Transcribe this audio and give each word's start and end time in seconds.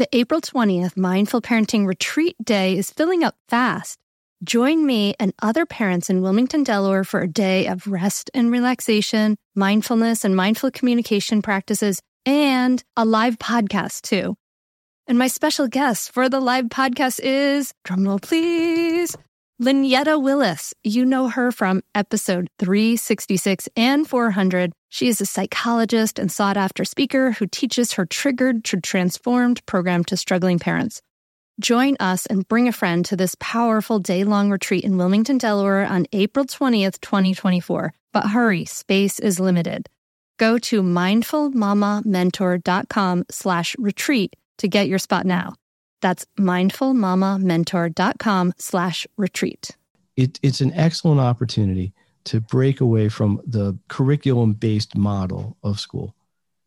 The 0.00 0.08
April 0.16 0.40
20th 0.40 0.96
Mindful 0.96 1.42
Parenting 1.42 1.86
Retreat 1.86 2.34
Day 2.42 2.78
is 2.78 2.90
filling 2.90 3.22
up 3.22 3.34
fast. 3.50 3.98
Join 4.42 4.86
me 4.86 5.14
and 5.20 5.34
other 5.42 5.66
parents 5.66 6.08
in 6.08 6.22
Wilmington, 6.22 6.62
Delaware 6.62 7.04
for 7.04 7.20
a 7.20 7.28
day 7.28 7.66
of 7.66 7.86
rest 7.86 8.30
and 8.32 8.50
relaxation, 8.50 9.36
mindfulness 9.54 10.24
and 10.24 10.34
mindful 10.34 10.70
communication 10.70 11.42
practices, 11.42 12.00
and 12.24 12.82
a 12.96 13.04
live 13.04 13.36
podcast 13.36 14.00
too. 14.00 14.36
And 15.06 15.18
my 15.18 15.26
special 15.26 15.68
guest 15.68 16.12
for 16.12 16.30
the 16.30 16.40
live 16.40 16.70
podcast 16.70 17.20
is, 17.22 17.74
drumroll 17.86 18.22
please, 18.22 19.18
Lynyetta 19.60 20.22
Willis. 20.22 20.72
You 20.82 21.04
know 21.04 21.28
her 21.28 21.52
from 21.52 21.82
episode 21.94 22.48
366 22.58 23.68
and 23.76 24.08
400. 24.08 24.72
She 24.88 25.06
is 25.06 25.20
a 25.20 25.26
psychologist 25.26 26.18
and 26.18 26.32
sought 26.32 26.56
after 26.56 26.82
speaker 26.86 27.32
who 27.32 27.46
teaches 27.46 27.92
her 27.92 28.06
Triggered 28.06 28.64
to 28.64 28.80
Transformed 28.80 29.60
program 29.66 30.02
to 30.04 30.16
struggling 30.16 30.58
parents. 30.58 31.02
Join 31.60 31.98
us 32.00 32.24
and 32.24 32.48
bring 32.48 32.68
a 32.68 32.72
friend 32.72 33.04
to 33.04 33.16
this 33.16 33.36
powerful 33.38 33.98
day 33.98 34.24
long 34.24 34.50
retreat 34.50 34.82
in 34.82 34.96
Wilmington, 34.96 35.36
Delaware 35.36 35.84
on 35.84 36.06
April 36.14 36.46
20th, 36.46 36.98
2024. 37.02 37.92
But 38.14 38.28
hurry, 38.28 38.64
space 38.64 39.18
is 39.18 39.38
limited. 39.38 39.90
Go 40.38 40.56
to 40.56 40.82
mindfulmamamentor.com 40.82 43.24
slash 43.30 43.76
retreat 43.78 44.36
to 44.56 44.68
get 44.68 44.88
your 44.88 44.98
spot 44.98 45.26
now. 45.26 45.52
That's 46.00 46.26
mindfulmamamentor.com 46.38 48.54
slash 48.58 49.06
retreat. 49.16 49.76
It, 50.16 50.38
it's 50.42 50.60
an 50.60 50.72
excellent 50.74 51.20
opportunity 51.20 51.92
to 52.24 52.40
break 52.40 52.80
away 52.80 53.08
from 53.08 53.40
the 53.46 53.78
curriculum 53.88 54.52
based 54.52 54.96
model 54.96 55.56
of 55.62 55.80
school 55.80 56.14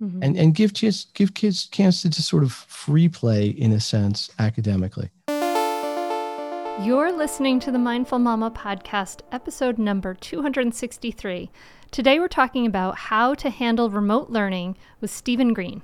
mm-hmm. 0.01 0.23
and, 0.23 0.37
and 0.37 0.55
give 0.55 0.73
kids, 0.73 1.07
give 1.13 1.33
kids 1.33 1.67
chance 1.67 2.01
to 2.01 2.09
just 2.09 2.27
sort 2.27 2.43
of 2.43 2.51
free 2.51 3.07
play 3.07 3.47
in 3.47 3.71
a 3.71 3.79
sense 3.79 4.29
academically. 4.39 5.09
You're 6.81 7.11
listening 7.11 7.59
to 7.61 7.71
the 7.71 7.77
Mindful 7.77 8.17
Mama 8.17 8.49
podcast, 8.49 9.21
episode 9.31 9.77
number 9.77 10.15
263. 10.15 11.51
Today 11.91 12.17
we're 12.17 12.27
talking 12.27 12.65
about 12.65 12.97
how 12.97 13.35
to 13.35 13.51
handle 13.51 13.91
remote 13.91 14.31
learning 14.31 14.75
with 14.99 15.11
Steven 15.11 15.53
Greene. 15.53 15.83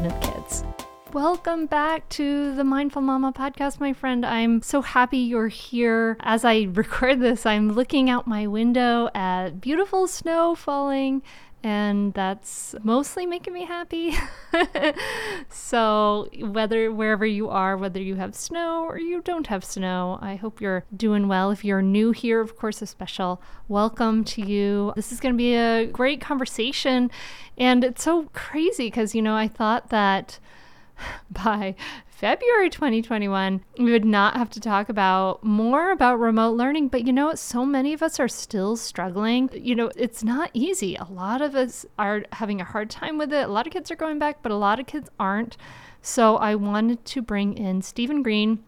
confident 0.00 0.34
kids. 0.34 0.64
Welcome 1.12 1.66
back 1.66 2.08
to 2.10 2.54
the 2.54 2.62
Mindful 2.62 3.02
Mama 3.02 3.32
podcast, 3.32 3.80
my 3.80 3.92
friend. 3.92 4.24
I'm 4.24 4.62
so 4.62 4.80
happy 4.80 5.18
you're 5.18 5.48
here. 5.48 6.16
As 6.20 6.44
I 6.44 6.68
record 6.72 7.20
this, 7.20 7.46
I'm 7.46 7.72
looking 7.72 8.08
out 8.08 8.26
my 8.26 8.46
window 8.46 9.10
at 9.14 9.60
beautiful 9.60 10.06
snow 10.06 10.54
falling 10.54 11.22
and 11.62 12.14
that's 12.14 12.74
mostly 12.82 13.26
making 13.26 13.52
me 13.52 13.64
happy. 13.64 14.14
so, 15.50 16.28
whether 16.38 16.90
wherever 16.90 17.26
you 17.26 17.48
are, 17.48 17.76
whether 17.76 18.00
you 18.00 18.16
have 18.16 18.34
snow 18.34 18.84
or 18.84 18.98
you 18.98 19.20
don't 19.20 19.48
have 19.48 19.64
snow, 19.64 20.18
I 20.22 20.36
hope 20.36 20.60
you're 20.60 20.84
doing 20.96 21.28
well. 21.28 21.50
If 21.50 21.64
you're 21.64 21.82
new 21.82 22.12
here, 22.12 22.40
of 22.40 22.56
course, 22.56 22.80
a 22.80 22.86
special 22.86 23.42
welcome 23.68 24.24
to 24.24 24.42
you. 24.42 24.92
This 24.96 25.12
is 25.12 25.20
going 25.20 25.34
to 25.34 25.38
be 25.38 25.54
a 25.54 25.86
great 25.86 26.20
conversation, 26.20 27.10
and 27.58 27.84
it's 27.84 28.02
so 28.02 28.30
crazy 28.32 28.86
because, 28.86 29.14
you 29.14 29.22
know, 29.22 29.36
I 29.36 29.48
thought 29.48 29.90
that 29.90 30.38
by 31.30 31.74
February 32.20 32.68
2021, 32.68 33.64
we 33.78 33.92
would 33.92 34.04
not 34.04 34.36
have 34.36 34.50
to 34.50 34.60
talk 34.60 34.90
about 34.90 35.42
more 35.42 35.90
about 35.90 36.20
remote 36.20 36.54
learning. 36.54 36.88
But 36.88 37.06
you 37.06 37.14
know, 37.14 37.34
so 37.34 37.64
many 37.64 37.94
of 37.94 38.02
us 38.02 38.20
are 38.20 38.28
still 38.28 38.76
struggling. 38.76 39.48
You 39.54 39.74
know, 39.74 39.90
it's 39.96 40.22
not 40.22 40.50
easy. 40.52 40.96
A 40.96 41.04
lot 41.04 41.40
of 41.40 41.54
us 41.54 41.86
are 41.98 42.24
having 42.32 42.60
a 42.60 42.64
hard 42.64 42.90
time 42.90 43.16
with 43.16 43.32
it. 43.32 43.48
A 43.48 43.50
lot 43.50 43.66
of 43.66 43.72
kids 43.72 43.90
are 43.90 43.96
going 43.96 44.18
back, 44.18 44.42
but 44.42 44.52
a 44.52 44.56
lot 44.56 44.78
of 44.78 44.86
kids 44.86 45.08
aren't. 45.18 45.56
So 46.02 46.36
I 46.36 46.56
wanted 46.56 47.06
to 47.06 47.22
bring 47.22 47.56
in 47.56 47.80
Steven 47.80 48.22
Greene. 48.22 48.64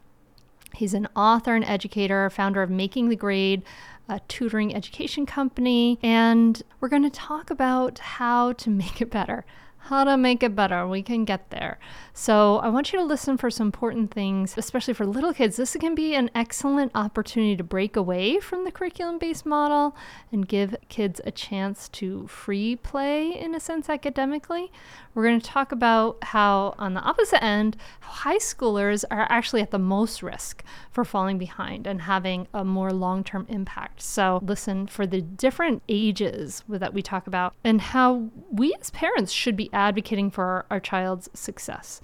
He's 0.74 0.94
an 0.94 1.06
author 1.14 1.54
and 1.54 1.66
educator, 1.66 2.30
founder 2.30 2.62
of 2.62 2.70
Making 2.70 3.10
the 3.10 3.16
Grade, 3.16 3.64
a 4.08 4.20
tutoring 4.28 4.74
education 4.74 5.26
company, 5.26 5.98
and 6.02 6.62
we're 6.80 6.88
going 6.88 7.02
to 7.02 7.10
talk 7.10 7.50
about 7.50 7.98
how 7.98 8.54
to 8.54 8.70
make 8.82 9.02
it 9.02 9.10
better 9.10 9.44
how 9.86 10.04
to 10.04 10.16
make 10.16 10.42
it 10.42 10.54
better. 10.54 10.86
We 10.86 11.02
can 11.02 11.24
get 11.24 11.50
there. 11.50 11.78
So, 12.14 12.58
I 12.58 12.68
want 12.68 12.92
you 12.92 12.98
to 12.98 13.04
listen 13.04 13.38
for 13.38 13.50
some 13.50 13.68
important 13.68 14.12
things, 14.12 14.54
especially 14.58 14.92
for 14.92 15.06
little 15.06 15.32
kids. 15.32 15.56
This 15.56 15.74
can 15.80 15.94
be 15.94 16.14
an 16.14 16.30
excellent 16.34 16.92
opportunity 16.94 17.56
to 17.56 17.64
break 17.64 17.96
away 17.96 18.38
from 18.38 18.64
the 18.64 18.70
curriculum 18.70 19.18
based 19.18 19.46
model 19.46 19.96
and 20.30 20.46
give 20.46 20.76
kids 20.90 21.22
a 21.24 21.30
chance 21.30 21.88
to 21.88 22.26
free 22.26 22.76
play, 22.76 23.32
in 23.32 23.54
a 23.54 23.60
sense, 23.60 23.88
academically. 23.88 24.70
We're 25.14 25.24
going 25.24 25.40
to 25.40 25.46
talk 25.46 25.72
about 25.72 26.22
how, 26.22 26.74
on 26.78 26.92
the 26.92 27.00
opposite 27.00 27.42
end, 27.42 27.78
high 28.00 28.38
schoolers 28.38 29.04
are 29.10 29.26
actually 29.30 29.62
at 29.62 29.70
the 29.70 29.78
most 29.78 30.22
risk 30.22 30.62
for 30.90 31.06
falling 31.06 31.38
behind 31.38 31.86
and 31.86 32.02
having 32.02 32.46
a 32.52 32.62
more 32.62 32.90
long 32.90 33.24
term 33.24 33.46
impact. 33.48 34.02
So, 34.02 34.38
listen 34.42 34.86
for 34.86 35.06
the 35.06 35.22
different 35.22 35.82
ages 35.88 36.62
that 36.68 36.92
we 36.92 37.00
talk 37.00 37.26
about 37.26 37.54
and 37.64 37.80
how 37.80 38.28
we 38.50 38.74
as 38.78 38.90
parents 38.90 39.32
should 39.32 39.56
be 39.56 39.70
advocating 39.72 40.30
for 40.30 40.44
our, 40.44 40.66
our 40.70 40.80
child's 40.80 41.30
success. 41.32 42.01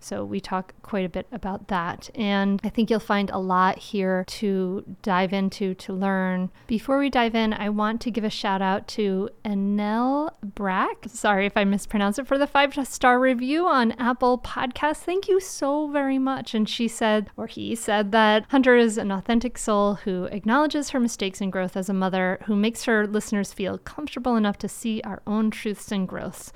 So 0.00 0.24
we 0.24 0.40
talk 0.40 0.72
quite 0.82 1.04
a 1.04 1.10
bit 1.10 1.26
about 1.30 1.68
that. 1.68 2.10
And 2.14 2.60
I 2.64 2.70
think 2.70 2.90
you'll 2.90 3.00
find 3.00 3.30
a 3.30 3.38
lot 3.38 3.78
here 3.78 4.24
to 4.28 4.84
dive 5.02 5.32
into, 5.32 5.74
to 5.74 5.92
learn. 5.92 6.50
Before 6.66 6.98
we 6.98 7.10
dive 7.10 7.34
in, 7.34 7.52
I 7.52 7.68
want 7.68 8.00
to 8.02 8.10
give 8.10 8.24
a 8.24 8.30
shout 8.30 8.62
out 8.62 8.88
to 8.88 9.28
Enel 9.44 10.32
Brack. 10.42 11.04
Sorry 11.06 11.46
if 11.46 11.56
I 11.56 11.64
mispronounce 11.64 12.18
it 12.18 12.26
for 12.26 12.38
the 12.38 12.46
five 12.46 12.70
star 12.86 13.20
review 13.20 13.66
on 13.66 13.92
Apple 13.92 14.38
Podcasts. 14.38 14.98
Thank 15.02 15.28
you 15.28 15.38
so 15.38 15.88
very 15.88 16.18
much. 16.18 16.54
And 16.54 16.68
she 16.68 16.88
said, 16.88 17.30
or 17.36 17.46
he 17.46 17.74
said, 17.74 18.10
that 18.12 18.46
Hunter 18.48 18.76
is 18.76 18.96
an 18.96 19.10
authentic 19.10 19.58
soul 19.58 19.94
who 19.94 20.24
acknowledges 20.24 20.90
her 20.90 21.00
mistakes 21.00 21.40
and 21.40 21.52
growth 21.52 21.76
as 21.76 21.88
a 21.88 21.94
mother, 21.94 22.40
who 22.46 22.56
makes 22.56 22.84
her 22.84 23.06
listeners 23.06 23.52
feel 23.52 23.78
comfortable 23.78 24.36
enough 24.36 24.56
to 24.58 24.68
see 24.68 25.02
our 25.02 25.22
own 25.26 25.50
truths 25.50 25.92
and 25.92 26.08
growths. 26.08 26.52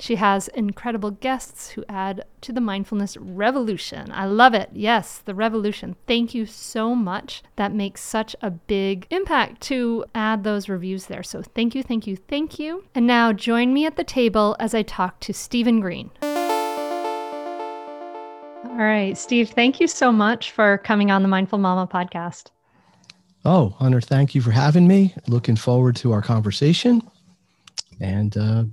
She 0.00 0.16
has 0.16 0.48
incredible 0.48 1.10
guests 1.10 1.70
who 1.70 1.84
add 1.88 2.24
to 2.42 2.52
the 2.52 2.60
mindfulness 2.60 3.16
revolution. 3.16 4.10
I 4.12 4.26
love 4.26 4.54
it. 4.54 4.70
Yes, 4.72 5.18
the 5.18 5.34
revolution. 5.34 5.96
Thank 6.06 6.34
you 6.34 6.46
so 6.46 6.94
much. 6.94 7.42
That 7.56 7.74
makes 7.74 8.00
such 8.00 8.36
a 8.40 8.50
big 8.50 9.06
impact 9.10 9.60
to 9.62 10.04
add 10.14 10.44
those 10.44 10.68
reviews 10.68 11.06
there. 11.06 11.22
So 11.22 11.42
thank 11.42 11.74
you, 11.74 11.82
thank 11.82 12.06
you, 12.06 12.16
thank 12.16 12.58
you. 12.58 12.84
And 12.94 13.06
now 13.06 13.32
join 13.32 13.72
me 13.72 13.86
at 13.86 13.96
the 13.96 14.04
table 14.04 14.56
as 14.58 14.74
I 14.74 14.82
talk 14.82 15.20
to 15.20 15.32
Steven 15.32 15.80
Greene. 15.80 16.10
All 18.64 18.84
right, 18.84 19.18
Steve, 19.18 19.50
thank 19.50 19.80
you 19.80 19.88
so 19.88 20.12
much 20.12 20.52
for 20.52 20.78
coming 20.78 21.10
on 21.10 21.22
the 21.22 21.28
Mindful 21.28 21.58
Mama 21.58 21.88
podcast. 21.88 22.50
Oh, 23.44 23.70
Hunter, 23.78 24.00
thank 24.00 24.34
you 24.34 24.42
for 24.42 24.50
having 24.50 24.86
me. 24.86 25.14
Looking 25.26 25.56
forward 25.56 25.96
to 25.96 26.12
our 26.12 26.22
conversation. 26.22 27.02
And 28.00 28.36
uh, 28.36 28.64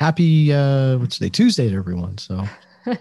happy 0.00 0.50
uh 0.50 0.96
what's 0.96 1.18
today? 1.18 1.28
Tuesday 1.28 1.68
to 1.68 1.76
everyone 1.76 2.16
so. 2.16 2.42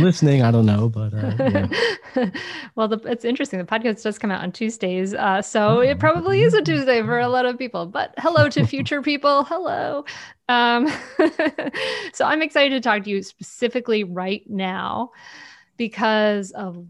Listening 0.00 0.42
i 0.42 0.50
don't 0.50 0.66
know 0.66 0.88
but 0.88 1.14
uh, 1.14 1.32
yeah. 1.38 2.30
well 2.74 2.88
the, 2.88 2.98
it's 3.04 3.24
interesting 3.24 3.60
the 3.60 3.64
podcast 3.64 4.02
does 4.02 4.18
come 4.18 4.32
out 4.32 4.42
on 4.42 4.50
tuesdays 4.50 5.14
uh, 5.14 5.40
so 5.40 5.78
it 5.90 6.00
probably 6.00 6.42
is 6.42 6.52
a 6.52 6.60
tuesday 6.60 7.00
for 7.00 7.20
a 7.20 7.28
lot 7.28 7.46
of 7.46 7.56
people 7.56 7.86
but 7.86 8.12
hello 8.18 8.48
to 8.48 8.66
future 8.66 9.00
people 9.00 9.44
hello. 9.44 10.04
Um, 10.48 10.88
so 12.12 12.24
i'm 12.24 12.42
excited 12.42 12.70
to 12.70 12.80
talk 12.80 13.04
to 13.04 13.10
you 13.10 13.22
specifically 13.22 14.02
right 14.02 14.42
now 14.50 15.12
because 15.76 16.50
of 16.50 16.84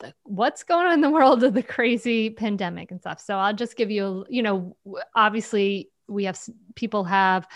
the, 0.00 0.12
what's 0.24 0.62
going 0.62 0.86
on 0.88 0.92
in 0.92 1.00
the 1.00 1.10
world 1.10 1.42
of 1.42 1.54
the 1.54 1.62
crazy 1.62 2.28
pandemic 2.28 2.90
and 2.90 3.00
stuff. 3.00 3.18
So 3.18 3.38
i'll 3.38 3.54
just 3.54 3.76
give 3.76 3.90
you 3.90 4.26
you 4.28 4.42
know 4.42 4.76
obviously 5.14 5.88
we 6.06 6.24
have 6.24 6.38
people 6.74 7.04
have 7.04 7.48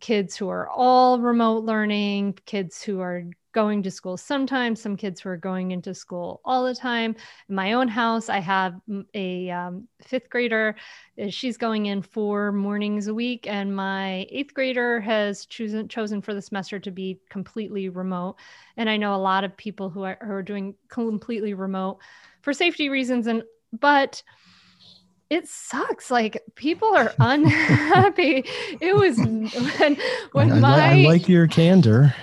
kids 0.00 0.36
who 0.36 0.48
are 0.48 0.68
all 0.68 1.20
remote 1.20 1.64
learning, 1.64 2.38
kids 2.44 2.82
who 2.82 3.00
are 3.00 3.24
going 3.56 3.82
to 3.82 3.90
school 3.90 4.18
sometimes, 4.18 4.82
some 4.82 4.98
kids 4.98 5.18
who 5.18 5.30
are 5.30 5.36
going 5.38 5.70
into 5.70 5.94
school 5.94 6.42
all 6.44 6.62
the 6.62 6.74
time. 6.74 7.16
In 7.48 7.54
my 7.54 7.72
own 7.72 7.88
house, 7.88 8.28
I 8.28 8.38
have 8.38 8.78
a 9.14 9.48
um, 9.48 9.88
fifth 10.02 10.28
grader. 10.28 10.76
Uh, 11.18 11.30
she's 11.30 11.56
going 11.56 11.86
in 11.86 12.02
four 12.02 12.52
mornings 12.52 13.06
a 13.06 13.14
week, 13.14 13.46
and 13.48 13.74
my 13.74 14.26
eighth 14.28 14.52
grader 14.52 15.00
has 15.00 15.46
chosen 15.46 15.88
chosen 15.88 16.20
for 16.20 16.34
the 16.34 16.42
semester 16.42 16.78
to 16.78 16.90
be 16.90 17.18
completely 17.30 17.88
remote. 17.88 18.36
And 18.76 18.90
I 18.90 18.98
know 18.98 19.14
a 19.14 19.16
lot 19.16 19.42
of 19.42 19.56
people 19.56 19.88
who 19.88 20.02
are, 20.02 20.18
who 20.20 20.32
are 20.32 20.42
doing 20.42 20.74
completely 20.90 21.54
remote 21.54 21.98
for 22.42 22.52
safety 22.52 22.90
reasons, 22.90 23.26
and 23.26 23.42
but 23.72 24.22
it 25.30 25.48
sucks. 25.48 26.10
Like 26.10 26.42
people 26.54 26.94
are 26.94 27.12
unhappy. 27.18 28.44
it 28.80 28.94
was 28.94 29.16
when 29.76 29.96
when 30.32 30.52
I, 30.52 30.60
my 30.60 30.90
I 30.90 30.94
like 31.04 31.28
your 31.28 31.46
candor. 31.46 32.14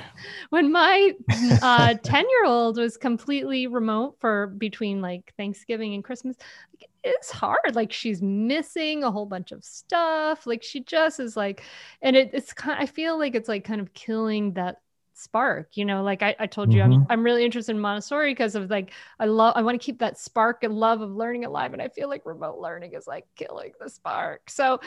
When 0.50 0.72
my 0.72 1.12
uh, 1.62 1.96
ten 2.04 2.26
year 2.30 2.46
old 2.46 2.78
was 2.78 2.98
completely 2.98 3.68
remote 3.68 4.16
for 4.20 4.48
between 4.48 5.02
like 5.02 5.34
Thanksgiving 5.38 5.96
and 5.96 6.04
Christmas, 6.04 6.38
like, 6.80 6.90
it's 7.04 7.32
hard. 7.32 7.76
Like 7.76 7.92
she's 7.92 8.22
missing 8.22 9.04
a 9.04 9.12
whole 9.12 9.26
bunch 9.26 9.52
of 9.52 9.64
stuff. 9.66 10.48
Like 10.48 10.64
she 10.64 10.82
just 10.82 11.20
is 11.20 11.36
like, 11.36 11.64
and 12.02 12.16
it, 12.16 12.30
it's 12.34 12.54
kind. 12.54 12.80
I 12.80 12.86
feel 12.86 13.18
like 13.18 13.36
it's 13.36 13.50
like 13.50 13.66
kind 13.66 13.82
of 13.82 13.94
killing 13.94 14.54
that 14.54 14.78
spark 15.14 15.70
you 15.74 15.86
know 15.86 16.04
like 16.04 16.22
i, 16.22 16.36
I 16.40 16.48
told 16.48 16.74
you 16.74 16.82
mm-hmm. 16.82 16.94
I'm, 16.94 17.08
I'm 17.10 17.24
really 17.24 17.46
interested 17.46 17.76
in 17.76 17.82
montessori 17.82 18.32
because 18.32 18.56
of 18.56 18.70
like 18.70 18.92
i 19.20 19.26
love 19.26 19.54
i 19.56 19.62
want 19.62 19.80
to 19.80 19.84
keep 19.84 20.00
that 20.00 20.18
spark 20.18 20.64
and 20.64 20.74
love 20.74 21.02
of 21.02 21.12
learning 21.12 21.46
alive 21.46 21.74
and 21.74 21.82
i 21.82 21.88
feel 21.88 22.10
like 22.10 22.26
remote 22.26 22.60
learning 22.60 22.94
is 22.94 23.08
like 23.08 23.26
killing 23.36 23.74
the 23.80 23.90
spark 23.90 24.50
so 24.50 24.80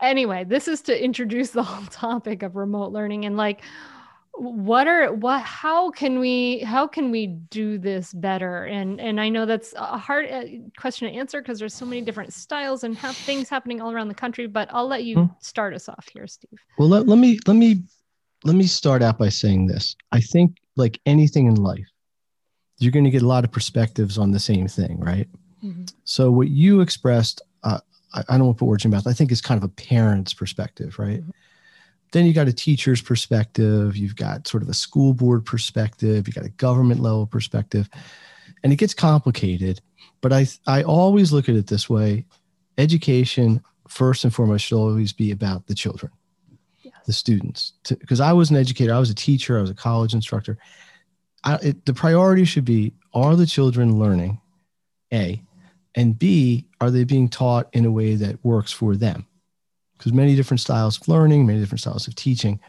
anyway 0.00 0.44
this 0.44 0.68
is 0.68 0.82
to 0.82 1.04
introduce 1.04 1.50
the 1.50 1.62
whole 1.62 1.86
topic 1.90 2.42
of 2.42 2.56
remote 2.56 2.92
learning 2.92 3.24
and 3.24 3.36
like 3.36 3.62
what 4.38 4.86
are 4.86 5.12
what 5.14 5.40
how 5.40 5.90
can 5.90 6.18
we 6.18 6.58
how 6.58 6.86
can 6.86 7.10
we 7.10 7.26
do 7.26 7.78
this 7.78 8.12
better 8.12 8.64
and 8.64 9.00
and 9.00 9.18
i 9.18 9.30
know 9.30 9.46
that's 9.46 9.72
a 9.74 9.96
hard 9.96 10.30
uh, 10.30 10.44
question 10.76 11.08
to 11.08 11.18
answer 11.18 11.40
because 11.40 11.58
there's 11.58 11.72
so 11.72 11.86
many 11.86 12.02
different 12.02 12.32
styles 12.32 12.84
and 12.84 12.98
have 12.98 13.16
things 13.16 13.48
happening 13.48 13.80
all 13.80 13.90
around 13.90 14.08
the 14.08 14.14
country 14.14 14.46
but 14.46 14.68
i'll 14.72 14.86
let 14.86 15.04
you 15.04 15.16
mm-hmm. 15.16 15.32
start 15.40 15.72
us 15.72 15.88
off 15.88 16.06
here 16.12 16.26
steve 16.26 16.58
well 16.76 16.88
let, 16.88 17.06
let 17.06 17.16
me 17.16 17.38
let 17.46 17.56
me 17.56 17.82
let 18.44 18.56
me 18.56 18.66
start 18.66 19.02
out 19.02 19.18
by 19.18 19.28
saying 19.28 19.66
this. 19.66 19.96
I 20.12 20.20
think, 20.20 20.56
like 20.76 21.00
anything 21.06 21.46
in 21.46 21.56
life, 21.56 21.88
you're 22.78 22.92
going 22.92 23.04
to 23.04 23.10
get 23.10 23.22
a 23.22 23.26
lot 23.26 23.44
of 23.44 23.52
perspectives 23.52 24.18
on 24.18 24.32
the 24.32 24.38
same 24.38 24.68
thing, 24.68 25.00
right? 25.00 25.28
Mm-hmm. 25.64 25.84
So, 26.04 26.30
what 26.30 26.48
you 26.48 26.80
expressed, 26.80 27.40
uh, 27.62 27.80
I, 28.14 28.22
I, 28.28 28.36
don't 28.36 28.46
want 28.46 28.58
to 28.58 28.60
put 28.60 28.68
words 28.68 28.84
in 28.84 28.90
your 28.90 28.98
mouth, 28.98 29.06
I 29.06 29.12
think 29.12 29.32
is 29.32 29.40
kind 29.40 29.58
of 29.58 29.64
a 29.64 29.72
parent's 29.72 30.34
perspective, 30.34 30.98
right? 30.98 31.20
Mm-hmm. 31.20 31.30
Then 32.12 32.26
you 32.26 32.32
got 32.32 32.48
a 32.48 32.52
teacher's 32.52 33.02
perspective, 33.02 33.96
you've 33.96 34.16
got 34.16 34.46
sort 34.46 34.62
of 34.62 34.68
a 34.68 34.74
school 34.74 35.12
board 35.12 35.44
perspective, 35.44 36.28
you 36.28 36.32
got 36.32 36.44
a 36.44 36.50
government 36.50 37.00
level 37.00 37.26
perspective, 37.26 37.88
and 38.62 38.72
it 38.72 38.76
gets 38.76 38.94
complicated. 38.94 39.80
But 40.20 40.32
I, 40.32 40.46
I 40.66 40.82
always 40.82 41.32
look 41.32 41.48
at 41.48 41.56
it 41.56 41.66
this 41.66 41.90
way 41.90 42.26
education, 42.78 43.62
first 43.88 44.24
and 44.24 44.34
foremost, 44.34 44.66
should 44.66 44.76
always 44.76 45.12
be 45.12 45.30
about 45.30 45.66
the 45.66 45.74
children 45.74 46.12
the 47.06 47.12
students 47.12 47.72
because 47.88 48.20
I 48.20 48.32
was 48.32 48.50
an 48.50 48.56
educator, 48.56 48.92
I 48.92 48.98
was 48.98 49.10
a 49.10 49.14
teacher, 49.14 49.58
I 49.58 49.60
was 49.60 49.70
a 49.70 49.74
college 49.74 50.12
instructor. 50.12 50.58
I, 51.44 51.54
it, 51.56 51.86
the 51.86 51.94
priority 51.94 52.44
should 52.44 52.64
be 52.64 52.92
are 53.14 53.36
the 53.36 53.46
children 53.46 53.98
learning? 53.98 54.40
A, 55.12 55.42
and 55.94 56.18
B, 56.18 56.66
are 56.80 56.90
they 56.90 57.04
being 57.04 57.28
taught 57.28 57.68
in 57.72 57.86
a 57.86 57.90
way 57.90 58.16
that 58.16 58.44
works 58.44 58.72
for 58.72 58.96
them? 58.96 59.24
Because 59.96 60.12
many 60.12 60.34
different 60.36 60.60
styles 60.60 61.00
of 61.00 61.08
learning, 61.08 61.46
many 61.46 61.60
different 61.60 61.80
styles 61.80 62.08
of 62.08 62.16
teaching, 62.16 62.60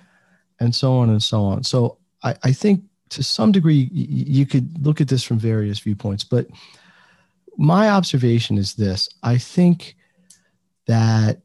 and 0.60 0.74
so 0.74 0.94
on 0.94 1.10
and 1.10 1.22
so 1.22 1.44
on. 1.44 1.64
So 1.64 1.98
I, 2.24 2.36
I 2.44 2.52
think 2.54 2.84
to 3.10 3.24
some 3.24 3.52
degree 3.52 3.90
y- 3.92 4.06
you 4.10 4.46
could 4.46 4.86
look 4.86 5.02
at 5.02 5.08
this 5.08 5.24
from 5.24 5.40
various 5.40 5.80
viewpoints, 5.80 6.24
but 6.24 6.48
my 7.58 7.90
observation 7.90 8.58
is 8.58 8.76
this 8.76 9.10
I 9.24 9.38
think 9.40 9.96
that 10.86 11.42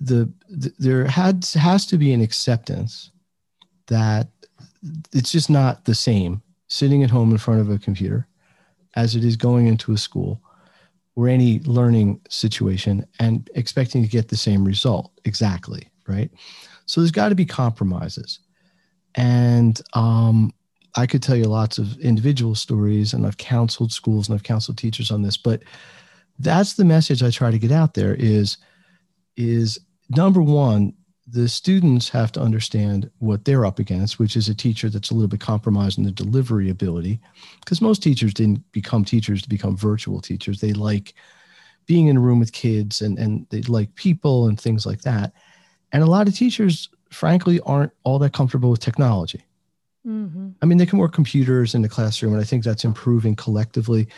the, 0.00 0.32
the 0.48 0.72
there 0.78 1.04
had 1.06 1.44
has 1.54 1.86
to 1.86 1.98
be 1.98 2.12
an 2.12 2.20
acceptance 2.20 3.10
that 3.88 4.28
it's 5.12 5.32
just 5.32 5.50
not 5.50 5.84
the 5.84 5.94
same 5.94 6.42
sitting 6.68 7.02
at 7.02 7.10
home 7.10 7.30
in 7.30 7.38
front 7.38 7.60
of 7.60 7.70
a 7.70 7.78
computer 7.78 8.26
as 8.94 9.16
it 9.16 9.24
is 9.24 9.36
going 9.36 9.66
into 9.66 9.92
a 9.92 9.98
school 9.98 10.40
or 11.16 11.28
any 11.28 11.60
learning 11.60 12.20
situation 12.28 13.06
and 13.18 13.50
expecting 13.54 14.02
to 14.02 14.08
get 14.08 14.28
the 14.28 14.36
same 14.36 14.64
result. 14.64 15.10
Exactly 15.24 15.88
right? 16.06 16.30
So 16.86 17.00
there's 17.00 17.10
got 17.10 17.30
to 17.30 17.34
be 17.34 17.46
compromises. 17.46 18.40
And 19.14 19.80
um, 19.94 20.52
i 20.94 21.06
could 21.06 21.22
tell 21.22 21.36
you 21.36 21.44
lots 21.44 21.78
of 21.78 21.98
individual 22.00 22.54
stories 22.54 23.14
and 23.14 23.26
i've 23.26 23.38
counseled 23.38 23.90
schools 23.90 24.28
and 24.28 24.34
i've 24.34 24.42
counseled 24.42 24.76
teachers 24.76 25.10
on 25.10 25.22
this 25.22 25.38
but 25.38 25.62
that's 26.38 26.74
the 26.74 26.84
message 26.84 27.22
i 27.22 27.30
try 27.30 27.50
to 27.50 27.58
get 27.58 27.72
out 27.72 27.94
there 27.94 28.14
is 28.14 28.58
is 29.36 29.78
number 30.10 30.42
one, 30.42 30.94
the 31.26 31.48
students 31.48 32.08
have 32.08 32.32
to 32.32 32.40
understand 32.40 33.10
what 33.18 33.44
they're 33.44 33.64
up 33.64 33.78
against, 33.78 34.18
which 34.18 34.36
is 34.36 34.48
a 34.48 34.54
teacher 34.54 34.90
that's 34.90 35.10
a 35.10 35.14
little 35.14 35.28
bit 35.28 35.40
compromised 35.40 35.98
in 35.98 36.04
the 36.04 36.10
delivery 36.10 36.68
ability. 36.68 37.20
Because 37.60 37.80
most 37.80 38.02
teachers 38.02 38.34
didn't 38.34 38.60
become 38.72 39.04
teachers 39.04 39.40
to 39.42 39.48
become 39.48 39.76
virtual 39.76 40.20
teachers. 40.20 40.60
They 40.60 40.72
like 40.72 41.14
being 41.86 42.08
in 42.08 42.16
a 42.16 42.20
room 42.20 42.38
with 42.38 42.52
kids 42.52 43.02
and, 43.02 43.18
and 43.18 43.46
they 43.50 43.62
like 43.62 43.94
people 43.94 44.48
and 44.48 44.60
things 44.60 44.84
like 44.84 45.02
that. 45.02 45.32
And 45.92 46.02
a 46.02 46.06
lot 46.06 46.28
of 46.28 46.34
teachers, 46.34 46.88
frankly, 47.10 47.60
aren't 47.64 47.92
all 48.04 48.18
that 48.18 48.32
comfortable 48.32 48.70
with 48.70 48.80
technology. 48.80 49.44
Mm-hmm. 50.06 50.50
I 50.60 50.66
mean, 50.66 50.78
they 50.78 50.86
can 50.86 50.98
work 50.98 51.12
computers 51.12 51.74
in 51.74 51.82
the 51.82 51.88
classroom, 51.88 52.32
and 52.32 52.42
I 52.42 52.44
think 52.44 52.64
that's 52.64 52.84
improving 52.84 53.36
collectively. 53.36 54.08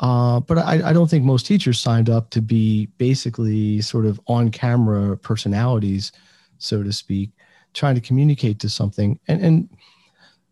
Uh, 0.00 0.40
but 0.40 0.58
I, 0.58 0.90
I, 0.90 0.92
don't 0.92 1.10
think 1.10 1.24
most 1.24 1.44
teachers 1.44 1.80
signed 1.80 2.08
up 2.08 2.30
to 2.30 2.40
be 2.40 2.86
basically 2.98 3.80
sort 3.80 4.06
of 4.06 4.20
on 4.28 4.48
camera 4.50 5.16
personalities, 5.16 6.12
so 6.58 6.84
to 6.84 6.92
speak, 6.92 7.30
trying 7.74 7.96
to 7.96 8.00
communicate 8.00 8.60
to 8.60 8.68
something. 8.68 9.18
And, 9.26 9.44
and 9.44 9.68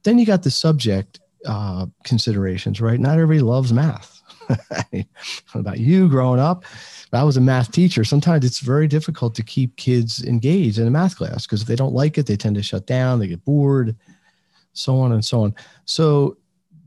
then 0.03 0.19
you 0.19 0.27
got 0.27 0.43
the 0.43 0.51
subject 0.51 1.21
uh, 1.45 1.87
considerations, 2.03 2.81
right? 2.81 2.99
Not 2.99 3.19
everybody 3.19 3.41
loves 3.41 3.73
math. 3.73 4.15
about 5.55 5.79
you 5.79 6.09
growing 6.09 6.41
up, 6.41 6.65
I 7.13 7.25
was 7.25 7.37
a 7.37 7.41
math 7.41 7.73
teacher. 7.73 8.05
Sometimes 8.05 8.45
it's 8.45 8.61
very 8.61 8.87
difficult 8.87 9.35
to 9.37 9.43
keep 9.43 9.77
kids 9.77 10.25
engaged 10.25 10.79
in 10.79 10.87
a 10.87 10.91
math 10.91 11.17
class 11.17 11.47
because 11.47 11.63
if 11.63 11.69
they 11.69 11.77
don't 11.77 11.95
like 11.95 12.19
it, 12.19 12.27
they 12.27 12.37
tend 12.37 12.57
to 12.57 12.63
shut 12.63 12.87
down, 12.87 13.19
they 13.19 13.27
get 13.29 13.45
bored, 13.45 13.97
so 14.73 14.99
on 14.99 15.13
and 15.13 15.25
so 15.25 15.43
on. 15.43 15.55
So 15.85 16.37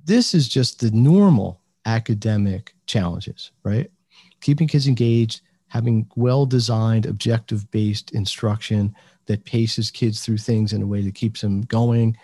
this 0.06 0.34
is 0.34 0.48
just 0.48 0.80
the 0.80 0.92
normal 0.92 1.60
academic 1.90 2.76
challenges, 2.86 3.52
right? 3.64 3.90
Keeping 4.42 4.68
kids 4.68 4.88
engaged, 4.88 5.42
having 5.68 6.08
well 6.16 6.46
designed, 6.46 7.06
objective 7.06 7.70
based 7.72 8.12
instruction 8.12 8.96
that 9.26 9.44
paces 9.46 9.92
kids 9.92 10.24
through 10.24 10.38
things 10.38 10.74
in 10.74 10.82
a 10.82 10.88
way 10.88 11.02
that 11.02 11.16
keeps 11.16 11.42
them 11.42 11.62
going, 11.64 12.16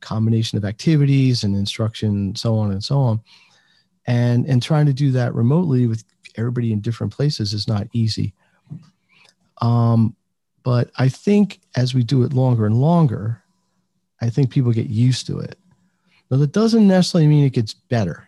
combination 0.00 0.56
of 0.56 0.64
activities 0.64 1.44
and 1.44 1.56
instruction, 1.56 2.34
so 2.36 2.56
on 2.56 2.70
and 2.70 2.82
so 2.82 2.98
on. 2.98 3.20
And, 4.06 4.46
and 4.46 4.62
trying 4.62 4.86
to 4.86 4.92
do 4.92 5.10
that 5.12 5.34
remotely 5.34 5.86
with 5.86 6.04
everybody 6.36 6.72
in 6.72 6.80
different 6.80 7.12
places 7.12 7.52
is 7.52 7.68
not 7.68 7.88
easy. 7.92 8.32
Um, 9.60 10.14
but 10.62 10.90
I 10.96 11.08
think 11.08 11.60
as 11.76 11.94
we 11.94 12.02
do 12.04 12.22
it 12.22 12.32
longer 12.32 12.66
and 12.66 12.80
longer, 12.80 13.42
I 14.20 14.30
think 14.30 14.50
people 14.50 14.72
get 14.72 14.88
used 14.88 15.26
to 15.26 15.40
it. 15.40 15.58
Now, 16.30 16.36
that 16.38 16.52
doesn't 16.52 16.86
necessarily 16.86 17.26
mean 17.26 17.44
it 17.44 17.52
gets 17.52 17.74
better 17.74 18.27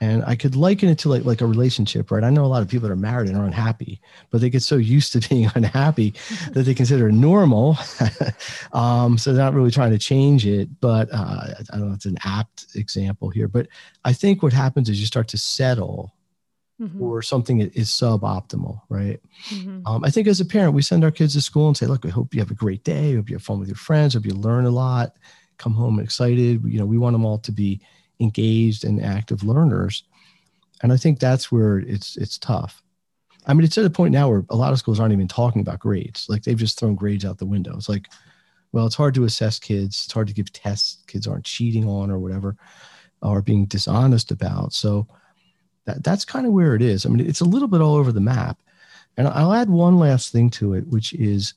and 0.00 0.24
I 0.24 0.36
could 0.36 0.54
liken 0.56 0.88
it 0.88 0.98
to 1.00 1.08
like 1.08 1.24
like 1.24 1.40
a 1.40 1.46
relationship, 1.46 2.10
right? 2.10 2.24
I 2.24 2.30
know 2.30 2.44
a 2.44 2.46
lot 2.46 2.62
of 2.62 2.68
people 2.68 2.88
that 2.88 2.92
are 2.92 2.96
married 2.96 3.28
and 3.28 3.38
are 3.38 3.44
unhappy, 3.44 4.00
but 4.30 4.40
they 4.40 4.50
get 4.50 4.62
so 4.62 4.76
used 4.76 5.12
to 5.12 5.28
being 5.28 5.50
unhappy 5.54 6.14
that 6.52 6.62
they 6.62 6.74
consider 6.74 7.08
it 7.08 7.12
normal. 7.12 7.76
um, 8.72 9.18
so 9.18 9.32
they're 9.32 9.44
not 9.44 9.54
really 9.54 9.70
trying 9.70 9.90
to 9.90 9.98
change 9.98 10.46
it. 10.46 10.68
But 10.80 11.08
uh, 11.12 11.54
I 11.72 11.76
don't 11.76 11.88
know, 11.88 11.94
it's 11.94 12.06
an 12.06 12.18
apt 12.24 12.66
example 12.74 13.30
here. 13.30 13.48
But 13.48 13.68
I 14.04 14.12
think 14.12 14.42
what 14.42 14.52
happens 14.52 14.88
is 14.88 15.00
you 15.00 15.06
start 15.06 15.28
to 15.28 15.38
settle 15.38 16.14
mm-hmm. 16.80 17.02
or 17.02 17.22
something 17.22 17.60
is 17.60 17.88
suboptimal, 17.88 18.80
right? 18.88 19.20
Mm-hmm. 19.50 19.86
Um, 19.86 20.04
I 20.04 20.10
think 20.10 20.28
as 20.28 20.40
a 20.40 20.44
parent, 20.44 20.74
we 20.74 20.82
send 20.82 21.04
our 21.04 21.10
kids 21.10 21.34
to 21.34 21.40
school 21.40 21.68
and 21.68 21.76
say, 21.76 21.86
look, 21.86 22.04
we 22.04 22.10
hope 22.10 22.34
you 22.34 22.40
have 22.40 22.50
a 22.50 22.54
great 22.54 22.84
day. 22.84 23.14
Hope 23.14 23.28
you 23.30 23.36
have 23.36 23.42
fun 23.42 23.58
with 23.58 23.68
your 23.68 23.76
friends. 23.76 24.14
Hope 24.14 24.26
you 24.26 24.34
learn 24.34 24.64
a 24.64 24.70
lot. 24.70 25.16
Come 25.56 25.74
home 25.74 25.98
excited. 25.98 26.62
You 26.64 26.78
know, 26.78 26.86
we 26.86 26.98
want 26.98 27.14
them 27.14 27.24
all 27.24 27.38
to 27.38 27.52
be 27.52 27.80
engaged 28.20 28.84
and 28.84 29.02
active 29.02 29.42
learners. 29.42 30.04
And 30.82 30.92
I 30.92 30.96
think 30.96 31.18
that's 31.18 31.50
where 31.50 31.78
it's 31.78 32.16
it's 32.16 32.38
tough. 32.38 32.82
I 33.46 33.54
mean, 33.54 33.64
it's 33.64 33.78
at 33.78 33.84
a 33.84 33.90
point 33.90 34.12
now 34.12 34.28
where 34.28 34.44
a 34.50 34.56
lot 34.56 34.72
of 34.72 34.78
schools 34.78 35.00
aren't 35.00 35.14
even 35.14 35.28
talking 35.28 35.62
about 35.62 35.78
grades. 35.78 36.26
Like 36.28 36.42
they've 36.42 36.56
just 36.56 36.78
thrown 36.78 36.94
grades 36.94 37.24
out 37.24 37.38
the 37.38 37.46
window. 37.46 37.74
It's 37.76 37.88
like, 37.88 38.06
well, 38.72 38.86
it's 38.86 38.94
hard 38.94 39.14
to 39.14 39.24
assess 39.24 39.58
kids. 39.58 40.04
It's 40.04 40.12
hard 40.12 40.28
to 40.28 40.34
give 40.34 40.52
tests 40.52 41.02
kids 41.06 41.26
aren't 41.26 41.44
cheating 41.44 41.88
on 41.88 42.10
or 42.10 42.18
whatever, 42.18 42.56
or 43.22 43.40
being 43.40 43.64
dishonest 43.64 44.30
about. 44.30 44.74
So 44.74 45.08
that, 45.86 46.04
that's 46.04 46.26
kind 46.26 46.46
of 46.46 46.52
where 46.52 46.74
it 46.74 46.82
is. 46.82 47.06
I 47.06 47.08
mean, 47.08 47.26
it's 47.26 47.40
a 47.40 47.46
little 47.46 47.68
bit 47.68 47.80
all 47.80 47.96
over 47.96 48.12
the 48.12 48.20
map. 48.20 48.60
And 49.16 49.26
I'll 49.26 49.54
add 49.54 49.70
one 49.70 49.98
last 49.98 50.30
thing 50.30 50.50
to 50.50 50.74
it, 50.74 50.86
which 50.86 51.12
is 51.14 51.54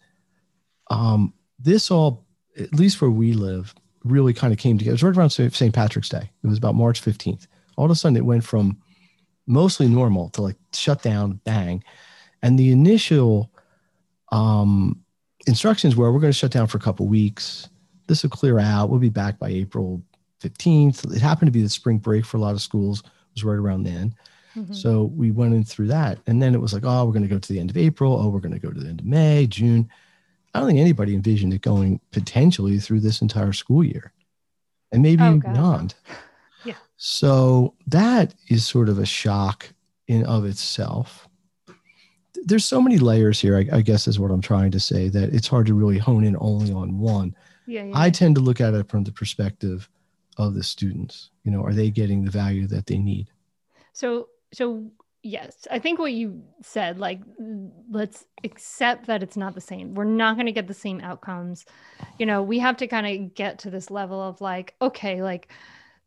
um, 0.89 1.33
this 1.59 1.91
all, 1.91 2.25
at 2.57 2.73
least 2.73 3.01
where 3.01 3.11
we 3.11 3.33
live, 3.33 3.75
really 4.03 4.33
kind 4.33 4.53
of 4.53 4.59
came 4.59 4.77
together. 4.77 4.91
It 4.91 5.03
was 5.03 5.03
right 5.03 5.17
around 5.17 5.29
St. 5.29 5.73
Patrick's 5.73 6.09
Day. 6.09 6.29
It 6.43 6.47
was 6.47 6.57
about 6.57 6.75
March 6.75 7.01
15th. 7.01 7.47
All 7.77 7.85
of 7.85 7.91
a 7.91 7.95
sudden, 7.95 8.17
it 8.17 8.25
went 8.25 8.43
from 8.43 8.77
mostly 9.47 9.87
normal 9.87 10.29
to 10.29 10.41
like 10.41 10.57
shut 10.73 11.01
down, 11.01 11.39
bang. 11.45 11.83
And 12.41 12.57
the 12.57 12.71
initial 12.71 13.51
um, 14.31 14.99
instructions 15.47 15.95
were 15.95 16.11
we're 16.11 16.19
going 16.19 16.31
to 16.31 16.37
shut 16.37 16.51
down 16.51 16.67
for 16.67 16.77
a 16.77 16.81
couple 16.81 17.07
weeks. 17.07 17.69
This 18.07 18.23
will 18.23 18.29
clear 18.29 18.59
out. 18.59 18.89
We'll 18.89 18.99
be 18.99 19.09
back 19.09 19.39
by 19.39 19.49
April 19.49 20.01
15th. 20.41 21.15
It 21.15 21.21
happened 21.21 21.47
to 21.47 21.51
be 21.51 21.61
the 21.61 21.69
spring 21.69 21.97
break 21.97 22.25
for 22.25 22.37
a 22.37 22.39
lot 22.39 22.53
of 22.53 22.61
schools. 22.61 23.01
It 23.01 23.35
was 23.35 23.43
right 23.43 23.57
around 23.57 23.83
then. 23.83 24.15
Mm-hmm. 24.55 24.73
So 24.73 25.05
we 25.15 25.31
went 25.31 25.53
in 25.53 25.63
through 25.63 25.87
that. 25.87 26.19
And 26.27 26.41
then 26.41 26.53
it 26.53 26.61
was 26.61 26.73
like, 26.73 26.83
oh, 26.85 27.05
we're 27.05 27.13
going 27.13 27.23
to 27.23 27.29
go 27.29 27.39
to 27.39 27.53
the 27.53 27.59
end 27.59 27.69
of 27.69 27.77
April. 27.77 28.19
Oh, 28.19 28.29
we're 28.29 28.39
going 28.39 28.53
to 28.53 28.59
go 28.59 28.71
to 28.71 28.79
the 28.79 28.89
end 28.89 28.99
of 28.99 29.05
May, 29.05 29.47
June. 29.47 29.89
I 30.53 30.59
don't 30.59 30.67
think 30.67 30.79
anybody 30.79 31.15
envisioned 31.15 31.53
it 31.53 31.61
going 31.61 31.99
potentially 32.11 32.79
through 32.79 32.99
this 32.99 33.21
entire 33.21 33.53
school 33.53 33.83
year 33.83 34.11
and 34.91 35.01
maybe 35.01 35.23
oh, 35.23 35.37
beyond. 35.37 35.95
Yeah. 36.63 36.75
So 36.95 37.73
that 37.87 38.35
is 38.49 38.67
sort 38.67 38.87
of 38.87 38.99
a 38.99 39.05
shock 39.05 39.73
in 40.07 40.23
of 40.25 40.45
itself. 40.45 41.27
There's 42.43 42.65
so 42.65 42.79
many 42.79 42.99
layers 42.99 43.41
here, 43.41 43.57
I, 43.57 43.77
I 43.77 43.81
guess 43.81 44.07
is 44.07 44.19
what 44.19 44.29
I'm 44.29 44.41
trying 44.41 44.69
to 44.69 44.79
say, 44.79 45.09
that 45.09 45.33
it's 45.33 45.47
hard 45.47 45.65
to 45.65 45.73
really 45.73 45.97
hone 45.97 46.23
in 46.23 46.37
only 46.39 46.71
on 46.71 46.99
one. 46.99 47.35
Yeah, 47.65 47.85
yeah. 47.85 47.93
I 47.95 48.11
tend 48.11 48.35
to 48.35 48.41
look 48.41 48.61
at 48.61 48.75
it 48.75 48.89
from 48.89 49.03
the 49.03 49.11
perspective 49.11 49.89
of 50.37 50.53
the 50.53 50.61
students. 50.61 51.31
You 51.43 51.51
know, 51.51 51.63
are 51.63 51.73
they 51.73 51.89
getting 51.89 52.23
the 52.23 52.31
value 52.31 52.67
that 52.67 52.85
they 52.85 52.99
need? 52.99 53.31
So 53.93 54.27
so 54.53 54.85
yes 55.23 55.67
i 55.69 55.77
think 55.77 55.99
what 55.99 56.13
you 56.13 56.41
said 56.63 56.97
like 56.99 57.21
let's 57.91 58.25
accept 58.43 59.05
that 59.05 59.21
it's 59.21 59.37
not 59.37 59.53
the 59.53 59.61
same 59.61 59.93
we're 59.93 60.03
not 60.03 60.35
going 60.35 60.47
to 60.47 60.51
get 60.51 60.67
the 60.67 60.73
same 60.73 60.99
outcomes 61.01 61.65
you 62.17 62.25
know 62.25 62.41
we 62.41 62.57
have 62.57 62.75
to 62.75 62.87
kind 62.87 63.05
of 63.05 63.35
get 63.35 63.59
to 63.59 63.69
this 63.69 63.91
level 63.91 64.19
of 64.19 64.41
like 64.41 64.73
okay 64.81 65.21
like 65.21 65.51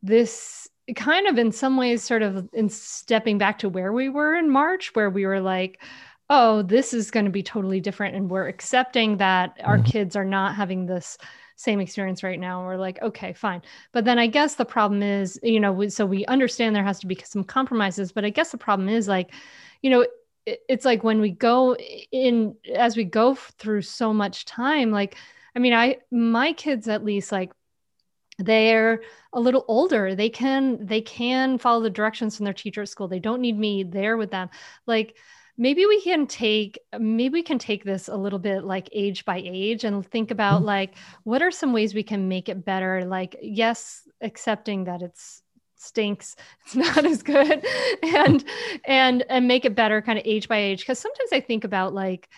this 0.03 0.69
kind 0.97 1.29
of 1.29 1.39
in 1.39 1.53
some 1.53 1.77
ways 1.77 2.03
sort 2.03 2.23
of 2.23 2.49
in 2.53 2.69
stepping 2.69 3.39
back 3.39 3.59
to 3.59 3.69
where 3.69 3.93
we 3.93 4.09
were 4.09 4.35
in 4.35 4.51
march 4.51 4.95
where 4.95 5.11
we 5.11 5.25
were 5.25 5.41
like 5.41 5.81
oh 6.29 6.63
this 6.63 6.93
is 6.93 7.11
going 7.11 7.25
to 7.25 7.31
be 7.31 7.43
totally 7.43 7.81
different 7.81 8.17
and 8.17 8.31
we're 8.31 8.49
accepting 8.49 9.19
that 9.19 9.57
our 9.63 9.79
mm-hmm. 9.79 9.91
kids 9.91 10.17
are 10.17 10.25
not 10.25 10.57
having 10.57 10.87
this 10.87 11.19
same 11.65 11.81
experience 11.81 12.23
right 12.23 12.39
now 12.39 12.63
we're 12.65 12.77
like 12.77 13.01
okay 13.03 13.33
fine. 13.33 13.63
But 13.93 14.05
then 14.05 14.19
i 14.19 14.27
guess 14.27 14.55
the 14.55 14.65
problem 14.65 15.03
is 15.03 15.39
you 15.43 15.61
know 15.61 15.89
so 15.89 16.07
we 16.07 16.25
understand 16.27 16.77
there 16.77 16.85
has 16.85 17.01
to 17.01 17.07
be 17.07 17.19
some 17.25 17.45
compromises 17.45 18.13
but 18.13 18.25
i 18.25 18.31
guess 18.31 18.51
the 18.51 18.59
problem 18.59 18.89
is 18.89 19.09
like 19.09 19.33
you 19.83 19.91
know 19.91 20.07
it's 20.47 20.85
like 20.85 21.03
when 21.03 21.21
we 21.21 21.31
go 21.31 21.75
in 21.75 22.55
as 22.77 22.97
we 22.97 23.05
go 23.05 23.35
through 23.35 23.81
so 23.81 24.13
much 24.13 24.45
time 24.45 24.91
like 24.91 25.17
i 25.57 25.59
mean 25.59 25.73
i 25.73 25.97
my 26.11 26.53
kids 26.53 26.87
at 26.87 27.03
least 27.03 27.33
like 27.33 27.51
they're 28.39 29.03
a 29.33 29.41
little 29.41 29.65
older. 29.69 30.15
They 30.15 30.29
can 30.29 30.85
they 30.85 31.01
can 31.01 31.59
follow 31.59 31.83
the 31.83 31.91
directions 31.91 32.37
from 32.37 32.45
their 32.45 32.55
teacher 32.55 32.83
at 32.83 32.89
school. 32.89 33.09
They 33.09 33.21
don't 33.21 33.41
need 33.41 33.59
me 33.59 33.85
there 33.85 34.17
with 34.17 34.31
them. 34.31 34.51
Like 34.87 35.17
maybe 35.57 35.87
we 35.87 36.01
can 36.01 36.27
take 36.27 36.79
maybe 36.99 37.33
we 37.33 37.43
can 37.43 37.59
take 37.59 37.85
this 37.85 38.09
a 38.09 38.17
little 38.17 38.39
bit 38.39 38.65
like 38.65 38.89
age 38.93 39.25
by 39.25 39.41
age 39.45 39.85
and 39.85 40.07
think 40.07 40.31
about 40.31 40.59
mm-hmm. 40.59 40.67
like 40.67 40.95
what 41.23 41.43
are 41.43 41.51
some 41.51 41.73
ways 41.73 41.95
we 41.95 42.03
can 42.03 42.29
make 42.29 42.49
it 42.49 42.65
better 42.65 43.05
like 43.05 43.37
yes 43.41 44.09
accepting 44.21 44.85
that 44.85 45.03
it's 45.03 45.43
stinks 45.77 46.35
it's 46.65 46.75
not 46.75 47.05
as 47.05 47.23
good 47.23 47.65
and 48.03 48.45
and 48.85 49.25
and 49.29 49.47
make 49.47 49.65
it 49.65 49.75
better 49.75 50.03
kind 50.03 50.19
of 50.19 50.27
age 50.27 50.49
by 50.49 50.57
age 50.57 50.81
because 50.81 50.99
sometimes 50.99 51.31
i 51.33 51.41
think 51.41 51.65
about 51.65 51.95
like 51.95 52.29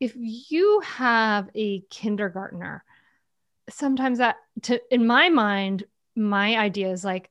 if 0.00 0.14
you 0.16 0.80
have 0.80 1.48
a 1.54 1.80
kindergartner 1.90 2.84
sometimes 3.68 4.18
that 4.18 4.36
to 4.62 4.80
in 4.92 5.06
my 5.06 5.28
mind 5.28 5.84
my 6.14 6.56
idea 6.56 6.90
is 6.90 7.04
like 7.04 7.30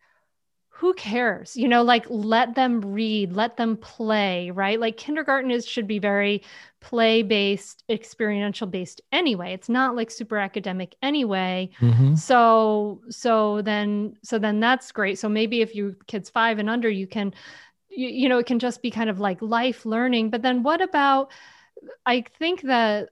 who 0.77 0.93
cares? 0.93 1.55
You 1.55 1.69
know 1.69 1.83
like 1.83 2.05
let 2.09 2.55
them 2.55 2.81
read 2.81 3.31
let 3.31 3.55
them 3.55 3.77
play 3.77 4.51
right? 4.51 4.77
Like 4.77 4.97
kindergarten 4.97 5.49
is 5.49 5.65
should 5.65 5.87
be 5.87 5.99
very 5.99 6.43
play 6.81 7.21
based 7.21 7.85
experiential 7.87 8.67
based 8.67 8.99
anyway. 9.13 9.53
It's 9.53 9.69
not 9.69 9.95
like 9.95 10.11
super 10.11 10.37
academic 10.37 10.95
anyway. 11.01 11.69
Mm-hmm. 11.79 12.15
so 12.15 13.01
so 13.09 13.61
then 13.61 14.17
so 14.21 14.37
then 14.37 14.59
that's 14.59 14.91
great. 14.91 15.17
So 15.17 15.29
maybe 15.29 15.61
if 15.61 15.75
you 15.75 15.95
kids 16.07 16.29
5 16.29 16.59
and 16.59 16.69
under 16.69 16.89
you 16.89 17.07
can 17.07 17.33
you, 17.89 18.09
you 18.09 18.29
know 18.29 18.37
it 18.39 18.45
can 18.45 18.59
just 18.59 18.81
be 18.81 18.91
kind 18.91 19.09
of 19.09 19.21
like 19.21 19.41
life 19.41 19.85
learning. 19.85 20.29
But 20.29 20.41
then 20.41 20.61
what 20.61 20.81
about 20.81 21.31
i 22.05 22.23
think 22.39 22.61
that 22.63 23.09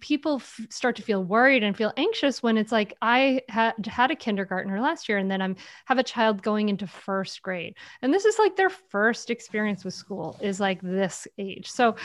people 0.00 0.36
f- 0.36 0.60
start 0.70 0.96
to 0.96 1.02
feel 1.02 1.22
worried 1.22 1.62
and 1.62 1.76
feel 1.76 1.92
anxious 1.96 2.42
when 2.42 2.56
it's 2.58 2.72
like 2.72 2.96
I 3.00 3.42
had 3.48 3.86
had 3.86 4.10
a 4.10 4.16
kindergartner 4.16 4.80
last 4.80 5.08
year 5.08 5.18
and 5.18 5.30
then 5.30 5.40
I'm 5.40 5.56
have 5.86 5.98
a 5.98 6.02
child 6.02 6.42
going 6.42 6.68
into 6.68 6.86
first 6.86 7.42
grade 7.42 7.76
and 8.02 8.12
this 8.12 8.24
is 8.24 8.38
like 8.38 8.56
their 8.56 8.70
first 8.70 9.30
experience 9.30 9.84
with 9.84 9.94
school 9.94 10.38
is 10.40 10.60
like 10.60 10.80
this 10.82 11.26
age. 11.38 11.70
So 11.70 11.96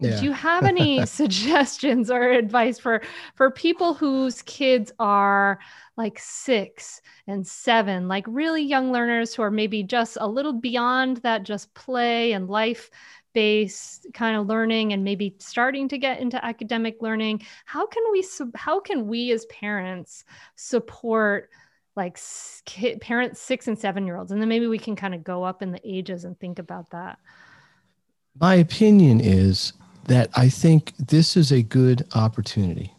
yeah. 0.00 0.18
do 0.18 0.24
you 0.24 0.32
have 0.32 0.64
any 0.64 1.04
suggestions 1.06 2.10
or 2.10 2.30
advice 2.30 2.78
for 2.78 3.02
for 3.34 3.50
people 3.50 3.94
whose 3.94 4.42
kids 4.42 4.92
are 4.98 5.58
like 5.96 6.18
6 6.18 7.02
and 7.26 7.46
7 7.46 8.08
like 8.08 8.24
really 8.26 8.62
young 8.62 8.92
learners 8.92 9.34
who 9.34 9.42
are 9.42 9.50
maybe 9.50 9.82
just 9.82 10.16
a 10.20 10.26
little 10.26 10.54
beyond 10.54 11.18
that 11.18 11.42
just 11.42 11.72
play 11.74 12.32
and 12.32 12.48
life 12.48 12.90
based 13.32 14.06
kind 14.14 14.36
of 14.36 14.46
learning 14.46 14.92
and 14.92 15.04
maybe 15.04 15.34
starting 15.38 15.88
to 15.88 15.98
get 15.98 16.20
into 16.20 16.44
academic 16.44 17.00
learning 17.00 17.42
how 17.64 17.86
can 17.86 18.02
we 18.10 18.24
how 18.54 18.80
can 18.80 19.06
we 19.06 19.30
as 19.32 19.44
parents 19.46 20.24
support 20.56 21.50
like 21.96 22.18
kid, 22.64 23.00
parents 23.00 23.40
six 23.40 23.68
and 23.68 23.78
seven 23.78 24.06
year 24.06 24.16
olds 24.16 24.32
and 24.32 24.40
then 24.40 24.48
maybe 24.48 24.66
we 24.66 24.78
can 24.78 24.96
kind 24.96 25.14
of 25.14 25.22
go 25.24 25.42
up 25.42 25.62
in 25.62 25.70
the 25.70 25.80
ages 25.84 26.24
and 26.24 26.38
think 26.38 26.58
about 26.58 26.90
that. 26.90 27.18
My 28.38 28.54
opinion 28.54 29.20
is 29.20 29.72
that 30.04 30.30
i 30.34 30.48
think 30.48 30.94
this 30.96 31.36
is 31.36 31.52
a 31.52 31.62
good 31.62 32.06
opportunity 32.14 32.92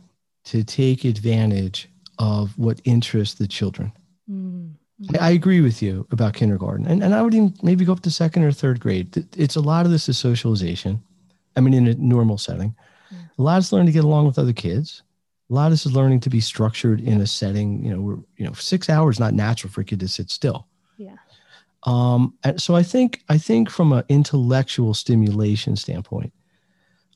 to 0.44 0.64
take 0.64 1.04
advantage 1.04 1.90
of 2.20 2.58
what 2.58 2.82
interests 2.84 3.38
the 3.38 3.48
children. 3.48 3.92
Mm. 4.30 4.74
I 5.20 5.32
agree 5.32 5.62
with 5.62 5.82
you 5.82 6.08
about 6.12 6.34
kindergarten. 6.34 6.86
And, 6.86 7.04
and 7.04 7.16
I 7.16 7.22
would 7.22 7.34
even 7.34 7.54
maybe 7.64 7.86
go 7.86 7.94
up 7.94 8.02
to 8.02 8.12
second 8.12 8.44
or 8.44 8.52
third 8.52 8.80
grade. 8.80 9.26
It's 9.36 9.56
a 9.56 9.62
lot 9.62 9.86
of 9.86 9.92
this 9.92 10.08
is 10.08 10.18
socialization. 10.18 11.02
I 11.56 11.60
mean, 11.60 11.74
in 11.74 11.88
a 11.88 11.96
normal 11.96 12.38
setting, 12.38 12.76
yeah. 13.12 13.18
a 13.38 13.42
lot 13.42 13.60
is 13.60 13.74
learning 13.74 13.88
to 13.88 13.92
get 13.94 14.04
along 14.04 14.28
with 14.28 14.40
other 14.40 14.54
kids. 14.54 15.04
A 15.50 15.54
lot 15.54 15.66
of 15.66 15.72
this 15.72 15.86
is 15.86 15.94
learning 15.94 16.22
to 16.22 16.30
be 16.30 16.40
structured 16.40 17.02
in 17.02 17.20
a 17.20 17.28
setting, 17.28 17.84
you 17.84 17.94
know, 17.94 18.02
where, 18.02 18.18
you 18.38 18.46
know, 18.46 18.54
six 18.54 18.90
hours 18.90 19.20
not 19.20 19.34
natural 19.34 19.72
for 19.72 19.82
a 19.82 19.84
kid 19.84 20.00
to 20.00 20.08
sit 20.08 20.30
still. 20.30 20.68
Yeah. 20.98 21.16
Um, 21.84 22.36
and 22.44 22.62
so 22.62 22.76
I 22.76 22.84
think, 22.84 23.24
I 23.28 23.38
think 23.38 23.70
from 23.70 23.92
an 23.92 24.04
intellectual 24.08 24.94
stimulation 24.94 25.76
standpoint, 25.76 26.32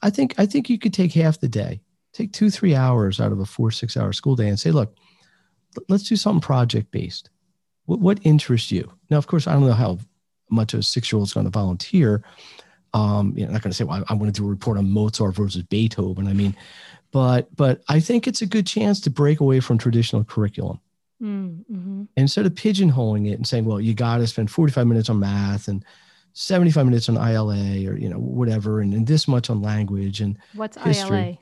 I 0.02 0.10
think, 0.10 0.34
I 0.38 0.46
think 0.46 0.70
you 0.70 0.80
could 0.80 0.94
take 0.94 1.14
half 1.14 1.40
the 1.40 1.48
day, 1.48 1.82
take 2.14 2.34
two, 2.34 2.50
three 2.50 2.76
hours 2.76 3.22
out 3.22 3.32
of 3.32 3.40
a 3.40 3.46
four, 3.46 3.72
six 3.72 3.96
hour 3.96 4.12
school 4.12 4.36
day 4.36 4.50
and 4.50 4.60
say, 4.60 4.72
look, 4.72 4.98
let's 5.88 6.04
do 6.04 6.16
something 6.16 6.42
project 6.42 6.92
based 6.92 7.30
what, 7.86 8.00
what 8.00 8.20
interests 8.24 8.72
you? 8.72 8.92
Now, 9.10 9.18
of 9.18 9.28
course, 9.28 9.48
I 9.48 9.54
don't 9.54 9.66
know 9.66 9.74
how 9.74 10.00
much 10.50 10.74
a 10.74 10.84
six 10.84 11.12
year 11.12 11.18
old 11.18 11.28
is 11.28 11.34
going 11.34 11.46
to 11.46 11.50
volunteer. 11.52 12.24
Um, 12.94 13.34
you 13.36 13.42
know, 13.42 13.48
I'm 13.48 13.54
not 13.54 13.62
going 13.62 13.72
to 13.72 13.76
say, 13.76 13.84
well, 13.84 14.04
I, 14.08 14.14
I 14.14 14.16
want 14.16 14.34
to 14.34 14.42
do 14.42 14.46
a 14.46 14.50
report 14.50 14.78
on 14.78 14.90
Mozart 14.90 15.36
versus 15.36 15.64
Beethoven. 15.64 16.28
I 16.28 16.34
mean, 16.34 16.56
but 17.12 17.54
but 17.56 17.82
I 17.90 18.00
think 18.00 18.28
it's 18.28 18.42
a 18.42 18.46
good 18.46 18.66
chance 18.66 19.00
to 19.02 19.10
break 19.10 19.40
away 19.40 19.60
from 19.60 19.78
traditional 19.78 20.24
curriculum. 20.24 20.80
Mm-hmm. 21.22 22.04
Instead 22.18 22.46
of 22.46 22.54
pigeonholing 22.54 23.30
it 23.30 23.34
and 23.34 23.48
saying, 23.48 23.66
well, 23.66 23.80
you 23.80 23.94
got 23.94 24.18
to 24.18 24.28
spend 24.28 24.52
45 24.52 24.86
minutes 24.88 25.10
on 25.10 25.20
math 25.20 25.68
and 25.68 25.84
75 26.34 26.86
minutes 26.86 27.08
on 27.08 27.16
ILA 27.16 27.90
or 27.90 27.98
you 27.98 28.10
know 28.10 28.20
whatever, 28.20 28.82
and, 28.82 28.94
and 28.94 29.08
this 29.08 29.28
much 29.28 29.50
on 29.50 29.62
language 29.62 30.22
and 30.22 30.38
what's 30.54 30.78
history. 30.78 31.40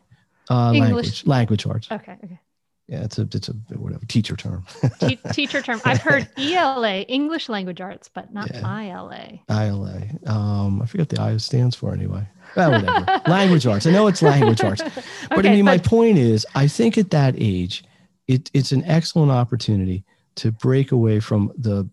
ILA? 0.49 0.59
Uh, 0.59 0.73
English 0.73 1.25
language, 1.25 1.25
language 1.25 1.65
arts. 1.65 1.87
Okay. 1.91 2.17
Okay. 2.23 2.39
Yeah, 2.87 3.03
it's 3.03 3.17
a 3.17 3.21
it's 3.21 3.47
a 3.47 3.53
whatever 3.77 4.05
teacher 4.05 4.35
term. 4.35 4.65
Te- 4.99 5.17
teacher 5.31 5.61
term. 5.61 5.79
I've 5.85 6.01
heard 6.01 6.27
ELA, 6.37 7.01
English 7.01 7.47
Language 7.47 7.79
Arts, 7.79 8.09
but 8.13 8.33
not 8.33 8.53
yeah. 8.53 8.81
ILA. 8.83 9.39
ILA. 9.49 10.01
Um, 10.27 10.81
I 10.81 10.85
forget 10.85 11.07
the 11.07 11.21
I 11.21 11.37
stands 11.37 11.77
for 11.77 11.93
anyway. 11.93 12.27
Well, 12.57 12.71
whatever. 12.71 13.21
language 13.29 13.65
arts. 13.65 13.87
I 13.87 13.91
know 13.91 14.07
it's 14.07 14.21
language 14.21 14.61
arts, 14.61 14.81
but 15.29 15.39
okay, 15.39 15.49
I 15.49 15.53
mean, 15.53 15.65
but- 15.65 15.71
my 15.71 15.77
point 15.77 16.17
is, 16.17 16.45
I 16.55 16.67
think 16.67 16.97
at 16.97 17.11
that 17.11 17.35
age, 17.37 17.85
it, 18.27 18.51
it's 18.53 18.73
an 18.73 18.83
excellent 18.85 19.31
opportunity 19.31 20.03
to 20.35 20.51
break 20.51 20.91
away 20.91 21.19
from 21.19 21.53
the 21.57 21.89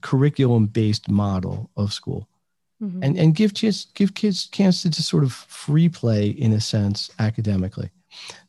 curriculum-based 0.00 1.10
model 1.10 1.70
of 1.76 1.92
school, 1.92 2.26
mm-hmm. 2.82 3.02
and 3.02 3.18
and 3.18 3.34
give 3.34 3.52
kids 3.52 3.88
give 3.94 4.14
kids 4.14 4.46
chance 4.46 4.82
to 4.82 4.90
just 4.90 5.10
sort 5.10 5.24
of 5.24 5.32
free 5.32 5.90
play 5.90 6.28
in 6.28 6.52
a 6.52 6.60
sense 6.60 7.10
academically. 7.18 7.90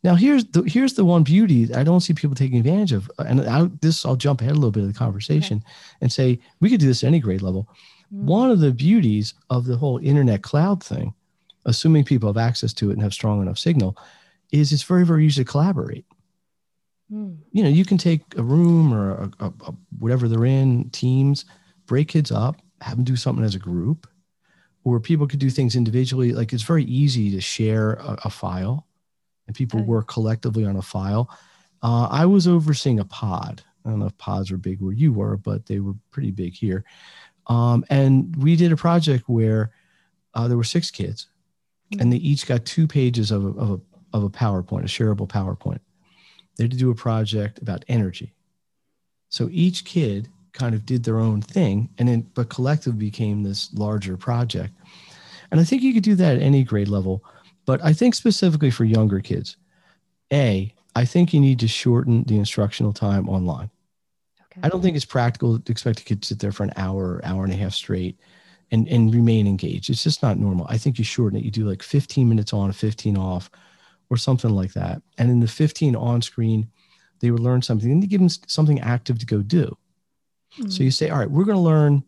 Now 0.03 0.15
here's 0.15 0.45
the 0.45 0.63
here's 0.63 0.93
the 0.93 1.05
one 1.05 1.24
beauty 1.24 1.74
I 1.74 1.83
don't 1.83 2.01
see 2.01 2.13
people 2.13 2.36
taking 2.36 2.57
advantage 2.57 2.93
of, 2.93 3.09
and 3.19 3.41
I, 3.41 3.69
this 3.81 4.05
I'll 4.05 4.15
jump 4.15 4.41
ahead 4.41 4.53
a 4.53 4.55
little 4.55 4.71
bit 4.71 4.83
of 4.83 4.93
the 4.93 4.97
conversation 4.97 5.57
okay. 5.57 5.97
and 6.01 6.12
say 6.12 6.39
we 6.59 6.69
could 6.69 6.79
do 6.79 6.88
this 6.88 7.03
at 7.03 7.07
any 7.07 7.19
grade 7.19 7.41
level. 7.41 7.67
Mm-hmm. 8.13 8.25
One 8.25 8.51
of 8.51 8.59
the 8.59 8.71
beauties 8.71 9.33
of 9.50 9.65
the 9.65 9.77
whole 9.77 9.97
internet 9.97 10.41
cloud 10.41 10.83
thing, 10.83 11.13
assuming 11.65 12.05
people 12.05 12.29
have 12.29 12.38
access 12.38 12.74
to 12.74 12.89
it 12.89 12.93
and 12.93 13.01
have 13.01 13.13
strong 13.13 13.41
enough 13.41 13.57
signal, 13.57 13.97
is 14.51 14.71
it's 14.71 14.83
very, 14.83 15.05
very 15.05 15.25
easy 15.25 15.43
to 15.43 15.50
collaborate. 15.50 16.05
Mm. 17.12 17.38
You 17.51 17.63
know, 17.63 17.69
you 17.69 17.86
can 17.86 17.97
take 17.97 18.21
a 18.38 18.43
room 18.43 18.93
or 18.93 19.12
a, 19.12 19.45
a, 19.45 19.47
a, 19.47 19.74
whatever 20.00 20.27
they're 20.27 20.45
in, 20.45 20.89
teams, 20.91 21.45
break 21.86 22.09
kids 22.09 22.31
up, 22.31 22.62
have 22.81 22.95
them 22.95 23.03
do 23.03 23.15
something 23.15 23.43
as 23.43 23.55
a 23.55 23.59
group, 23.59 24.07
or 24.83 25.00
people 25.00 25.27
could 25.27 25.39
do 25.39 25.50
things 25.50 25.75
individually. 25.75 26.33
Like 26.33 26.53
it's 26.53 26.63
very 26.63 26.86
easy 26.86 27.31
to 27.31 27.41
share 27.41 27.93
a, 27.93 28.17
a 28.25 28.29
file 28.29 28.87
and 29.48 29.56
people 29.56 29.80
okay. 29.80 29.88
work 29.88 30.08
collectively 30.08 30.66
on 30.66 30.75
a 30.75 30.82
file. 30.82 31.30
Uh, 31.82 32.08
I 32.10 32.25
was 32.25 32.48
overseeing 32.48 33.00
a 33.00 33.06
pod. 33.06 33.63
I 33.86 33.89
don't 33.89 34.00
know 34.00 34.08
if 34.08 34.18
pods 34.18 34.51
were 34.51 34.58
big 34.58 34.82
where 34.82 34.94
you 34.94 35.13
were, 35.13 35.38
but 35.38 35.66
they 35.66 35.80
were 35.80 35.94
pretty 36.12 36.32
big 36.32 36.54
here. 36.54 36.84
Um, 37.48 37.86
and 37.89 38.36
we 38.36 38.56
did 38.56 38.72
a 38.72 38.77
project 38.77 39.25
where 39.27 39.72
uh, 40.34 40.48
there 40.48 40.58
were 40.58 40.63
six 40.63 40.92
kids, 40.92 41.27
mm-hmm. 41.92 42.01
and 42.01 42.12
they 42.12 42.18
each 42.18 42.46
got 42.46 42.66
two 42.66 42.88
pages 42.88 43.32
of 43.32 43.46
a, 43.46 43.48
of 43.60 43.70
a 43.72 43.82
of 44.13 44.24
a 44.24 44.30
PowerPoint, 44.30 44.84
a 44.84 44.88
shareable 44.88 45.27
PowerPoint. 45.27 45.80
They 46.56 46.63
had 46.63 46.72
to 46.72 46.77
do 46.77 46.92
a 46.92 46.96
project 46.96 47.60
about 47.62 47.86
energy. 47.88 48.34
So 49.30 49.50
each 49.51 49.86
kid 49.86 50.30
kind 50.54 50.74
of 50.74 50.86
did 50.86 51.04
their 51.04 51.20
own 51.20 51.42
thing, 51.42 51.89
and 51.98 52.08
then 52.08 52.30
but 52.34 52.50
collectively 52.50 53.00
became 53.00 53.44
this 53.44 53.74
larger 53.74 54.18
project. 54.18 54.74
And 55.51 55.60
I 55.60 55.63
think 55.63 55.82
you 55.82 55.94
could 55.94 56.04
do 56.04 56.16
that 56.16 56.38
at 56.38 56.42
any 56.42 56.63
grade 56.63 56.88
level, 56.88 57.24
but 57.67 57.83
I 57.83 57.93
think 57.93 58.15
specifically 58.15 58.71
for 58.71 58.86
younger 58.86 59.19
kids, 59.19 59.57
a 60.33 60.74
I 60.95 61.05
think 61.05 61.31
you 61.31 61.39
need 61.39 61.59
to 61.59 61.67
shorten 61.67 62.24
the 62.24 62.39
instructional 62.39 62.91
time 62.91 63.29
online. 63.29 63.69
Okay. 64.41 64.62
I 64.63 64.69
don't 64.69 64.81
think 64.81 64.95
it's 64.95 65.05
practical 65.05 65.59
to 65.59 65.71
expect 65.71 66.00
a 66.00 66.03
kid 66.03 66.24
to 66.24 66.27
sit 66.27 66.39
there 66.39 66.51
for 66.51 66.63
an 66.63 66.74
hour, 66.75 67.21
hour 67.24 67.43
and 67.43 67.53
a 67.53 67.55
half 67.55 67.74
straight 67.74 68.17
and, 68.71 68.88
and 68.88 69.13
remain 69.13 69.45
engaged. 69.45 69.91
It's 69.91 70.03
just 70.03 70.24
not 70.24 70.39
normal. 70.39 70.65
I 70.67 70.79
think 70.79 70.97
you 70.97 71.03
shorten 71.03 71.38
it. 71.38 71.45
You 71.45 71.51
do 71.51 71.69
like 71.69 71.83
15 71.83 72.27
minutes 72.27 72.51
on, 72.51 72.71
15 72.71 73.15
off, 73.15 73.51
or 74.09 74.17
something 74.17 74.50
like 74.50 74.74
that. 74.74 75.03
And 75.19 75.29
in 75.29 75.39
the 75.39 75.47
15 75.47 75.95
on 75.95 76.24
screen, 76.24 76.67
they 77.19 77.29
would 77.29 77.41
learn 77.41 77.62
something 77.62 77.91
and 77.91 78.01
you 78.01 78.09
give 78.09 78.21
them 78.21 78.29
something 78.47 78.79
active 78.79 79.19
to 79.19 79.25
go 79.27 79.43
do. 79.43 79.77
Mm-hmm. 80.57 80.69
So 80.69 80.81
you 80.81 80.91
say, 80.91 81.09
all 81.09 81.19
right, 81.19 81.29
we're 81.29 81.45
going 81.45 81.57
to 81.57 81.62
learn 81.62 82.03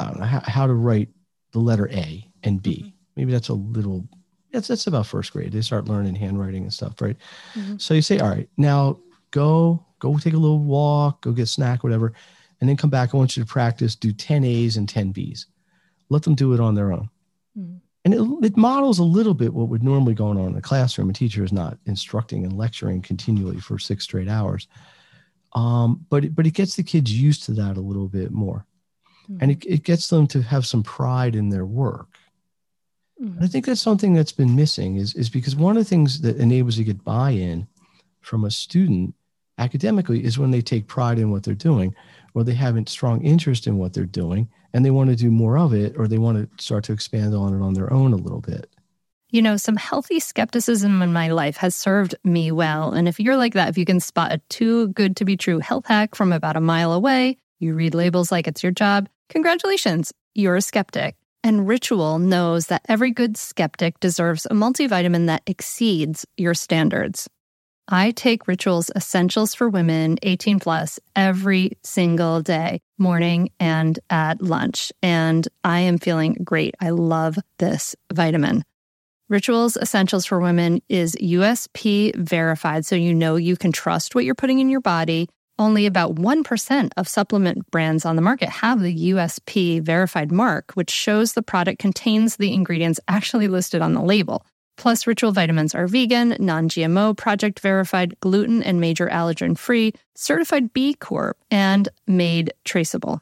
know, 0.00 0.24
how, 0.24 0.40
how, 0.40 0.66
to 0.66 0.74
write 0.74 1.08
the 1.52 1.60
letter 1.60 1.88
A 1.92 2.28
and 2.42 2.62
B. 2.62 2.78
Mm-hmm. 2.78 2.88
Maybe 3.16 3.32
that's 3.32 3.48
a 3.48 3.54
little, 3.54 4.06
that's, 4.52 4.68
that's 4.68 4.86
about 4.86 5.06
first 5.06 5.32
grade. 5.32 5.52
They 5.52 5.60
start 5.60 5.88
learning 5.88 6.14
handwriting 6.14 6.62
and 6.62 6.72
stuff, 6.72 7.00
right? 7.00 7.16
Mm-hmm. 7.54 7.78
So 7.78 7.94
you 7.94 8.02
say, 8.02 8.18
all 8.18 8.28
right, 8.28 8.48
now 8.56 8.98
go, 9.30 9.84
go 9.98 10.16
take 10.18 10.34
a 10.34 10.38
little 10.38 10.60
walk, 10.60 11.22
go 11.22 11.32
get 11.32 11.42
a 11.42 11.46
snack, 11.46 11.82
whatever, 11.82 12.12
and 12.60 12.68
then 12.68 12.76
come 12.76 12.90
back. 12.90 13.14
I 13.14 13.16
want 13.16 13.36
you 13.36 13.42
to 13.42 13.48
practice, 13.48 13.96
do 13.96 14.12
10 14.12 14.44
A's 14.44 14.76
and 14.76 14.88
10 14.88 15.12
B's. 15.12 15.46
Let 16.08 16.22
them 16.22 16.34
do 16.34 16.52
it 16.52 16.60
on 16.60 16.74
their 16.74 16.92
own. 16.92 17.08
Mm-hmm 17.58 17.76
and 18.04 18.14
it, 18.14 18.46
it, 18.46 18.56
models 18.56 18.98
a 18.98 19.04
little 19.04 19.34
bit 19.34 19.54
what 19.54 19.68
would 19.68 19.82
normally 19.82 20.14
go 20.14 20.26
on 20.26 20.38
in 20.38 20.56
a 20.56 20.60
classroom. 20.60 21.10
A 21.10 21.12
teacher 21.12 21.44
is 21.44 21.52
not 21.52 21.78
instructing 21.86 22.44
and 22.44 22.56
lecturing 22.56 23.00
continually 23.00 23.60
for 23.60 23.78
six 23.78 24.04
straight 24.04 24.28
hours, 24.28 24.66
um, 25.52 26.04
but 26.10 26.24
it, 26.24 26.34
but 26.34 26.46
it 26.46 26.54
gets 26.54 26.74
the 26.74 26.82
kids 26.82 27.12
used 27.12 27.44
to 27.44 27.52
that 27.52 27.76
a 27.76 27.80
little 27.80 28.08
bit 28.08 28.32
more, 28.32 28.66
mm-hmm. 29.24 29.38
and 29.40 29.50
it, 29.52 29.64
it 29.64 29.82
gets 29.84 30.08
them 30.08 30.26
to 30.28 30.42
have 30.42 30.66
some 30.66 30.82
pride 30.82 31.36
in 31.36 31.48
their 31.48 31.66
work. 31.66 32.08
Mm-hmm. 33.22 33.44
I 33.44 33.46
think 33.46 33.66
that's 33.66 33.80
something 33.80 34.14
that's 34.14 34.32
been 34.32 34.56
missing 34.56 34.96
is 34.96 35.14
is 35.14 35.30
because 35.30 35.54
one 35.54 35.76
of 35.76 35.84
the 35.84 35.88
things 35.88 36.22
that 36.22 36.36
enables 36.36 36.76
you 36.76 36.84
to 36.84 36.92
get 36.92 37.04
buy-in 37.04 37.68
from 38.20 38.44
a 38.44 38.50
student 38.50 39.14
academically 39.58 40.24
is 40.24 40.38
when 40.38 40.50
they 40.50 40.60
take 40.60 40.86
pride 40.86 41.18
in 41.18 41.30
what 41.30 41.44
they're 41.44 41.54
doing, 41.54 41.94
or 42.34 42.42
they 42.42 42.54
have 42.54 42.76
a 42.76 42.88
strong 42.88 43.22
interest 43.22 43.66
in 43.66 43.78
what 43.78 43.92
they're 43.92 44.04
doing 44.04 44.48
and 44.72 44.84
they 44.84 44.90
want 44.90 45.10
to 45.10 45.16
do 45.16 45.30
more 45.30 45.58
of 45.58 45.72
it 45.72 45.94
or 45.96 46.08
they 46.08 46.18
want 46.18 46.38
to 46.38 46.64
start 46.64 46.84
to 46.84 46.92
expand 46.92 47.34
on 47.34 47.54
it 47.54 47.62
on 47.62 47.74
their 47.74 47.92
own 47.92 48.12
a 48.12 48.16
little 48.16 48.40
bit. 48.40 48.70
You 49.30 49.40
know, 49.40 49.56
some 49.56 49.76
healthy 49.76 50.20
skepticism 50.20 51.00
in 51.00 51.12
my 51.12 51.28
life 51.28 51.56
has 51.58 51.74
served 51.74 52.14
me 52.22 52.52
well. 52.52 52.92
And 52.92 53.08
if 53.08 53.18
you're 53.18 53.36
like 53.36 53.54
that, 53.54 53.68
if 53.68 53.78
you 53.78 53.84
can 53.84 54.00
spot 54.00 54.32
a 54.32 54.38
too 54.48 54.88
good 54.88 55.16
to 55.16 55.24
be 55.24 55.36
true 55.36 55.58
health 55.58 55.86
hack 55.86 56.14
from 56.14 56.32
about 56.32 56.56
a 56.56 56.60
mile 56.60 56.92
away, 56.92 57.38
you 57.58 57.74
read 57.74 57.94
labels 57.94 58.32
like 58.32 58.46
it's 58.46 58.62
your 58.62 58.72
job, 58.72 59.08
congratulations, 59.28 60.12
you're 60.34 60.56
a 60.56 60.62
skeptic. 60.62 61.16
And 61.44 61.66
Ritual 61.66 62.18
knows 62.18 62.66
that 62.66 62.82
every 62.88 63.10
good 63.10 63.36
skeptic 63.36 63.98
deserves 64.00 64.46
a 64.46 64.54
multivitamin 64.54 65.26
that 65.26 65.42
exceeds 65.46 66.24
your 66.36 66.54
standards. 66.54 67.28
I 67.88 68.12
take 68.12 68.46
Rituals 68.46 68.90
Essentials 68.94 69.54
for 69.54 69.68
Women 69.68 70.18
18 70.22 70.60
plus 70.60 71.00
every 71.16 71.72
single 71.82 72.40
day, 72.40 72.80
morning 72.96 73.50
and 73.58 73.98
at 74.08 74.40
lunch. 74.40 74.92
And 75.02 75.46
I 75.64 75.80
am 75.80 75.98
feeling 75.98 76.34
great. 76.44 76.76
I 76.80 76.90
love 76.90 77.38
this 77.58 77.96
vitamin. 78.12 78.64
Rituals 79.28 79.76
Essentials 79.76 80.26
for 80.26 80.38
Women 80.40 80.80
is 80.88 81.16
USP 81.16 82.14
verified, 82.14 82.86
so 82.86 82.94
you 82.94 83.14
know 83.14 83.36
you 83.36 83.56
can 83.56 83.72
trust 83.72 84.14
what 84.14 84.24
you're 84.24 84.34
putting 84.34 84.60
in 84.60 84.68
your 84.68 84.80
body. 84.80 85.28
Only 85.58 85.86
about 85.86 86.14
1% 86.14 86.90
of 86.96 87.08
supplement 87.08 87.70
brands 87.70 88.04
on 88.04 88.16
the 88.16 88.22
market 88.22 88.48
have 88.48 88.80
the 88.80 89.10
USP 89.12 89.80
verified 89.82 90.32
mark, 90.32 90.72
which 90.74 90.90
shows 90.90 91.34
the 91.34 91.42
product 91.42 91.78
contains 91.78 92.36
the 92.36 92.52
ingredients 92.52 93.00
actually 93.06 93.48
listed 93.48 93.82
on 93.82 93.92
the 93.92 94.02
label. 94.02 94.44
Plus, 94.76 95.06
Ritual 95.06 95.32
vitamins 95.32 95.74
are 95.74 95.86
vegan, 95.86 96.36
non 96.40 96.68
GMO, 96.68 97.16
project 97.16 97.60
verified, 97.60 98.18
gluten 98.20 98.62
and 98.62 98.80
major 98.80 99.08
allergen 99.08 99.56
free, 99.56 99.92
certified 100.14 100.72
B 100.72 100.94
Corp, 100.94 101.36
and 101.50 101.88
made 102.06 102.54
traceable. 102.64 103.20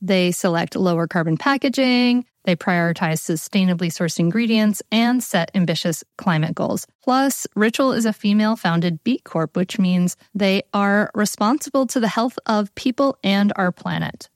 They 0.00 0.32
select 0.32 0.74
lower 0.76 1.06
carbon 1.06 1.36
packaging, 1.36 2.24
they 2.44 2.56
prioritize 2.56 3.20
sustainably 3.20 3.88
sourced 3.88 4.18
ingredients, 4.18 4.82
and 4.90 5.22
set 5.22 5.50
ambitious 5.54 6.02
climate 6.18 6.54
goals. 6.54 6.86
Plus, 7.02 7.46
Ritual 7.54 7.92
is 7.92 8.06
a 8.06 8.12
female 8.12 8.56
founded 8.56 9.02
B 9.04 9.18
Corp, 9.18 9.56
which 9.56 9.78
means 9.78 10.16
they 10.34 10.62
are 10.72 11.10
responsible 11.14 11.86
to 11.86 12.00
the 12.00 12.08
health 12.08 12.38
of 12.46 12.74
people 12.74 13.18
and 13.22 13.52
our 13.56 13.72
planet. 13.72 14.28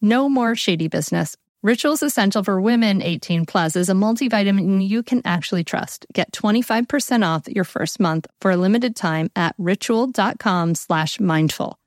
No 0.00 0.28
more 0.28 0.54
shady 0.54 0.88
business. 0.88 1.36
Rituals 1.62 2.02
Essential 2.02 2.44
for 2.44 2.60
Women 2.60 3.02
18 3.02 3.44
Plus 3.46 3.74
is 3.74 3.88
a 3.88 3.92
multivitamin 3.92 4.86
you 4.86 5.02
can 5.02 5.20
actually 5.24 5.64
trust. 5.64 6.06
Get 6.12 6.30
25% 6.30 7.26
off 7.26 7.48
your 7.48 7.64
first 7.64 7.98
month 7.98 8.26
for 8.40 8.52
a 8.52 8.56
limited 8.56 8.94
time 8.94 9.30
at 9.34 9.54
ritual.com 9.58 10.74
slash 10.76 11.18
mindful. 11.18 11.78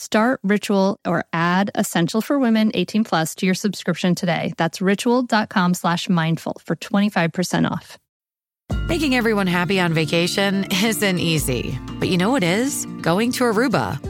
Start 0.00 0.40
Ritual 0.42 0.98
or 1.06 1.24
add 1.34 1.70
Essential 1.74 2.22
for 2.22 2.38
Women 2.38 2.70
18 2.72 3.04
Plus 3.04 3.34
to 3.34 3.44
your 3.44 3.54
subscription 3.54 4.14
today. 4.14 4.54
That's 4.56 4.80
ritual.com 4.80 5.74
slash 5.74 6.08
mindful 6.08 6.56
for 6.64 6.74
25% 6.74 7.70
off. 7.70 7.98
Making 8.88 9.14
everyone 9.14 9.46
happy 9.46 9.78
on 9.78 9.92
vacation 9.92 10.64
isn't 10.84 11.18
easy, 11.18 11.78
but 11.98 12.08
you 12.08 12.16
know 12.16 12.30
what 12.30 12.42
is? 12.42 12.86
Going 13.02 13.30
to 13.32 13.44
Aruba. 13.44 14.09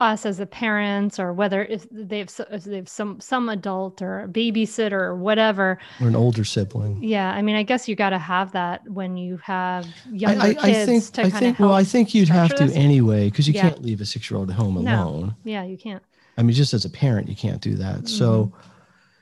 us 0.00 0.26
as 0.26 0.38
the 0.38 0.46
parents 0.46 1.20
or 1.20 1.32
whether 1.32 1.64
if 1.64 1.86
they've 1.90 2.28
if 2.50 2.64
they've 2.64 2.88
some 2.88 3.20
some 3.20 3.48
adult 3.48 4.02
or 4.02 4.22
a 4.22 4.28
babysitter 4.28 4.92
or 4.92 5.14
whatever 5.14 5.78
or 6.00 6.08
an 6.08 6.16
older 6.16 6.44
sibling 6.44 7.00
yeah 7.02 7.32
i 7.32 7.40
mean 7.40 7.54
i 7.54 7.62
guess 7.62 7.88
you 7.88 7.94
got 7.94 8.10
to 8.10 8.18
have 8.18 8.50
that 8.52 8.88
when 8.90 9.16
you 9.16 9.36
have 9.36 9.86
younger 10.10 10.40
I, 10.40 10.48
I, 10.48 10.54
kids 10.54 10.66
I 10.66 10.84
think, 10.84 11.04
to 11.12 11.22
I 11.22 11.30
think 11.30 11.58
well 11.60 11.72
i 11.72 11.84
think 11.84 12.12
you'd 12.12 12.28
have 12.28 12.52
to 12.56 12.66
this. 12.66 12.74
anyway 12.74 13.30
because 13.30 13.46
you 13.46 13.54
yeah. 13.54 13.62
can't 13.62 13.82
leave 13.82 14.00
a 14.00 14.04
six-year-old 14.04 14.50
at 14.50 14.56
home 14.56 14.76
alone 14.76 15.26
no. 15.26 15.34
yeah 15.44 15.62
you 15.62 15.76
can't 15.76 16.02
i 16.36 16.42
mean 16.42 16.54
just 16.54 16.74
as 16.74 16.84
a 16.84 16.90
parent 16.90 17.28
you 17.28 17.36
can't 17.36 17.60
do 17.60 17.76
that 17.76 17.98
mm-hmm. 17.98 18.06
so 18.06 18.52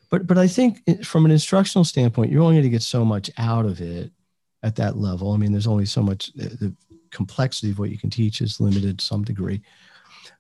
but 0.09 0.27
but 0.27 0.39
i 0.39 0.47
think 0.47 1.05
from 1.05 1.27
an 1.27 1.31
instructional 1.31 1.85
standpoint 1.85 2.33
you're 2.33 2.43
only 2.43 2.55
going 2.55 2.63
to 2.63 2.71
get 2.71 2.83
so 2.83 3.05
much 3.05 3.31
out 3.37 3.67
of 3.67 3.83
it 3.83 4.11
at 4.63 4.75
that 4.77 4.97
level 4.97 5.33
i 5.33 5.37
mean 5.37 5.53
there's 5.53 5.67
only 5.67 5.87
so 5.87 6.03
much 6.03 6.33
the 6.33 6.75
complexity 7.11 7.71
of 7.71 7.79
what 7.79 7.91
you 7.91 7.99
can 7.99 8.09
teach 8.09 8.41
is 8.41 8.59
limited 8.59 8.99
to 8.99 9.05
some 9.05 9.23
degree 9.23 9.61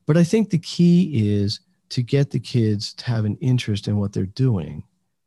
but 0.07 0.17
I 0.17 0.25
think 0.25 0.51
the 0.51 0.59
key 0.59 1.35
is 1.35 1.61
to 1.91 2.03
get 2.03 2.31
the 2.31 2.41
kids 2.41 2.95
to 2.95 3.05
have 3.07 3.25
an 3.25 3.37
interest 3.41 3.89
in 3.89 3.99
what 3.99 4.13
they're 4.13 4.25
doing 4.27 4.83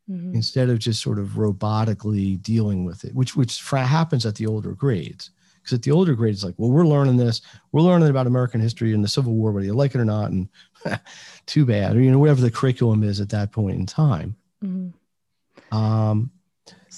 mm-hmm. 0.10 0.34
instead 0.34 0.70
of 0.70 0.80
just 0.80 1.02
sort 1.02 1.20
of 1.20 1.30
robotically 1.30 2.42
dealing 2.42 2.86
with 2.86 3.04
it, 3.06 3.14
which 3.14 3.36
which 3.36 3.62
happens 3.70 4.26
at 4.26 4.36
the 4.36 4.48
older 4.48 4.74
grades. 4.74 5.32
Because 5.62 5.78
at 5.78 5.82
the 5.82 5.92
older 5.92 6.14
grades, 6.14 6.38
it's 6.38 6.44
like, 6.44 6.54
well, 6.58 6.70
we're 6.70 6.86
learning 6.86 7.18
this, 7.18 7.42
we're 7.72 7.82
learning 7.82 8.10
about 8.10 8.28
American 8.28 8.62
history 8.62 8.94
and 8.94 9.04
the 9.04 9.08
Civil 9.08 9.34
War, 9.34 9.52
whether 9.52 9.66
you 9.66 9.74
like 9.74 9.96
it 9.96 10.00
or 10.00 10.06
not, 10.06 10.30
and 10.30 10.48
too 11.48 11.66
bad, 11.66 11.96
or 11.96 12.02
you 12.02 12.12
know, 12.12 12.20
whatever 12.20 12.42
the 12.42 12.52
curriculum 12.52 13.02
is 13.02 13.20
at 13.20 13.30
that 13.30 13.52
point 13.52 13.80
in 13.80 13.86
time. 13.88 14.36
Mm-hmm. 14.64 15.76
Um, 15.76 16.30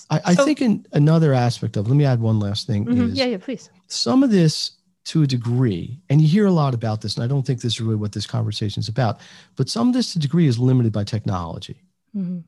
I, 0.09 0.21
I 0.25 0.35
think 0.35 0.61
in 0.61 0.85
another 0.93 1.33
aspect 1.33 1.77
of 1.77 1.87
let 1.87 1.95
me 1.95 2.05
add 2.05 2.19
one 2.19 2.39
last 2.39 2.67
thing 2.67 2.85
mm-hmm. 2.85 3.09
is 3.09 3.13
yeah, 3.13 3.25
yeah, 3.25 3.37
please. 3.37 3.69
some 3.87 4.23
of 4.23 4.31
this 4.31 4.71
to 5.07 5.23
a 5.23 5.27
degree, 5.27 5.99
and 6.09 6.21
you 6.21 6.27
hear 6.27 6.45
a 6.45 6.51
lot 6.51 6.73
about 6.73 7.01
this, 7.01 7.15
and 7.15 7.23
I 7.23 7.27
don't 7.27 7.45
think 7.45 7.61
this 7.61 7.73
is 7.73 7.81
really 7.81 7.95
what 7.95 8.11
this 8.11 8.27
conversation 8.27 8.81
is 8.81 8.89
about, 8.89 9.19
but 9.55 9.69
some 9.69 9.87
of 9.87 9.93
this 9.93 10.13
to 10.13 10.19
degree 10.19 10.47
is 10.47 10.59
limited 10.59 10.91
by 10.93 11.03
technology. 11.03 11.81
Mm-hmm. 12.15 12.39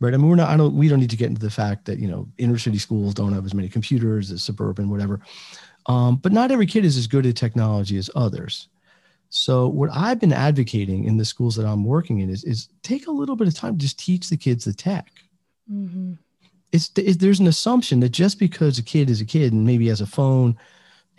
Right. 0.00 0.14
I 0.14 0.16
mean, 0.16 0.30
we're 0.30 0.36
not, 0.36 0.48
I 0.48 0.56
don't, 0.56 0.74
we 0.74 0.88
don't 0.88 1.00
need 1.00 1.10
to 1.10 1.16
get 1.16 1.28
into 1.28 1.42
the 1.42 1.50
fact 1.50 1.84
that, 1.84 1.98
you 1.98 2.08
know, 2.08 2.26
inner 2.38 2.56
city 2.56 2.78
schools 2.78 3.12
don't 3.12 3.34
have 3.34 3.44
as 3.44 3.52
many 3.52 3.68
computers 3.68 4.30
as 4.30 4.42
suburban, 4.42 4.88
whatever. 4.88 5.20
Um, 5.84 6.16
but 6.16 6.32
not 6.32 6.50
every 6.50 6.64
kid 6.64 6.86
is 6.86 6.96
as 6.96 7.06
good 7.06 7.26
at 7.26 7.36
technology 7.36 7.98
as 7.98 8.08
others. 8.14 8.68
So 9.28 9.68
what 9.68 9.90
I've 9.92 10.18
been 10.18 10.32
advocating 10.32 11.04
in 11.04 11.18
the 11.18 11.24
schools 11.26 11.54
that 11.56 11.66
I'm 11.66 11.84
working 11.84 12.20
in 12.20 12.30
is, 12.30 12.44
is 12.44 12.70
take 12.82 13.08
a 13.08 13.10
little 13.10 13.36
bit 13.36 13.46
of 13.46 13.54
time, 13.54 13.74
to 13.74 13.78
just 13.78 13.98
teach 13.98 14.30
the 14.30 14.38
kids 14.38 14.64
the 14.64 14.72
tech. 14.72 15.12
Mm-hmm. 15.70 16.14
It's, 16.72 16.90
it, 16.96 17.20
there's 17.20 17.40
an 17.40 17.46
assumption 17.46 18.00
that 18.00 18.08
just 18.08 18.38
because 18.38 18.78
a 18.78 18.82
kid 18.82 19.10
is 19.10 19.20
a 19.20 19.26
kid 19.26 19.52
and 19.52 19.66
maybe 19.66 19.88
has 19.88 20.00
a 20.00 20.06
phone 20.06 20.56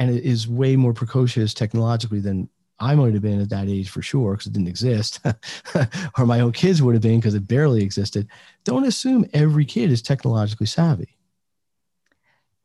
and 0.02 0.18
it 0.18 0.24
is 0.24 0.48
way 0.48 0.76
more 0.76 0.94
precocious 0.94 1.54
technologically 1.54 2.20
than 2.20 2.50
I 2.80 2.96
might 2.96 3.14
have 3.14 3.22
been 3.22 3.40
at 3.40 3.50
that 3.50 3.70
age 3.70 3.90
for 3.90 4.02
sure 4.02 4.32
because 4.32 4.48
it 4.48 4.54
didn't 4.54 4.68
exist, 4.68 5.20
or 6.18 6.26
my 6.26 6.40
own 6.40 6.54
kids 6.54 6.82
would 6.82 6.96
have 6.96 7.04
been 7.04 7.20
because 7.20 7.36
it 7.36 7.48
barely 7.48 7.84
existed. 7.84 8.28
Don't 8.64 8.86
assume 8.86 9.28
every 9.34 9.64
kid 9.64 9.92
is 9.92 10.02
technologically 10.02 10.66
savvy. 10.66 11.16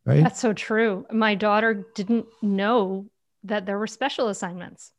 Right? 0.07 0.23
That's 0.23 0.41
so 0.41 0.55
true. 0.55 1.05
My 1.13 1.35
daughter 1.35 1.87
didn't 1.95 2.25
know 2.41 3.05
that 3.45 3.67
there 3.67 3.79
were 3.79 3.87
special 3.87 4.29
assignments 4.29 4.93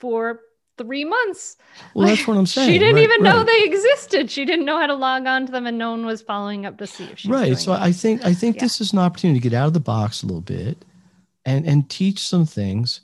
for 0.00 0.40
three 0.78 1.04
months. 1.04 1.56
Well, 1.94 2.08
that's 2.08 2.26
what 2.26 2.36
I'm 2.36 2.46
saying. 2.46 2.68
she 2.68 2.80
didn't 2.80 2.96
right, 2.96 3.04
even 3.04 3.22
know 3.22 3.44
they 3.44 3.62
existed. 3.62 4.28
She 4.28 4.44
didn't 4.44 4.64
know 4.64 4.80
how 4.80 4.88
to 4.88 4.94
log 4.94 5.24
on 5.26 5.46
to 5.46 5.52
them, 5.52 5.66
and 5.66 5.78
no 5.78 5.92
one 5.92 6.04
was 6.04 6.20
following 6.20 6.66
up 6.66 6.78
to 6.78 6.86
see 6.88 7.04
if 7.04 7.20
she. 7.20 7.28
Right. 7.28 7.56
So 7.56 7.72
I 7.72 7.92
think 7.92 8.24
I 8.24 8.34
think 8.34 8.56
yeah. 8.56 8.62
this 8.62 8.80
is 8.80 8.92
an 8.92 8.98
opportunity 8.98 9.38
to 9.38 9.48
get 9.48 9.56
out 9.56 9.68
of 9.68 9.74
the 9.74 9.80
box 9.80 10.24
a 10.24 10.26
little 10.26 10.40
bit, 10.40 10.84
and 11.46 11.64
and 11.64 11.88
teach 11.88 12.18
some 12.18 12.44
things, 12.44 13.00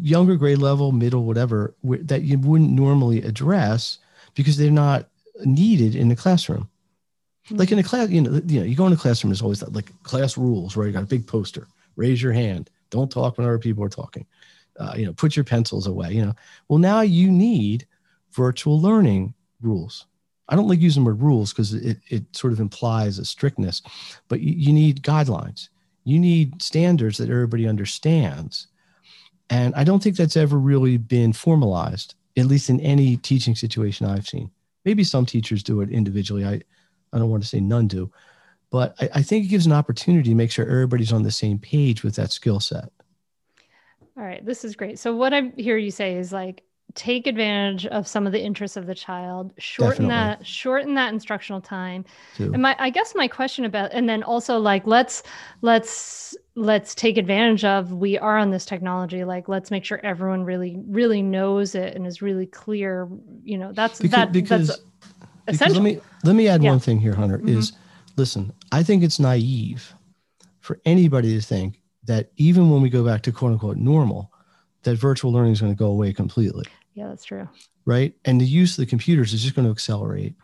younger 0.00 0.36
grade 0.36 0.58
level, 0.58 0.92
middle, 0.92 1.24
whatever, 1.24 1.74
that 1.82 2.22
you 2.22 2.38
wouldn't 2.38 2.70
normally 2.70 3.20
address 3.22 3.98
because 4.34 4.56
they're 4.56 4.70
not 4.70 5.08
needed 5.44 5.94
in 5.94 6.08
the 6.08 6.16
classroom. 6.16 6.70
Mm-hmm. 7.46 7.56
Like 7.56 7.72
in 7.72 7.78
a 7.80 7.82
class, 7.82 8.08
you 8.08 8.22
know, 8.22 8.40
you 8.46 8.60
know, 8.60 8.66
you 8.66 8.76
go 8.76 8.86
in 8.86 8.92
a 8.92 8.96
classroom. 8.96 9.30
There's 9.30 9.42
always 9.42 9.60
that 9.60 9.74
like 9.74 9.90
class 10.04 10.38
rules, 10.38 10.76
right? 10.76 10.86
You 10.86 10.92
got 10.92 11.02
a 11.02 11.06
big 11.06 11.26
poster. 11.26 11.66
Raise 11.96 12.22
your 12.22 12.32
hand. 12.32 12.70
Don't 12.88 13.10
talk 13.10 13.36
when 13.36 13.46
other 13.46 13.58
people 13.58 13.84
are 13.84 13.90
talking. 13.90 14.24
Uh, 14.78 14.94
you 14.96 15.04
know, 15.04 15.12
put 15.12 15.36
your 15.36 15.44
pencils 15.44 15.86
away. 15.86 16.12
You 16.12 16.24
know, 16.26 16.34
well 16.68 16.78
now 16.78 17.00
you 17.00 17.30
need 17.30 17.86
virtual 18.30 18.80
learning 18.80 19.34
rules. 19.60 20.06
I 20.48 20.56
don't 20.56 20.68
like 20.68 20.80
using 20.80 21.02
the 21.02 21.10
word 21.10 21.22
rules 21.22 21.52
because 21.52 21.74
it, 21.74 21.98
it 22.08 22.24
sort 22.36 22.52
of 22.52 22.60
implies 22.60 23.18
a 23.18 23.24
strictness, 23.24 23.80
but 24.28 24.40
you, 24.40 24.52
you 24.52 24.72
need 24.72 25.02
guidelines 25.02 25.68
you 26.04 26.18
need 26.18 26.62
standards 26.62 27.18
that 27.18 27.30
everybody 27.30 27.66
understands. 27.66 28.68
And 29.50 29.74
I 29.74 29.84
don't 29.84 30.02
think 30.02 30.16
that's 30.16 30.36
ever 30.36 30.58
really 30.58 30.96
been 30.96 31.32
formalized, 31.32 32.14
at 32.36 32.46
least 32.46 32.70
in 32.70 32.80
any 32.80 33.16
teaching 33.16 33.54
situation 33.54 34.06
I've 34.06 34.26
seen. 34.26 34.50
Maybe 34.84 35.04
some 35.04 35.26
teachers 35.26 35.62
do 35.62 35.80
it 35.80 35.90
individually. 35.90 36.44
I, 36.44 36.60
I 37.12 37.18
don't 37.18 37.30
want 37.30 37.42
to 37.42 37.48
say 37.48 37.60
none 37.60 37.86
do, 37.86 38.10
but 38.70 38.94
I, 39.00 39.10
I 39.16 39.22
think 39.22 39.44
it 39.44 39.48
gives 39.48 39.66
an 39.66 39.72
opportunity 39.72 40.30
to 40.30 40.34
make 40.34 40.50
sure 40.50 40.66
everybody's 40.66 41.12
on 41.12 41.22
the 41.22 41.30
same 41.30 41.58
page 41.58 42.02
with 42.02 42.16
that 42.16 42.32
skill 42.32 42.60
set. 42.60 42.90
All 44.16 44.24
right, 44.24 44.44
this 44.44 44.64
is 44.64 44.76
great. 44.76 44.98
So 44.98 45.14
what 45.14 45.32
I 45.32 45.52
hear 45.56 45.76
you 45.76 45.90
say 45.90 46.16
is 46.16 46.32
like 46.32 46.62
take 46.94 47.26
advantage 47.26 47.86
of 47.86 48.06
some 48.06 48.26
of 48.26 48.32
the 48.32 48.40
interests 48.40 48.76
of 48.76 48.86
the 48.86 48.94
child 48.94 49.52
shorten 49.58 50.08
Definitely. 50.08 50.36
that 50.38 50.46
shorten 50.46 50.94
that 50.94 51.12
instructional 51.12 51.60
time 51.60 52.04
Too. 52.36 52.52
and 52.52 52.62
my 52.62 52.76
i 52.78 52.90
guess 52.90 53.14
my 53.14 53.28
question 53.28 53.64
about 53.64 53.92
and 53.92 54.08
then 54.08 54.22
also 54.22 54.58
like 54.58 54.86
let's 54.86 55.22
let's 55.60 56.36
let's 56.54 56.94
take 56.94 57.16
advantage 57.16 57.64
of 57.64 57.92
we 57.92 58.18
are 58.18 58.36
on 58.36 58.50
this 58.50 58.64
technology 58.64 59.24
like 59.24 59.48
let's 59.48 59.70
make 59.70 59.84
sure 59.84 60.00
everyone 60.02 60.44
really 60.44 60.78
really 60.86 61.22
knows 61.22 61.74
it 61.74 61.94
and 61.94 62.06
is 62.06 62.20
really 62.20 62.46
clear 62.46 63.08
you 63.42 63.56
know 63.56 63.72
that's 63.72 64.00
because, 64.00 64.10
that 64.10 64.32
because, 64.32 64.68
that's 64.68 64.80
essential. 65.48 65.82
let 65.82 65.82
me 65.82 66.00
let 66.24 66.34
me 66.34 66.48
add 66.48 66.62
yeah. 66.62 66.70
one 66.70 66.80
thing 66.80 66.98
here 66.98 67.14
hunter 67.14 67.38
mm-hmm. 67.38 67.58
is 67.58 67.72
listen 68.16 68.52
i 68.70 68.82
think 68.82 69.02
it's 69.02 69.18
naive 69.18 69.94
for 70.60 70.78
anybody 70.84 71.34
to 71.34 71.40
think 71.40 71.80
that 72.04 72.30
even 72.36 72.70
when 72.70 72.82
we 72.82 72.90
go 72.90 73.04
back 73.04 73.22
to 73.22 73.32
quote 73.32 73.52
unquote 73.52 73.76
normal 73.76 74.30
that 74.82 74.96
virtual 74.96 75.32
learning 75.32 75.52
is 75.52 75.60
going 75.60 75.72
to 75.72 75.78
go 75.78 75.86
away 75.86 76.12
completely 76.12 76.64
yeah, 76.94 77.08
that's 77.08 77.24
true. 77.24 77.48
Right. 77.84 78.14
And 78.24 78.40
the 78.40 78.46
use 78.46 78.72
of 78.72 78.82
the 78.82 78.90
computers 78.90 79.32
is 79.32 79.42
just 79.42 79.54
going 79.54 79.66
to 79.66 79.72
accelerate. 79.72 80.34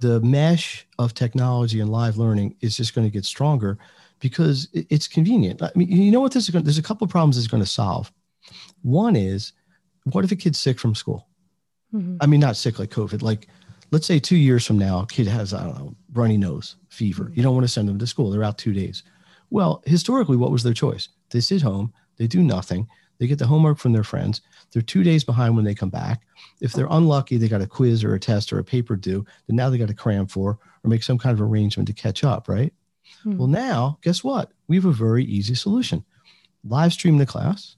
The 0.00 0.20
mesh 0.20 0.86
of 0.98 1.14
technology 1.14 1.80
and 1.80 1.90
live 1.90 2.16
learning 2.16 2.56
is 2.60 2.76
just 2.76 2.94
going 2.94 3.06
to 3.06 3.12
get 3.12 3.24
stronger 3.24 3.78
because 4.20 4.68
it's 4.72 5.08
convenient. 5.08 5.62
I 5.62 5.70
mean, 5.74 5.90
you 5.90 6.10
know 6.10 6.20
what 6.20 6.32
this 6.32 6.44
is 6.44 6.50
going 6.50 6.64
there's 6.64 6.78
a 6.78 6.82
couple 6.82 7.04
of 7.04 7.10
problems 7.10 7.36
it's 7.36 7.46
going 7.46 7.62
to 7.62 7.68
solve. 7.68 8.12
One 8.82 9.16
is 9.16 9.52
what 10.04 10.24
if 10.24 10.32
a 10.32 10.36
kid's 10.36 10.58
sick 10.58 10.78
from 10.78 10.94
school? 10.94 11.28
Mm-hmm. 11.94 12.18
I 12.20 12.26
mean, 12.26 12.40
not 12.40 12.56
sick 12.56 12.78
like 12.78 12.90
COVID, 12.90 13.22
like 13.22 13.48
let's 13.90 14.06
say 14.06 14.18
two 14.18 14.36
years 14.36 14.66
from 14.66 14.78
now, 14.78 15.00
a 15.00 15.06
kid 15.06 15.26
has, 15.26 15.52
I 15.54 15.64
don't 15.64 15.78
know, 15.78 15.96
runny 16.12 16.36
nose, 16.36 16.76
fever. 16.88 17.24
Mm-hmm. 17.24 17.34
You 17.34 17.42
don't 17.42 17.54
want 17.54 17.64
to 17.64 17.72
send 17.72 17.88
them 17.88 17.98
to 17.98 18.06
school. 18.06 18.30
They're 18.30 18.44
out 18.44 18.58
two 18.58 18.72
days. 18.72 19.02
Well, 19.50 19.82
historically, 19.86 20.36
what 20.36 20.50
was 20.50 20.62
their 20.62 20.74
choice? 20.74 21.08
They 21.30 21.40
sit 21.40 21.62
home, 21.62 21.92
they 22.16 22.26
do 22.26 22.42
nothing, 22.42 22.88
they 23.18 23.26
get 23.26 23.38
the 23.38 23.46
homework 23.46 23.78
from 23.78 23.92
their 23.92 24.04
friends. 24.04 24.40
They're 24.72 24.82
two 24.82 25.02
days 25.02 25.24
behind 25.24 25.56
when 25.56 25.64
they 25.64 25.74
come 25.74 25.90
back. 25.90 26.22
If 26.60 26.72
they're 26.72 26.88
unlucky, 26.90 27.36
they 27.36 27.48
got 27.48 27.62
a 27.62 27.66
quiz 27.66 28.04
or 28.04 28.14
a 28.14 28.20
test 28.20 28.52
or 28.52 28.58
a 28.58 28.64
paper 28.64 28.96
due, 28.96 29.24
then 29.46 29.56
now 29.56 29.70
they 29.70 29.78
got 29.78 29.88
to 29.88 29.94
cram 29.94 30.26
for 30.26 30.58
or 30.84 30.88
make 30.88 31.02
some 31.02 31.18
kind 31.18 31.34
of 31.34 31.40
arrangement 31.40 31.86
to 31.88 31.94
catch 31.94 32.24
up, 32.24 32.48
right? 32.48 32.72
Hmm. 33.22 33.38
Well, 33.38 33.48
now, 33.48 33.98
guess 34.02 34.22
what? 34.22 34.52
We 34.68 34.76
have 34.76 34.84
a 34.84 34.92
very 34.92 35.24
easy 35.24 35.54
solution. 35.54 36.04
Live 36.64 36.92
stream 36.92 37.18
the 37.18 37.26
class 37.26 37.76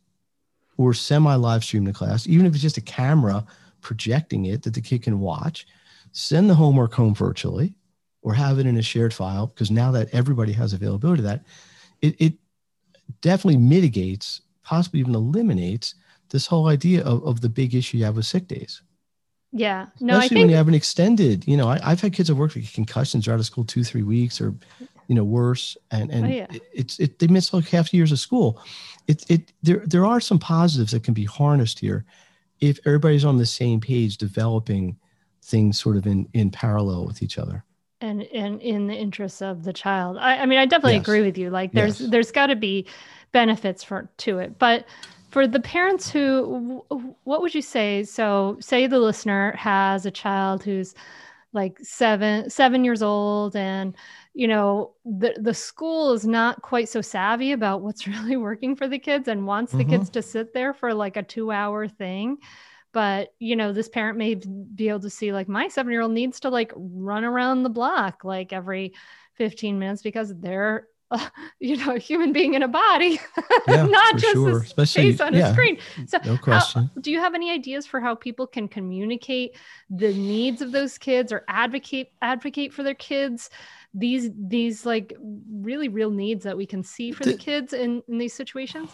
or 0.77 0.94
semi 0.94 1.35
live 1.35 1.64
stream 1.64 1.85
the 1.85 1.92
class, 1.92 2.27
even 2.27 2.46
if 2.46 2.55
it's 2.55 2.62
just 2.62 2.79
a 2.79 2.83
camera 2.83 3.44
projecting 3.81 4.46
it 4.46 4.62
that 4.62 4.74
the 4.74 4.81
kid 4.81 5.03
can 5.03 5.20
watch, 5.20 5.66
send 6.12 6.48
the 6.48 6.55
homework 6.55 6.94
home 6.94 7.14
virtually 7.14 7.74
or 8.22 8.35
have 8.35 8.59
it 8.59 8.66
in 8.66 8.77
a 8.77 8.83
shared 8.83 9.14
file 9.14 9.46
because 9.46 9.70
now 9.70 9.90
that 9.92 10.09
everybody 10.12 10.53
has 10.53 10.72
availability 10.72 11.22
to 11.22 11.29
that, 11.29 11.44
it, 12.01 12.16
it 12.18 12.35
definitely 13.20 13.59
mitigates 13.59 14.40
possibly 14.68 15.00
even 15.00 15.14
eliminates 15.14 15.94
this 16.28 16.46
whole 16.46 16.68
idea 16.68 17.02
of, 17.02 17.24
of 17.24 17.40
the 17.40 17.48
big 17.48 17.74
issue 17.74 17.96
you 17.96 18.04
have 18.04 18.16
with 18.16 18.26
sick 18.26 18.46
days. 18.46 18.83
Yeah. 19.50 19.87
No, 19.98 20.14
Especially 20.14 20.28
think... 20.28 20.40
when 20.42 20.50
you 20.50 20.57
have 20.57 20.68
an 20.68 20.74
extended, 20.74 21.48
you 21.48 21.57
know, 21.57 21.68
I, 21.68 21.78
have 21.78 22.02
had 22.02 22.12
kids 22.12 22.28
that 22.28 22.35
work 22.35 22.54
with 22.54 22.70
concussions 22.74 23.26
are 23.26 23.33
out 23.33 23.40
of 23.40 23.46
school 23.46 23.64
two, 23.64 23.83
three 23.83 24.02
weeks 24.02 24.42
or, 24.42 24.54
you 25.07 25.14
know, 25.14 25.24
worse. 25.24 25.74
And, 25.90 26.11
and 26.11 26.26
oh, 26.26 26.28
yeah. 26.28 26.46
it, 26.50 26.62
it's, 26.74 27.00
it, 27.00 27.18
they 27.18 27.28
miss 27.28 27.54
like 27.54 27.66
half 27.68 27.94
years 27.94 28.12
of 28.12 28.18
school. 28.18 28.62
It, 29.07 29.24
it, 29.31 29.52
there, 29.62 29.83
there 29.87 30.04
are 30.04 30.20
some 30.20 30.38
positives 30.38 30.92
that 30.92 31.02
can 31.02 31.14
be 31.14 31.24
harnessed 31.24 31.78
here 31.78 32.04
if 32.61 32.78
everybody's 32.85 33.24
on 33.24 33.38
the 33.38 33.46
same 33.46 33.81
page, 33.81 34.18
developing 34.18 34.98
things 35.42 35.81
sort 35.81 35.96
of 35.96 36.07
in, 36.07 36.28
in 36.35 36.50
parallel 36.50 37.07
with 37.07 37.22
each 37.22 37.38
other 37.38 37.64
and 38.00 38.22
and 38.22 38.61
in 38.62 38.87
the 38.87 38.94
interests 38.94 39.42
of 39.42 39.64
the 39.64 39.72
child 39.72 40.16
i, 40.18 40.38
I 40.38 40.46
mean 40.46 40.58
i 40.58 40.66
definitely 40.66 40.94
yes. 40.94 41.02
agree 41.02 41.22
with 41.22 41.37
you 41.37 41.50
like 41.50 41.72
there's 41.72 42.00
yes. 42.00 42.11
there's 42.11 42.30
got 42.30 42.46
to 42.46 42.56
be 42.56 42.87
benefits 43.32 43.82
for 43.82 44.08
to 44.18 44.38
it 44.38 44.58
but 44.58 44.87
for 45.30 45.46
the 45.46 45.61
parents 45.61 46.11
who 46.11 46.84
what 47.24 47.42
would 47.42 47.54
you 47.54 47.62
say 47.62 48.04
so 48.04 48.56
say 48.61 48.87
the 48.87 48.98
listener 48.98 49.52
has 49.56 50.06
a 50.06 50.11
child 50.11 50.62
who's 50.62 50.94
like 51.52 51.78
seven 51.80 52.48
seven 52.48 52.84
years 52.84 53.02
old 53.02 53.56
and 53.56 53.96
you 54.34 54.46
know 54.46 54.92
the 55.04 55.34
the 55.40 55.54
school 55.54 56.12
is 56.12 56.26
not 56.26 56.62
quite 56.62 56.88
so 56.88 57.00
savvy 57.00 57.52
about 57.52 57.80
what's 57.82 58.06
really 58.06 58.37
working 58.37 58.76
for 58.76 58.88
the 58.88 58.98
kids 58.98 59.28
and 59.28 59.46
wants 59.46 59.72
mm-hmm. 59.72 59.78
the 59.90 59.96
kids 59.96 60.11
to 60.11 60.22
sit 60.22 60.54
there 60.54 60.72
for 60.72 60.94
like 60.94 61.16
a 61.16 61.22
two 61.22 61.50
hour 61.50 61.88
thing 61.88 62.38
but 62.98 63.32
you 63.38 63.54
know 63.54 63.72
this 63.72 63.88
parent 63.88 64.18
may 64.18 64.34
be 64.34 64.88
able 64.88 64.98
to 64.98 65.08
see 65.08 65.32
like 65.32 65.48
my 65.48 65.68
seven 65.68 65.92
year 65.92 66.00
old 66.00 66.11
needs 66.11 66.40
to 66.40 66.50
like 66.50 66.72
run 66.74 67.22
around 67.22 67.62
the 67.62 67.70
block 67.70 68.24
like 68.24 68.52
every 68.52 68.92
15 69.34 69.78
minutes 69.78 70.02
because 70.02 70.34
they're 70.40 70.88
uh, 71.12 71.28
you 71.61 71.76
know, 71.76 71.94
a 71.94 71.98
human 71.98 72.32
being 72.32 72.54
in 72.54 72.64
a 72.64 72.68
body, 72.68 73.20
yeah, 73.68 73.87
not 73.87 74.16
just 74.16 74.32
sure. 74.32 74.66
a 74.76 74.84
face 74.84 75.20
on 75.20 75.32
yeah, 75.32 75.48
a 75.48 75.52
screen. 75.52 75.78
So, 76.06 76.18
no 76.24 76.37
question. 76.37 76.90
How, 76.92 77.00
do 77.00 77.12
you 77.12 77.20
have 77.20 77.37
any 77.37 77.52
ideas 77.52 77.87
for 77.87 78.00
how 78.00 78.16
people 78.16 78.48
can 78.48 78.66
communicate 78.66 79.56
the 79.88 80.12
needs 80.12 80.61
of 80.61 80.72
those 80.72 80.98
kids 80.98 81.32
or 81.32 81.44
advocate 81.48 82.11
advocate 82.20 82.74
for 82.74 82.82
their 82.82 82.96
kids? 82.96 83.48
These 83.94 84.30
these 84.37 84.84
like 84.84 85.16
really 85.50 85.88
real 85.88 86.11
needs 86.11 86.42
that 86.44 86.56
we 86.56 86.66
can 86.66 86.82
see 86.82 87.12
for 87.12 87.24
the, 87.24 87.32
the 87.32 87.38
kids 87.38 87.72
in, 87.72 88.02
in 88.08 88.18
these 88.18 88.34
situations. 88.34 88.90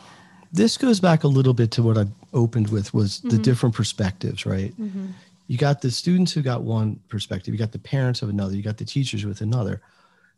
This 0.55 0.77
goes 0.79 1.01
back 1.01 1.25
a 1.25 1.29
little 1.29 1.55
bit 1.55 1.71
to 1.73 1.83
what 1.83 1.99
I 1.99 2.07
opened 2.33 2.69
with 2.69 2.95
was 2.95 3.19
mm-hmm. 3.19 3.31
the 3.31 3.38
different 3.38 3.75
perspectives, 3.75 4.47
right? 4.47 4.73
Mm-hmm. 4.81 5.09
You 5.49 5.59
got 5.59 5.83
the 5.83 5.90
students 5.90 6.33
who 6.33 6.43
got 6.43 6.62
one 6.62 7.01
perspective, 7.09 7.53
you 7.53 7.59
got 7.59 7.73
the 7.73 7.79
parents 7.79 8.23
of 8.23 8.29
another, 8.31 8.57
you 8.57 8.62
got 8.62 8.79
the 8.79 8.85
teachers 8.85 9.27
with 9.27 9.40
another 9.40 9.83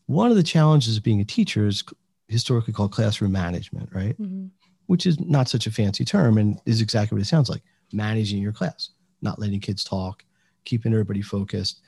one 0.07 0.31
of 0.31 0.37
the 0.37 0.42
challenges 0.42 0.96
of 0.96 1.02
being 1.02 1.20
a 1.20 1.24
teacher 1.24 1.66
is 1.66 1.85
historically 2.29 2.72
called 2.72 2.92
classroom 2.92 3.33
management, 3.33 3.88
right? 3.92 4.20
Mm-hmm. 4.20 4.46
Which 4.87 5.07
is 5.07 5.20
not 5.20 5.48
such 5.48 5.66
a 5.66 5.70
fancy 5.70 6.05
term 6.05 6.38
and 6.38 6.61
is 6.64 6.81
exactly 6.81 7.16
what 7.16 7.22
it 7.22 7.26
sounds 7.29 7.48
like 7.48 7.62
managing 7.92 8.40
your 8.40 8.52
class, 8.52 8.90
not 9.20 9.38
letting 9.38 9.61
kids 9.61 9.85
talk, 9.85 10.24
keeping 10.64 10.92
everybody 10.92 11.22
focused, 11.22 11.81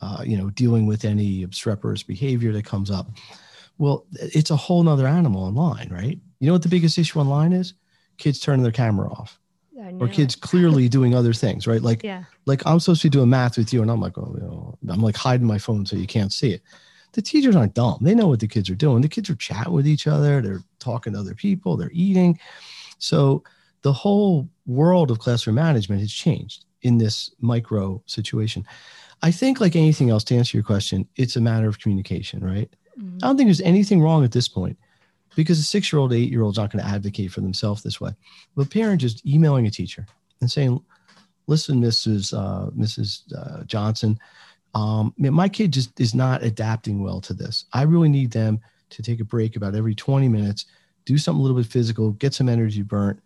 uh, 0.00 0.22
you 0.24 0.36
know, 0.36 0.50
dealing 0.50 0.86
with 0.86 1.04
any 1.04 1.42
obstreperous 1.42 2.02
behavior 2.02 2.52
that 2.52 2.64
comes 2.64 2.90
up. 2.90 3.08
Well, 3.78 4.06
it's 4.12 4.50
a 4.50 4.56
whole 4.56 4.82
nother 4.82 5.06
animal 5.06 5.42
online, 5.42 5.88
right? 5.90 6.18
You 6.40 6.46
know 6.46 6.52
what 6.52 6.62
the 6.62 6.68
biggest 6.68 6.98
issue 6.98 7.18
online 7.18 7.52
is? 7.52 7.74
Kids 8.18 8.38
turning 8.38 8.62
their 8.62 8.72
camera 8.72 9.10
off 9.10 9.40
or 10.00 10.08
kids 10.08 10.36
clearly 10.36 10.88
doing 10.96 11.14
other 11.14 11.32
things, 11.32 11.66
right? 11.66 11.82
Like, 11.82 12.02
yeah. 12.02 12.24
like 12.46 12.64
I'm 12.66 12.80
supposed 12.80 13.02
to 13.02 13.06
be 13.08 13.10
doing 13.10 13.30
math 13.30 13.58
with 13.58 13.72
you, 13.72 13.82
and 13.82 13.90
I'm 13.90 14.00
like, 14.00 14.16
oh, 14.18 14.34
you 14.34 14.42
know, 14.42 14.78
I'm 14.88 15.00
like 15.00 15.16
hiding 15.16 15.46
my 15.46 15.58
phone 15.58 15.86
so 15.86 15.96
you 15.96 16.06
can't 16.06 16.32
see 16.32 16.52
it. 16.52 16.62
The 17.12 17.22
teachers 17.22 17.56
aren't 17.56 17.74
dumb; 17.74 17.98
they 18.00 18.14
know 18.14 18.28
what 18.28 18.40
the 18.40 18.48
kids 18.48 18.70
are 18.70 18.74
doing. 18.74 19.02
The 19.02 19.08
kids 19.08 19.28
are 19.30 19.36
chatting 19.36 19.72
with 19.72 19.86
each 19.86 20.06
other, 20.06 20.40
they're 20.40 20.62
talking 20.78 21.12
to 21.12 21.18
other 21.18 21.34
people, 21.34 21.76
they're 21.76 21.90
eating. 21.92 22.38
So 22.98 23.42
the 23.82 23.92
whole 23.92 24.48
world 24.66 25.10
of 25.10 25.18
classroom 25.18 25.56
management 25.56 26.00
has 26.00 26.12
changed 26.12 26.64
in 26.82 26.98
this 26.98 27.30
micro 27.40 28.02
situation. 28.06 28.64
I 29.22 29.30
think, 29.30 29.60
like 29.60 29.76
anything 29.76 30.10
else, 30.10 30.24
to 30.24 30.36
answer 30.36 30.56
your 30.56 30.64
question, 30.64 31.06
it's 31.16 31.36
a 31.36 31.40
matter 31.40 31.68
of 31.68 31.78
communication, 31.78 32.44
right? 32.44 32.74
Mm-hmm. 33.02 33.18
I 33.22 33.26
don't 33.26 33.36
think 33.36 33.48
there's 33.48 33.60
anything 33.60 34.00
wrong 34.00 34.24
at 34.24 34.32
this 34.32 34.48
point 34.48 34.78
because 35.34 35.58
a 35.58 35.62
six 35.62 35.92
year 35.92 36.00
old, 36.00 36.12
eight 36.12 36.30
year 36.30 36.42
old 36.42 36.54
is 36.54 36.58
not 36.58 36.70
going 36.70 36.84
to 36.84 36.90
advocate 36.90 37.32
for 37.32 37.40
themselves 37.40 37.82
this 37.82 38.00
way. 38.00 38.12
But 38.56 38.70
parent 38.70 39.00
just 39.00 39.26
emailing 39.26 39.66
a 39.66 39.70
teacher 39.70 40.06
and 40.40 40.50
saying, 40.50 40.80
listen, 41.46 41.80
Mrs. 41.80 42.32
Uh, 42.32 42.70
Mrs. 42.70 43.22
Uh, 43.34 43.64
Johnson, 43.64 44.18
um, 44.74 45.12
my 45.16 45.48
kid 45.48 45.72
just 45.72 45.98
is 46.00 46.14
not 46.14 46.42
adapting 46.42 47.02
well 47.02 47.20
to 47.22 47.34
this. 47.34 47.66
I 47.72 47.82
really 47.82 48.08
need 48.08 48.30
them 48.30 48.60
to 48.90 49.02
take 49.02 49.20
a 49.20 49.24
break 49.24 49.56
about 49.56 49.74
every 49.74 49.94
20 49.94 50.28
minutes, 50.28 50.66
do 51.04 51.18
something 51.18 51.40
a 51.40 51.42
little 51.42 51.56
bit 51.56 51.66
physical, 51.66 52.12
get 52.12 52.34
some 52.34 52.48
energy 52.48 52.82
burnt. 52.82 53.20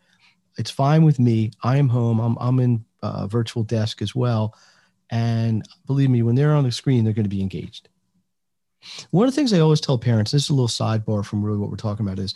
It's 0.58 0.70
fine 0.70 1.04
with 1.04 1.18
me. 1.18 1.50
I 1.62 1.76
am 1.76 1.88
home. 1.88 2.18
I'm, 2.18 2.36
I'm 2.40 2.58
in 2.60 2.84
uh, 3.02 3.26
virtual 3.26 3.62
desk 3.62 4.00
as 4.00 4.14
well. 4.14 4.56
And 5.10 5.66
believe 5.86 6.10
me, 6.10 6.22
when 6.22 6.34
they're 6.34 6.54
on 6.54 6.64
the 6.64 6.72
screen, 6.72 7.04
they're 7.04 7.12
going 7.12 7.24
to 7.24 7.30
be 7.30 7.42
engaged. 7.42 7.88
One 9.10 9.26
of 9.26 9.34
the 9.34 9.36
things 9.36 9.52
I 9.52 9.60
always 9.60 9.80
tell 9.80 9.98
parents, 9.98 10.30
this 10.30 10.44
is 10.44 10.50
a 10.50 10.54
little 10.54 10.68
sidebar 10.68 11.24
from 11.24 11.42
really 11.42 11.58
what 11.58 11.70
we're 11.70 11.76
talking 11.76 12.06
about, 12.06 12.18
is 12.18 12.34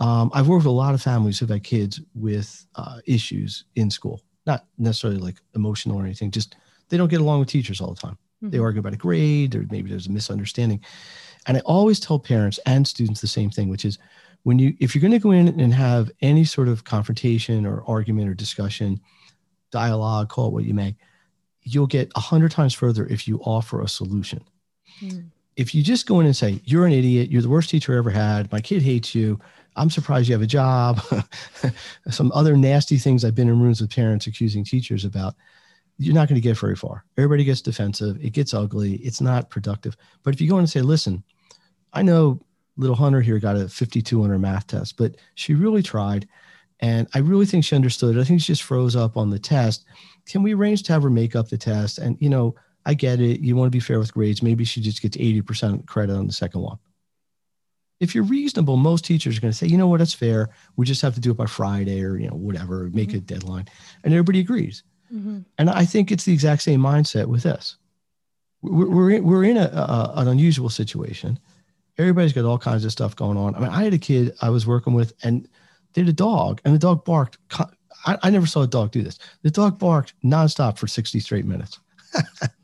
um, 0.00 0.30
I've 0.34 0.48
worked 0.48 0.64
with 0.64 0.70
a 0.70 0.70
lot 0.70 0.94
of 0.94 1.02
families 1.02 1.38
who've 1.38 1.48
had 1.48 1.64
kids 1.64 2.00
with 2.14 2.66
uh, 2.74 2.98
issues 3.06 3.64
in 3.76 3.90
school, 3.90 4.20
not 4.46 4.66
necessarily 4.78 5.18
like 5.18 5.36
emotional 5.54 5.98
or 5.98 6.04
anything, 6.04 6.30
just 6.30 6.56
they 6.88 6.96
don't 6.96 7.08
get 7.10 7.20
along 7.20 7.40
with 7.40 7.48
teachers 7.48 7.80
all 7.80 7.94
the 7.94 8.00
time. 8.00 8.18
Mm-hmm. 8.42 8.50
They 8.50 8.58
argue 8.58 8.80
about 8.80 8.94
a 8.94 8.98
grade, 8.98 9.54
or 9.54 9.66
maybe 9.70 9.90
there's 9.90 10.06
a 10.06 10.12
misunderstanding. 10.12 10.80
And 11.46 11.56
I 11.56 11.60
always 11.60 12.00
tell 12.00 12.18
parents 12.18 12.58
and 12.66 12.86
students 12.86 13.20
the 13.20 13.26
same 13.26 13.50
thing, 13.50 13.68
which 13.68 13.84
is 13.84 13.98
when 14.44 14.58
you, 14.58 14.74
if 14.80 14.94
you're 14.94 15.02
going 15.02 15.12
to 15.12 15.18
go 15.18 15.30
in 15.30 15.60
and 15.60 15.72
have 15.74 16.10
any 16.20 16.44
sort 16.44 16.68
of 16.68 16.84
confrontation 16.84 17.64
or 17.66 17.84
argument 17.86 18.28
or 18.28 18.34
discussion, 18.34 19.00
dialogue, 19.70 20.28
call 20.28 20.48
it 20.48 20.52
what 20.52 20.64
you 20.64 20.74
may, 20.74 20.96
you'll 21.62 21.86
get 21.86 22.10
a 22.16 22.20
hundred 22.20 22.50
times 22.50 22.74
further 22.74 23.06
if 23.06 23.28
you 23.28 23.40
offer 23.44 23.82
a 23.82 23.88
solution. 23.88 24.42
Mm 25.00 25.30
if 25.56 25.74
you 25.74 25.82
just 25.82 26.06
go 26.06 26.20
in 26.20 26.26
and 26.26 26.36
say, 26.36 26.60
you're 26.64 26.86
an 26.86 26.92
idiot, 26.92 27.30
you're 27.30 27.42
the 27.42 27.48
worst 27.48 27.70
teacher 27.70 27.94
I 27.94 27.98
ever 27.98 28.10
had, 28.10 28.50
my 28.52 28.60
kid 28.60 28.82
hates 28.82 29.14
you, 29.14 29.38
I'm 29.76 29.90
surprised 29.90 30.28
you 30.28 30.34
have 30.34 30.42
a 30.42 30.46
job, 30.46 31.00
some 32.10 32.32
other 32.34 32.56
nasty 32.56 32.98
things 32.98 33.24
I've 33.24 33.34
been 33.34 33.48
in 33.48 33.60
rooms 33.60 33.80
with 33.80 33.94
parents 33.94 34.26
accusing 34.26 34.64
teachers 34.64 35.04
about, 35.04 35.34
you're 35.98 36.14
not 36.14 36.28
going 36.28 36.40
to 36.40 36.46
get 36.46 36.58
very 36.58 36.76
far. 36.76 37.04
Everybody 37.16 37.44
gets 37.44 37.60
defensive, 37.60 38.22
it 38.22 38.32
gets 38.32 38.54
ugly, 38.54 38.94
it's 38.96 39.20
not 39.20 39.50
productive. 39.50 39.96
But 40.22 40.34
if 40.34 40.40
you 40.40 40.48
go 40.48 40.56
in 40.56 40.60
and 40.60 40.70
say, 40.70 40.80
listen, 40.80 41.22
I 41.92 42.02
know 42.02 42.40
little 42.76 42.96
Hunter 42.96 43.20
here 43.20 43.38
got 43.38 43.56
a 43.56 43.68
52 43.68 44.22
on 44.22 44.30
her 44.30 44.38
math 44.38 44.66
test, 44.66 44.96
but 44.96 45.16
she 45.34 45.54
really 45.54 45.82
tried. 45.82 46.26
And 46.80 47.06
I 47.14 47.18
really 47.18 47.46
think 47.46 47.64
she 47.64 47.76
understood. 47.76 48.18
I 48.18 48.24
think 48.24 48.40
she 48.40 48.48
just 48.48 48.62
froze 48.62 48.96
up 48.96 49.16
on 49.16 49.30
the 49.30 49.38
test. 49.38 49.84
Can 50.26 50.42
we 50.42 50.54
arrange 50.54 50.82
to 50.84 50.92
have 50.92 51.02
her 51.02 51.10
make 51.10 51.36
up 51.36 51.48
the 51.48 51.58
test? 51.58 51.98
And, 51.98 52.16
you 52.20 52.28
know, 52.28 52.54
I 52.84 52.94
get 52.94 53.20
it. 53.20 53.40
You 53.40 53.56
want 53.56 53.66
to 53.66 53.76
be 53.76 53.80
fair 53.80 53.98
with 53.98 54.12
grades. 54.12 54.42
Maybe 54.42 54.64
she 54.64 54.80
just 54.80 55.02
gets 55.02 55.16
80% 55.16 55.86
credit 55.86 56.14
on 56.14 56.26
the 56.26 56.32
second 56.32 56.62
one. 56.62 56.78
If 58.00 58.14
you're 58.14 58.24
reasonable, 58.24 58.76
most 58.76 59.04
teachers 59.04 59.38
are 59.38 59.40
going 59.40 59.52
to 59.52 59.56
say, 59.56 59.68
you 59.68 59.78
know 59.78 59.86
what, 59.86 59.98
that's 59.98 60.14
fair. 60.14 60.50
We 60.76 60.86
just 60.86 61.02
have 61.02 61.14
to 61.14 61.20
do 61.20 61.30
it 61.30 61.36
by 61.36 61.46
Friday 61.46 62.02
or, 62.02 62.16
you 62.16 62.28
know, 62.28 62.34
whatever, 62.34 62.90
make 62.92 63.10
mm-hmm. 63.10 63.18
a 63.18 63.20
deadline. 63.20 63.68
And 64.02 64.12
everybody 64.12 64.40
agrees. 64.40 64.82
Mm-hmm. 65.12 65.40
And 65.58 65.70
I 65.70 65.84
think 65.84 66.10
it's 66.10 66.24
the 66.24 66.32
exact 66.32 66.62
same 66.62 66.80
mindset 66.80 67.26
with 67.26 67.44
this. 67.44 67.76
We're, 68.62 68.88
we're 68.88 69.10
in, 69.10 69.24
we're 69.24 69.44
in 69.44 69.56
a, 69.56 69.66
a, 69.66 70.12
an 70.16 70.28
unusual 70.28 70.68
situation. 70.68 71.38
Everybody's 71.98 72.32
got 72.32 72.44
all 72.44 72.58
kinds 72.58 72.84
of 72.84 72.90
stuff 72.90 73.14
going 73.14 73.36
on. 73.36 73.54
I 73.54 73.60
mean, 73.60 73.68
I 73.68 73.84
had 73.84 73.94
a 73.94 73.98
kid 73.98 74.34
I 74.40 74.50
was 74.50 74.66
working 74.66 74.94
with 74.94 75.12
and 75.22 75.48
they 75.92 76.00
had 76.00 76.08
a 76.08 76.14
dog 76.14 76.60
and 76.64 76.74
the 76.74 76.78
dog 76.78 77.04
barked. 77.04 77.38
I, 78.06 78.18
I 78.22 78.30
never 78.30 78.46
saw 78.46 78.62
a 78.62 78.66
dog 78.66 78.90
do 78.90 79.02
this. 79.02 79.18
The 79.42 79.50
dog 79.50 79.78
barked 79.78 80.14
nonstop 80.24 80.78
for 80.78 80.88
60 80.88 81.20
straight 81.20 81.44
minutes. 81.44 81.78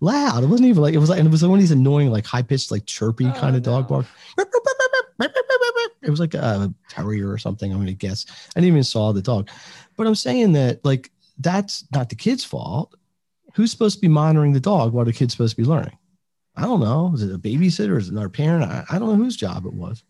loud. 0.00 0.42
It 0.42 0.46
wasn't 0.46 0.68
even 0.68 0.82
like 0.82 0.94
it 0.94 0.98
was 0.98 1.10
like, 1.10 1.18
and 1.18 1.28
it 1.28 1.30
was 1.30 1.42
one 1.42 1.58
of 1.58 1.60
these 1.60 1.70
annoying, 1.70 2.10
like 2.10 2.26
high 2.26 2.42
pitched, 2.42 2.70
like 2.70 2.86
chirpy 2.86 3.26
oh, 3.26 3.32
kind 3.32 3.56
of 3.56 3.64
no. 3.64 3.72
dog 3.72 3.88
bark. 3.88 4.06
It 6.02 6.08
was 6.08 6.20
like 6.20 6.34
a 6.34 6.72
terrier 6.88 7.30
or 7.30 7.38
something. 7.38 7.72
I'm 7.72 7.84
to 7.84 7.92
guess. 7.92 8.26
I 8.56 8.60
didn't 8.60 8.68
even 8.68 8.84
saw 8.84 9.12
the 9.12 9.22
dog, 9.22 9.50
but 9.96 10.06
I'm 10.06 10.14
saying 10.14 10.52
that 10.52 10.84
like 10.84 11.10
that's 11.38 11.84
not 11.92 12.08
the 12.08 12.16
kid's 12.16 12.44
fault. 12.44 12.94
Who's 13.54 13.70
supposed 13.70 13.96
to 13.96 14.00
be 14.00 14.08
monitoring 14.08 14.52
the 14.52 14.60
dog 14.60 14.92
while 14.92 15.04
the 15.04 15.12
kid's 15.12 15.34
supposed 15.34 15.56
to 15.56 15.62
be 15.62 15.68
learning? 15.68 15.96
I 16.56 16.62
don't 16.62 16.80
know. 16.80 17.12
Is 17.14 17.22
it 17.22 17.34
a 17.34 17.38
babysitter? 17.38 17.96
Is 17.98 18.08
it 18.08 18.12
another 18.12 18.28
parent? 18.28 18.64
I, 18.64 18.84
I 18.90 18.98
don't 18.98 19.08
know 19.08 19.24
whose 19.24 19.36
job 19.36 19.66
it 19.66 19.72
was. 19.72 20.02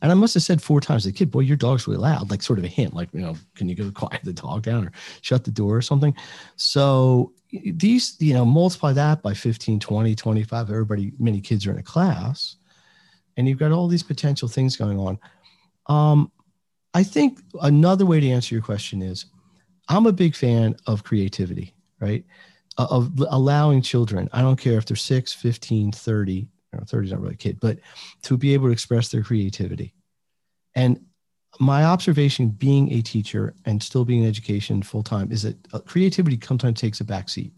And 0.00 0.12
I 0.12 0.14
must 0.14 0.34
have 0.34 0.42
said 0.42 0.62
four 0.62 0.80
times 0.80 1.02
to 1.02 1.08
the 1.08 1.12
kid, 1.12 1.30
boy, 1.30 1.40
your 1.40 1.56
dog's 1.56 1.86
really 1.86 2.00
loud, 2.00 2.30
like 2.30 2.42
sort 2.42 2.58
of 2.58 2.64
a 2.64 2.68
hint, 2.68 2.94
like, 2.94 3.08
you 3.12 3.20
know, 3.20 3.34
can 3.54 3.68
you 3.68 3.74
go 3.74 3.90
quiet 3.94 4.22
the 4.24 4.32
dog 4.32 4.62
down 4.62 4.86
or 4.86 4.92
shut 5.22 5.44
the 5.44 5.50
door 5.50 5.76
or 5.76 5.82
something? 5.82 6.14
So 6.56 7.32
these, 7.50 8.16
you 8.20 8.34
know, 8.34 8.44
multiply 8.44 8.92
that 8.92 9.22
by 9.22 9.34
15, 9.34 9.80
20, 9.80 10.14
25, 10.14 10.70
everybody, 10.70 11.12
many 11.18 11.40
kids 11.40 11.66
are 11.66 11.72
in 11.72 11.78
a 11.78 11.82
class, 11.82 12.56
and 13.36 13.48
you've 13.48 13.58
got 13.58 13.72
all 13.72 13.88
these 13.88 14.02
potential 14.02 14.48
things 14.48 14.76
going 14.76 14.98
on. 14.98 15.18
Um, 15.86 16.30
I 16.94 17.02
think 17.02 17.40
another 17.62 18.04
way 18.06 18.20
to 18.20 18.28
answer 18.28 18.54
your 18.54 18.62
question 18.62 19.02
is 19.02 19.26
I'm 19.88 20.06
a 20.06 20.12
big 20.12 20.34
fan 20.34 20.76
of 20.86 21.04
creativity, 21.04 21.74
right? 22.00 22.24
Of 22.76 23.12
allowing 23.30 23.82
children, 23.82 24.28
I 24.32 24.42
don't 24.42 24.56
care 24.56 24.78
if 24.78 24.86
they're 24.86 24.96
6, 24.96 25.32
15, 25.32 25.92
30, 25.92 26.48
30 26.84 27.06
is 27.06 27.12
not 27.12 27.20
really 27.20 27.34
a 27.34 27.36
kid, 27.36 27.58
but 27.60 27.78
to 28.22 28.36
be 28.36 28.54
able 28.54 28.68
to 28.68 28.72
express 28.72 29.08
their 29.08 29.22
creativity. 29.22 29.94
And 30.74 31.00
my 31.58 31.84
observation 31.84 32.50
being 32.50 32.92
a 32.92 33.02
teacher 33.02 33.54
and 33.64 33.82
still 33.82 34.04
being 34.04 34.22
in 34.22 34.28
education 34.28 34.82
full 34.82 35.02
time 35.02 35.32
is 35.32 35.42
that 35.42 35.56
uh, 35.72 35.80
creativity 35.80 36.38
sometimes 36.42 36.80
takes 36.80 37.00
a 37.00 37.04
back 37.04 37.28
seat. 37.28 37.52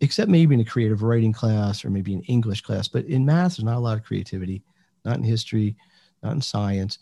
Except 0.00 0.28
maybe 0.28 0.54
in 0.54 0.60
a 0.60 0.64
creative 0.64 1.02
writing 1.02 1.32
class 1.32 1.84
or 1.84 1.90
maybe 1.90 2.12
an 2.12 2.22
english 2.22 2.60
class 2.60 2.88
but 2.88 3.04
in 3.06 3.24
math 3.24 3.56
there's 3.56 3.64
not 3.64 3.76
a 3.76 3.80
lot 3.80 3.96
of 3.96 4.04
creativity 4.04 4.62
not 5.04 5.16
in 5.16 5.22
history 5.22 5.76
not 6.22 6.32
in 6.32 6.40
science. 6.40 6.98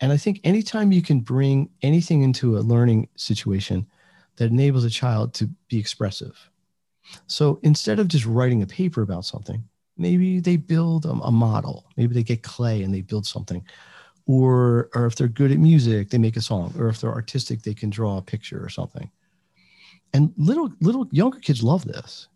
And 0.00 0.12
i 0.12 0.16
think 0.16 0.40
anytime 0.44 0.92
you 0.92 1.02
can 1.02 1.20
bring 1.20 1.68
anything 1.82 2.22
into 2.22 2.56
a 2.56 2.60
learning 2.60 3.08
situation 3.16 3.86
that 4.36 4.50
enables 4.50 4.84
a 4.84 4.90
child 4.90 5.34
to 5.34 5.48
be 5.68 5.78
expressive. 5.78 6.50
So 7.26 7.58
instead 7.62 7.98
of 7.98 8.08
just 8.08 8.26
writing 8.26 8.62
a 8.62 8.66
paper 8.66 9.02
about 9.02 9.24
something 9.24 9.64
maybe 9.96 10.40
they 10.40 10.56
build 10.56 11.06
a, 11.06 11.10
a 11.10 11.30
model. 11.30 11.86
Maybe 11.96 12.14
they 12.14 12.22
get 12.22 12.42
clay 12.42 12.82
and 12.82 12.94
they 12.94 13.02
build 13.02 13.26
something. 13.26 13.64
Or 14.26 14.90
or 14.94 15.06
if 15.06 15.14
they're 15.16 15.28
good 15.28 15.52
at 15.52 15.58
music 15.58 16.10
they 16.10 16.18
make 16.18 16.36
a 16.36 16.40
song. 16.40 16.74
Or 16.78 16.88
if 16.88 17.00
they're 17.00 17.12
artistic 17.12 17.62
they 17.62 17.74
can 17.74 17.90
draw 17.90 18.18
a 18.18 18.22
picture 18.22 18.62
or 18.64 18.68
something. 18.68 19.10
And 20.12 20.32
little 20.36 20.72
little 20.80 21.08
younger 21.10 21.38
kids 21.38 21.62
love 21.62 21.84
this. 21.84 22.28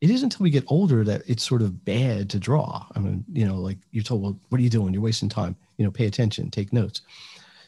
It 0.00 0.10
isn't 0.10 0.32
until 0.32 0.44
we 0.44 0.50
get 0.50 0.64
older 0.66 1.04
that 1.04 1.22
it's 1.26 1.44
sort 1.44 1.62
of 1.62 1.84
bad 1.84 2.28
to 2.30 2.38
draw. 2.38 2.86
I 2.94 2.98
mean 2.98 3.24
you 3.32 3.46
know 3.46 3.56
like 3.56 3.78
you're 3.90 4.04
told 4.04 4.22
well 4.22 4.38
what 4.48 4.60
are 4.60 4.64
you 4.64 4.70
doing? 4.70 4.92
You're 4.92 5.02
wasting 5.02 5.28
time. 5.28 5.56
You 5.78 5.84
know 5.84 5.90
pay 5.90 6.06
attention. 6.06 6.50
Take 6.50 6.72
notes. 6.72 7.02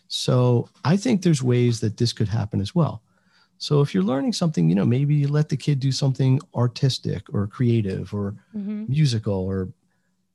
So 0.09 0.69
i 0.85 0.97
think 0.97 1.23
there's 1.23 1.43
ways 1.43 1.81
that 1.81 1.97
this 1.97 2.13
could 2.13 2.29
happen 2.29 2.61
as 2.61 2.75
well 2.75 3.03
so 3.59 3.81
if 3.81 3.95
you're 3.95 4.03
learning 4.03 4.33
something 4.33 4.69
you 4.69 4.75
know 4.75 4.85
maybe 4.85 5.15
you 5.15 5.29
let 5.29 5.49
the 5.49 5.57
kid 5.57 5.81
do 5.81 5.93
something 5.93 6.41
artistic 6.55 7.23
or 7.33 7.47
creative 7.47 8.13
or 8.13 8.35
mm-hmm. 8.57 8.85
musical 8.89 9.35
or 9.35 9.69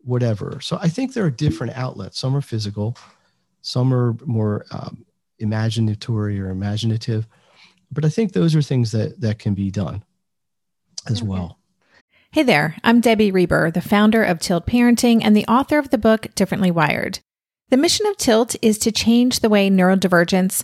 whatever 0.04 0.60
so 0.62 0.78
i 0.82 0.88
think 0.88 1.14
there 1.14 1.26
are 1.26 1.32
different 1.32 1.76
outlets 1.78 2.20
some 2.20 2.36
are 2.36 2.42
physical 2.42 2.98
some 3.62 3.94
are 3.94 4.16
more 4.26 4.66
um, 4.72 5.06
imaginatory 5.40 6.40
or 6.40 6.50
imaginative, 6.50 7.28
but 7.92 8.06
I 8.06 8.10
think 8.10 8.34
those 8.34 8.56
are 8.56 8.62
things 8.62 8.92
that 8.92 9.20
that 9.22 9.40
can 9.40 9.54
be 9.54 9.72
done 9.72 10.04
as 11.08 11.20
okay. 11.20 11.28
well. 11.28 11.60
Hey 12.32 12.44
there, 12.44 12.76
I'm 12.84 13.02
Debbie 13.02 13.32
Reber, 13.32 13.72
the 13.72 13.82
founder 13.82 14.24
of 14.24 14.40
Tilt 14.40 14.68
Parenting 14.68 15.22
and 15.24 15.36
the 15.36 15.48
author 15.48 15.80
of 15.80 15.90
the 15.90 15.98
book 15.98 16.28
Differently 16.36 16.70
Wired. 16.70 17.20
The 17.70 17.78
mission 17.78 18.06
of 18.06 18.18
Tilt 18.18 18.56
is 18.62 18.78
to 18.80 18.92
change 18.92 19.40
the 19.40 19.50
way 19.50 19.70
neurodivergence, 19.70 20.64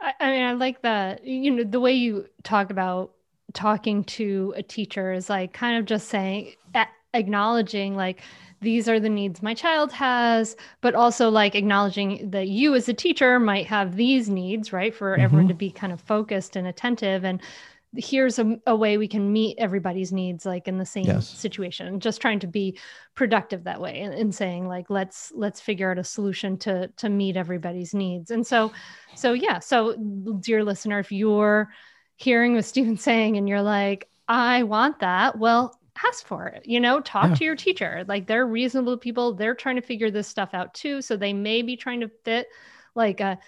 I, 0.00 0.14
I 0.20 0.30
mean, 0.30 0.42
I 0.42 0.52
like 0.52 0.82
that. 0.82 1.24
You 1.24 1.50
know, 1.50 1.64
the 1.64 1.80
way 1.80 1.92
you 1.92 2.26
talk 2.42 2.70
about 2.70 3.12
talking 3.52 4.04
to 4.04 4.54
a 4.56 4.62
teacher 4.62 5.12
is 5.12 5.28
like 5.28 5.52
kind 5.52 5.78
of 5.78 5.84
just 5.84 6.08
saying, 6.08 6.54
acknowledging 7.14 7.96
like 7.96 8.22
these 8.60 8.88
are 8.88 9.00
the 9.00 9.08
needs 9.08 9.42
my 9.42 9.54
child 9.54 9.90
has, 9.92 10.54
but 10.80 10.94
also 10.94 11.30
like 11.30 11.54
acknowledging 11.54 12.30
that 12.30 12.48
you 12.48 12.74
as 12.74 12.88
a 12.88 12.94
teacher 12.94 13.40
might 13.40 13.66
have 13.66 13.96
these 13.96 14.28
needs, 14.28 14.72
right? 14.72 14.94
For 14.94 15.12
mm-hmm. 15.12 15.22
everyone 15.22 15.48
to 15.48 15.54
be 15.54 15.70
kind 15.70 15.92
of 15.92 16.00
focused 16.00 16.56
and 16.56 16.66
attentive. 16.66 17.24
And 17.24 17.40
here's 17.96 18.38
a, 18.38 18.56
a, 18.66 18.76
way 18.76 18.98
we 18.98 19.08
can 19.08 19.32
meet 19.32 19.58
everybody's 19.58 20.12
needs 20.12 20.46
like 20.46 20.68
in 20.68 20.78
the 20.78 20.86
same 20.86 21.06
yes. 21.06 21.28
situation 21.28 21.98
just 21.98 22.20
trying 22.20 22.38
to 22.38 22.46
be 22.46 22.78
productive 23.14 23.64
that 23.64 23.80
way 23.80 24.00
and, 24.00 24.14
and, 24.14 24.34
saying 24.34 24.68
like 24.68 24.88
let's 24.90 25.32
let's 25.34 25.60
figure 25.60 25.90
out 25.90 25.98
a 25.98 26.04
solution 26.04 26.56
to 26.56 26.86
to 26.96 27.08
meet 27.08 27.36
everybody's 27.36 27.92
needs 27.92 28.30
and 28.30 28.46
so 28.46 28.70
so 29.16 29.32
yeah 29.32 29.58
so 29.58 29.96
dear 30.40 30.62
listener 30.62 31.00
if 31.00 31.10
you're 31.10 31.68
hearing 32.16 32.54
what 32.54 32.64
steven's 32.64 33.02
saying 33.10 33.36
and 33.36 33.48
you're 33.48 33.62
like 33.62 34.08
i 34.28 34.62
want 34.62 35.00
that 35.00 35.36
well 35.38 35.76
ask 36.06 36.24
for 36.24 36.46
it 36.46 36.62
you 36.66 36.80
know 36.80 37.00
talk 37.00 37.30
yeah. 37.30 37.34
to 37.34 37.44
your 37.44 37.56
teacher 37.56 38.04
like 38.06 38.26
they're 38.26 38.46
reasonable 38.46 38.96
people 38.96 39.34
they're 39.34 39.54
trying 39.54 39.76
to 39.76 39.82
figure 39.82 40.10
this 40.10 40.28
stuff 40.28 40.50
out 40.54 40.72
too 40.74 41.02
so 41.02 41.16
they 41.16 41.32
may 41.32 41.60
be 41.60 41.76
trying 41.76 42.00
to 42.00 42.10
fit 42.24 42.46
like 42.94 43.20
a 43.20 43.38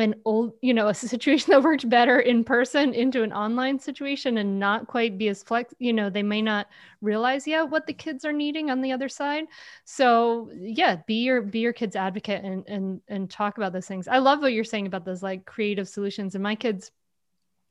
an 0.00 0.14
old, 0.24 0.54
you 0.60 0.74
know, 0.74 0.88
a 0.88 0.94
situation 0.94 1.50
that 1.50 1.62
worked 1.62 1.88
better 1.88 2.20
in 2.20 2.44
person 2.44 2.94
into 2.94 3.22
an 3.22 3.32
online 3.32 3.78
situation 3.78 4.38
and 4.38 4.58
not 4.58 4.86
quite 4.86 5.18
be 5.18 5.28
as 5.28 5.42
flex, 5.42 5.74
you 5.78 5.92
know, 5.92 6.10
they 6.10 6.22
may 6.22 6.42
not 6.42 6.68
realize 7.00 7.46
yet 7.46 7.70
what 7.70 7.86
the 7.86 7.92
kids 7.92 8.24
are 8.24 8.32
needing 8.32 8.70
on 8.70 8.80
the 8.80 8.92
other 8.92 9.08
side. 9.08 9.44
So 9.84 10.50
yeah, 10.56 10.96
be 11.06 11.22
your 11.22 11.42
be 11.42 11.60
your 11.60 11.72
kids 11.72 11.96
advocate 11.96 12.44
and 12.44 12.64
and 12.68 13.00
and 13.08 13.30
talk 13.30 13.56
about 13.56 13.72
those 13.72 13.86
things. 13.86 14.08
I 14.08 14.18
love 14.18 14.40
what 14.40 14.52
you're 14.52 14.64
saying 14.64 14.86
about 14.86 15.04
those 15.04 15.22
like 15.22 15.44
creative 15.44 15.88
solutions. 15.88 16.34
In 16.34 16.42
my 16.42 16.54
kids' 16.54 16.90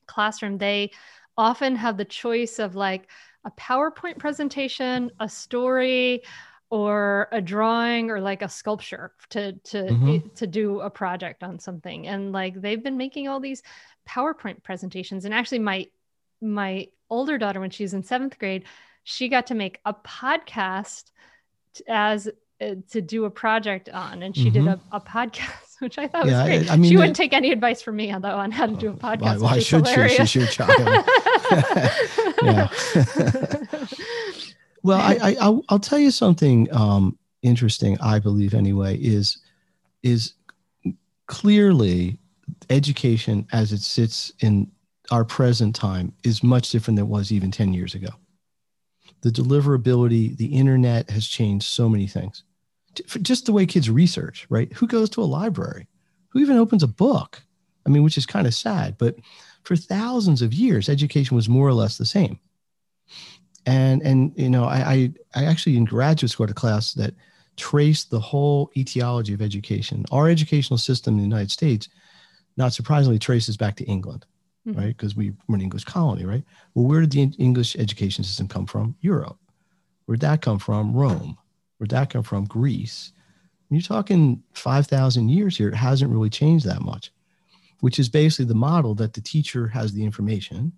classroom, 0.07 0.57
they 0.57 0.91
often 1.37 1.75
have 1.75 1.97
the 1.97 2.05
choice 2.05 2.59
of 2.59 2.75
like 2.75 3.07
a 3.45 3.51
PowerPoint 3.51 4.17
presentation, 4.17 5.11
a 5.19 5.29
story, 5.29 6.23
or 6.69 7.27
a 7.31 7.41
drawing 7.41 8.11
or 8.11 8.21
like 8.21 8.41
a 8.41 8.49
sculpture 8.49 9.11
to 9.29 9.53
to 9.53 9.77
mm-hmm. 9.83 10.27
to 10.35 10.47
do 10.47 10.81
a 10.81 10.89
project 10.89 11.43
on 11.43 11.59
something. 11.59 12.07
And 12.07 12.31
like 12.31 12.59
they've 12.59 12.83
been 12.83 12.97
making 12.97 13.27
all 13.27 13.39
these 13.39 13.63
powerpoint 14.07 14.63
presentations. 14.63 15.25
And 15.25 15.33
actually 15.33 15.59
my 15.59 15.87
my 16.41 16.87
older 17.09 17.37
daughter 17.37 17.59
when 17.59 17.71
she 17.71 17.83
was 17.83 17.93
in 17.93 18.03
seventh 18.03 18.37
grade 18.37 18.65
she 19.03 19.29
got 19.29 19.47
to 19.47 19.55
make 19.55 19.79
a 19.85 19.93
podcast 19.93 21.05
as 21.87 22.27
uh, 22.61 22.75
to 22.91 23.01
do 23.01 23.25
a 23.25 23.31
project 23.31 23.89
on. 23.89 24.21
And 24.21 24.35
she 24.35 24.51
mm-hmm. 24.51 24.65
did 24.65 24.67
a, 24.67 24.79
a 24.91 25.01
podcast 25.01 25.49
which 25.79 25.97
i 25.97 26.07
thought 26.07 26.27
yeah, 26.27 26.43
was 26.43 26.49
great. 26.49 26.69
I, 26.69 26.73
I 26.73 26.77
mean, 26.77 26.91
she 26.91 26.97
wouldn't 26.97 27.15
take 27.15 27.31
any 27.31 27.53
advice 27.53 27.81
from 27.81 27.95
me 27.95 28.13
though 28.19 28.37
on 28.37 28.51
how 28.51 28.65
to 28.65 28.75
do 28.75 28.89
a 28.89 28.93
podcast 28.93 29.21
why, 29.21 29.37
why 29.37 29.59
should 29.59 29.87
hilarious. 29.87 30.29
she? 30.29 30.39
She's 30.39 30.57
your 30.59 30.67
child. 30.67 31.05
Yeah 32.43 32.69
well, 34.83 34.99
I, 34.99 35.35
I 35.39 35.59
I'll 35.69 35.79
tell 35.79 35.99
you 35.99 36.11
something 36.11 36.67
um, 36.73 37.17
interesting. 37.41 37.97
I 38.01 38.19
believe 38.19 38.53
anyway 38.53 38.97
is 38.97 39.37
is 40.03 40.33
clearly 41.27 42.19
education 42.69 43.47
as 43.51 43.71
it 43.71 43.81
sits 43.81 44.31
in 44.39 44.69
our 45.11 45.25
present 45.25 45.75
time 45.75 46.13
is 46.23 46.43
much 46.43 46.69
different 46.69 46.95
than 46.97 47.05
it 47.05 47.09
was 47.09 47.31
even 47.31 47.51
10 47.51 47.73
years 47.73 47.95
ago. 47.95 48.09
The 49.21 49.29
deliverability, 49.29 50.35
the 50.37 50.45
internet 50.47 51.09
has 51.09 51.27
changed 51.27 51.65
so 51.65 51.89
many 51.89 52.07
things. 52.07 52.43
Just 53.21 53.45
the 53.45 53.51
way 53.51 53.65
kids 53.65 53.89
research, 53.89 54.45
right? 54.49 54.71
Who 54.73 54.87
goes 54.87 55.09
to 55.11 55.21
a 55.21 55.23
library? 55.23 55.87
Who 56.29 56.39
even 56.39 56.57
opens 56.57 56.83
a 56.83 56.87
book? 56.87 57.41
I 57.85 57.89
mean, 57.89 58.03
which 58.03 58.17
is 58.17 58.25
kind 58.25 58.47
of 58.47 58.53
sad, 58.53 58.97
but 58.97 59.15
for 59.63 59.75
thousands 59.75 60.41
of 60.41 60.53
years, 60.53 60.89
education 60.89 61.35
was 61.35 61.49
more 61.49 61.67
or 61.67 61.73
less 61.73 61.97
the 61.97 62.05
same 62.05 62.39
and 63.69 64.01
and 64.01 64.33
you 64.35 64.49
know 64.49 64.65
I, 64.65 64.79
I 64.93 65.13
I 65.35 65.45
actually 65.45 65.77
in 65.77 65.85
graduate 65.85 66.31
school 66.31 66.47
had 66.47 66.51
a 66.51 66.55
class 66.55 66.93
that 66.93 67.13
traced 67.55 68.09
the 68.09 68.19
whole 68.19 68.71
etiology 68.75 69.33
of 69.33 69.41
education. 69.41 70.05
Our 70.11 70.29
educational 70.29 70.77
system 70.77 71.13
in 71.13 71.17
the 71.17 71.23
United 71.23 71.51
States, 71.51 71.87
not 72.57 72.73
surprisingly, 72.73 73.19
traces 73.19 73.57
back 73.57 73.75
to 73.75 73.83
England, 73.83 74.25
mm-hmm. 74.65 74.79
right? 74.79 74.97
Because 74.97 75.15
we 75.15 75.33
were 75.47 75.55
an 75.55 75.61
English 75.61 75.83
colony, 75.83 76.25
right? 76.25 76.43
Well, 76.73 76.85
where 76.85 77.01
did 77.01 77.11
the 77.11 77.43
English 77.43 77.75
education 77.75 78.23
system 78.23 78.47
come 78.47 78.65
from? 78.65 78.95
Europe. 79.01 79.37
Where'd 80.05 80.21
that 80.21 80.41
come 80.41 80.57
from? 80.57 80.93
Rome. 80.93 81.37
Where'd 81.77 81.91
that 81.91 82.09
come 82.09 82.23
from? 82.23 82.45
Greece. 82.45 83.11
You're 83.69 83.81
talking 83.81 84.41
5,000 84.53 85.29
years 85.29 85.55
here. 85.55 85.69
It 85.69 85.75
hasn't 85.75 86.11
really 86.11 86.31
changed 86.31 86.65
that 86.65 86.81
much, 86.81 87.11
which 87.81 87.99
is 87.99 88.09
basically 88.09 88.45
the 88.45 88.55
model 88.55 88.95
that 88.95 89.13
the 89.13 89.21
teacher 89.21 89.67
has 89.67 89.93
the 89.93 90.03
information 90.03 90.71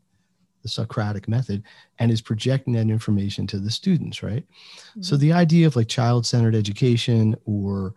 the 0.62 0.70
Socratic 0.70 1.28
method, 1.28 1.64
and 2.00 2.12
is 2.12 2.22
projecting 2.22 2.74
that 2.74 2.90
information 2.90 3.48
to 3.48 3.60
the 3.60 3.72
students, 3.72 4.24
right? 4.24 4.44
Mm-hmm. 4.44 5.02
So 5.02 5.18
the 5.18 5.34
idea 5.34 5.68
of 5.68 5.76
like 5.76 5.88
child 5.88 6.26
centered 6.26 6.56
education 6.56 7.36
or 7.46 7.94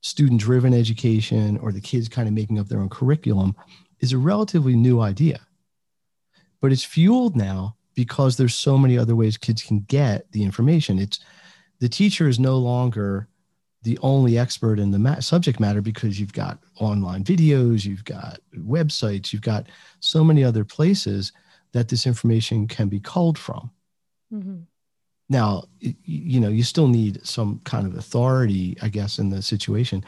student 0.00 0.40
driven 0.40 0.72
education 0.72 1.58
or 1.58 1.72
the 1.72 1.80
kids 1.80 2.08
kind 2.08 2.26
of 2.26 2.34
making 2.34 2.58
up 2.58 2.68
their 2.68 2.80
own 2.80 2.88
curriculum 2.88 3.54
is 4.00 4.12
a 4.12 4.18
relatively 4.18 4.74
new 4.74 5.00
idea. 5.00 5.40
But 6.60 6.72
it's 6.72 6.84
fueled 6.84 7.36
now 7.36 7.76
because 7.94 8.36
there's 8.36 8.54
so 8.54 8.78
many 8.78 8.96
other 8.96 9.16
ways 9.16 9.36
kids 9.36 9.62
can 9.62 9.80
get 9.80 10.30
the 10.32 10.42
information. 10.42 10.98
It's 10.98 11.20
the 11.80 11.88
teacher 11.88 12.28
is 12.28 12.38
no 12.38 12.56
longer 12.56 13.28
the 13.82 13.98
only 14.02 14.38
expert 14.38 14.78
in 14.78 14.90
the 14.90 14.98
ma- 14.98 15.20
subject 15.20 15.58
matter 15.58 15.80
because 15.80 16.20
you've 16.20 16.32
got 16.32 16.58
online 16.78 17.24
videos, 17.24 17.84
you've 17.84 18.04
got 18.04 18.38
websites, 18.56 19.32
you've 19.32 19.42
got 19.42 19.66
so 20.00 20.22
many 20.22 20.44
other 20.44 20.64
places 20.64 21.32
that 21.72 21.88
this 21.88 22.06
information 22.06 22.66
can 22.66 22.88
be 22.88 23.00
culled 23.00 23.38
from. 23.38 23.70
Mm-hmm. 24.32 24.60
Now, 25.28 25.64
you 25.80 26.40
know, 26.40 26.48
you 26.48 26.64
still 26.64 26.88
need 26.88 27.24
some 27.24 27.60
kind 27.64 27.86
of 27.86 27.96
authority, 27.96 28.76
I 28.82 28.88
guess, 28.88 29.18
in 29.18 29.30
the 29.30 29.42
situation, 29.42 30.04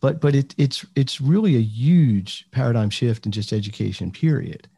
but 0.00 0.20
but 0.20 0.34
it, 0.34 0.54
it's 0.58 0.84
it's 0.96 1.20
really 1.20 1.56
a 1.56 1.60
huge 1.60 2.46
paradigm 2.50 2.90
shift 2.90 3.26
in 3.26 3.32
just 3.32 3.52
education. 3.52 4.10
Period. 4.10 4.68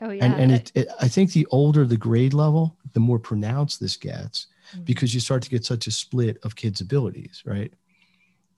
Oh 0.00 0.10
yeah. 0.10 0.24
And 0.24 0.34
and 0.34 0.52
it, 0.52 0.72
it 0.74 0.88
I 1.00 1.08
think 1.08 1.32
the 1.32 1.46
older 1.50 1.84
the 1.84 1.96
grade 1.96 2.32
level, 2.34 2.76
the 2.92 3.00
more 3.00 3.18
pronounced 3.18 3.80
this 3.80 3.96
gets 3.96 4.46
Mhm. 4.74 4.84
because 4.84 5.14
you 5.14 5.20
start 5.20 5.42
to 5.42 5.50
get 5.50 5.64
such 5.64 5.86
a 5.86 5.90
split 5.90 6.38
of 6.42 6.56
kids' 6.56 6.80
abilities, 6.80 7.42
right? 7.44 7.72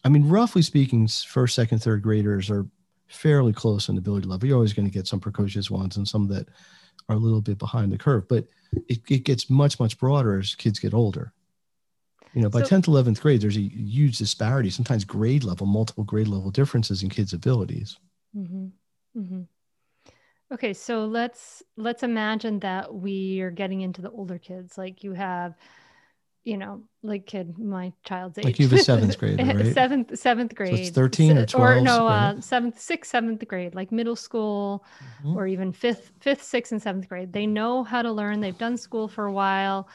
I 0.05 0.09
mean, 0.09 0.29
roughly 0.29 0.62
speaking, 0.62 1.09
first, 1.09 1.55
second, 1.55 1.81
third 1.81 2.03
graders 2.03 2.51
are 2.51 2.67
fairly 3.09 3.53
close 3.53 3.89
in 3.89 3.99
ability 3.99 4.27
level. 4.27 4.47
You're 4.47 4.57
always 4.57 4.73
going 4.73 4.87
to 4.89 4.95
get 4.95 5.07
some 5.07 5.21
precocious 5.21 5.71
ones 5.71 5.97
and 5.97 6.07
some 6.07 6.29
that 6.29 6.49
are 7.09 7.17
a 7.17 7.19
little 7.19 7.41
bit 7.41 7.59
behind 7.59 7.93
the 7.93 7.99
curve, 7.99 8.27
but 8.29 8.47
it, 8.89 9.01
it 9.09 9.25
gets 9.25 9.49
much, 9.49 9.79
much 9.79 9.99
broader 9.99 10.39
as 10.39 10.55
kids 10.55 10.79
get 10.79 10.95
older. 10.95 11.33
You 12.35 12.43
know, 12.43 12.51
by 12.51 12.63
So- 12.63 12.69
10th, 12.69 12.87
11th 12.89 13.21
grade, 13.21 13.41
there's 13.41 13.57
a 13.57 13.61
huge 13.61 14.19
disparity, 14.19 14.71
sometimes 14.71 15.05
grade 15.05 15.45
level, 15.45 15.67
multiple 15.67 16.05
grade 16.05 16.29
level 16.29 16.51
differences 16.51 17.03
in 17.03 17.09
kids' 17.09 17.33
abilities. 17.33 17.99
hmm 18.35 18.67
hmm 19.15 19.43
Okay, 20.53 20.75
so 20.75 21.07
let's 21.07 21.65
let's 21.77 22.05
imagine 22.05 22.61
that 22.61 22.95
we 22.95 23.41
are 23.41 23.51
getting 23.51 23.81
into 23.81 24.01
the 24.01 24.11
older 24.11 24.39
kids. 24.39 24.79
Like 24.79 25.03
you 25.03 25.13
have, 25.13 25.57
you 26.47 26.57
know, 26.57 26.85
like 27.03 27.27
kid 27.27 27.59
my 27.59 27.93
child's 28.05 28.39
age. 28.39 28.45
Like 28.45 28.59
you 28.61 28.69
have 28.69 28.79
a 28.79 28.83
seventh 28.83 29.19
grade, 29.23 29.41
right? 29.41 29.75
seventh 29.75 30.17
seventh 30.17 30.55
grade. 30.55 30.95
13 30.95 31.37
or 31.39 31.43
S- 31.43 31.51
12, 31.51 31.83
no, 31.83 32.07
right? 32.07 32.37
uh, 32.37 32.41
seventh, 32.41 32.81
sixth, 32.81 33.11
seventh 33.11 33.47
grade, 33.49 33.75
like 33.75 33.91
middle 33.91 34.15
school, 34.15 34.85
Mhm. 35.25 35.35
or 35.35 35.49
even 35.49 35.73
fifth, 35.73 36.13
fifth, 36.21 36.45
sixth, 36.45 36.71
and 36.71 36.81
seventh 36.81 37.09
grade. 37.09 37.33
They 37.33 37.47
know 37.47 37.83
how 37.83 38.01
to 38.01 38.13
learn. 38.13 38.41
They've 38.41 38.57
done 38.57 38.77
school 38.77 39.09
for 39.09 39.27
a 39.27 39.33
while, 39.33 39.89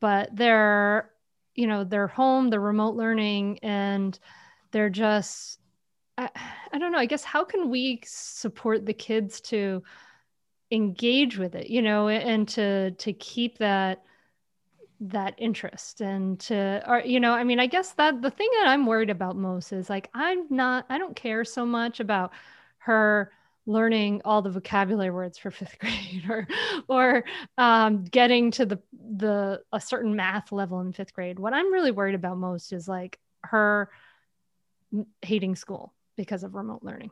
but 0.00 0.34
they're, 0.34 1.10
you 1.54 1.66
know, 1.66 1.84
they're 1.84 2.08
home. 2.08 2.48
They're 2.48 2.60
remote 2.60 2.94
learning, 2.96 3.58
and 3.62 4.18
they're 4.72 4.90
just 4.90 5.60
I, 6.16 6.30
I 6.72 6.78
don't 6.78 6.92
know. 6.92 6.98
I 6.98 7.06
guess 7.06 7.24
how 7.24 7.44
can 7.44 7.68
we 7.68 8.00
support 8.06 8.86
the 8.86 8.94
kids 8.94 9.42
to 9.42 9.82
engage 10.70 11.36
with 11.36 11.54
it, 11.54 11.68
you 11.68 11.82
know, 11.82 12.08
and 12.08 12.48
to 12.48 12.92
to 12.92 13.12
keep 13.12 13.58
that 13.58 14.02
that 15.00 15.34
interest 15.38 16.02
and 16.02 16.38
to 16.38 16.82
or 16.86 17.00
you 17.00 17.20
know, 17.20 17.32
I 17.32 17.44
mean, 17.44 17.58
I 17.58 17.66
guess 17.66 17.92
that 17.92 18.20
the 18.20 18.30
thing 18.30 18.48
that 18.58 18.68
I'm 18.68 18.86
worried 18.86 19.10
about 19.10 19.36
most 19.36 19.72
is 19.72 19.88
like 19.88 20.10
I'm 20.14 20.44
not 20.50 20.86
I 20.88 20.98
don't 20.98 21.16
care 21.16 21.44
so 21.44 21.64
much 21.64 22.00
about 22.00 22.32
her 22.78 23.32
learning 23.66 24.20
all 24.24 24.42
the 24.42 24.50
vocabulary 24.50 25.10
words 25.10 25.38
for 25.38 25.50
fifth 25.50 25.78
grade 25.80 26.24
or 26.28 26.46
or 26.88 27.24
um, 27.56 28.04
getting 28.04 28.50
to 28.52 28.66
the 28.66 28.78
the 28.92 29.62
a 29.72 29.80
certain 29.80 30.16
math 30.16 30.52
level 30.52 30.80
in 30.80 30.92
fifth 30.92 31.14
grade. 31.14 31.38
What 31.38 31.54
I'm 31.54 31.72
really 31.72 31.92
worried 31.92 32.14
about 32.14 32.36
most 32.36 32.72
is 32.72 32.86
like 32.86 33.18
her 33.42 33.90
hating 35.22 35.56
school 35.56 35.94
because 36.16 36.42
of 36.42 36.54
remote 36.54 36.82
learning. 36.82 37.10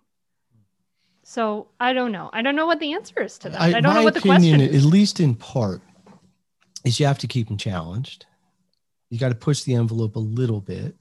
So 1.22 1.68
I 1.78 1.93
don't 1.93 2.12
know. 2.12 2.30
I 2.32 2.43
don't 2.43 2.57
know 2.57 2.66
what 2.66 2.80
the 2.80 2.95
answer 2.95 3.22
is 3.22 3.39
to 3.39 3.51
that. 3.51 3.61
I, 3.61 3.80
don't 3.80 3.95
know 3.95 4.03
what 4.03 4.14
the 4.14 4.20
opinion, 4.20 4.61
question 4.61 4.76
at 4.76 4.82
least 4.82 5.20
in 5.20 5.34
part, 5.34 5.82
is 6.84 7.00
you 7.00 7.06
have 7.06 7.18
to 7.18 7.26
keep 7.26 7.48
them 7.48 7.56
challenged. 7.56 8.26
You 9.10 9.18
got 9.18 9.30
to 9.30 9.34
push 9.34 9.62
the 9.62 9.74
envelope 9.74 10.16
a 10.16 10.20
little 10.20 10.60
bit. 10.60 10.94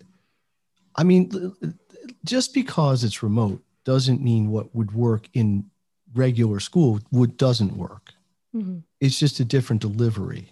I 0.96 1.04
mean, 1.04 1.54
just 2.24 2.54
because 2.54 3.04
it's 3.04 3.22
remote 3.24 3.64
doesn't 3.84 4.22
mean 4.22 4.50
what 4.50 4.74
would 4.76 4.94
work 4.94 5.28
in 5.34 5.70
regular 6.14 6.60
school 6.60 7.00
would 7.12 7.38
doesn't 7.38 7.78
work. 7.78 8.14
Mhm. 8.56 8.84
It's 9.00 9.20
just 9.20 9.40
a 9.40 9.46
different 9.46 9.82
delivery, 9.82 10.50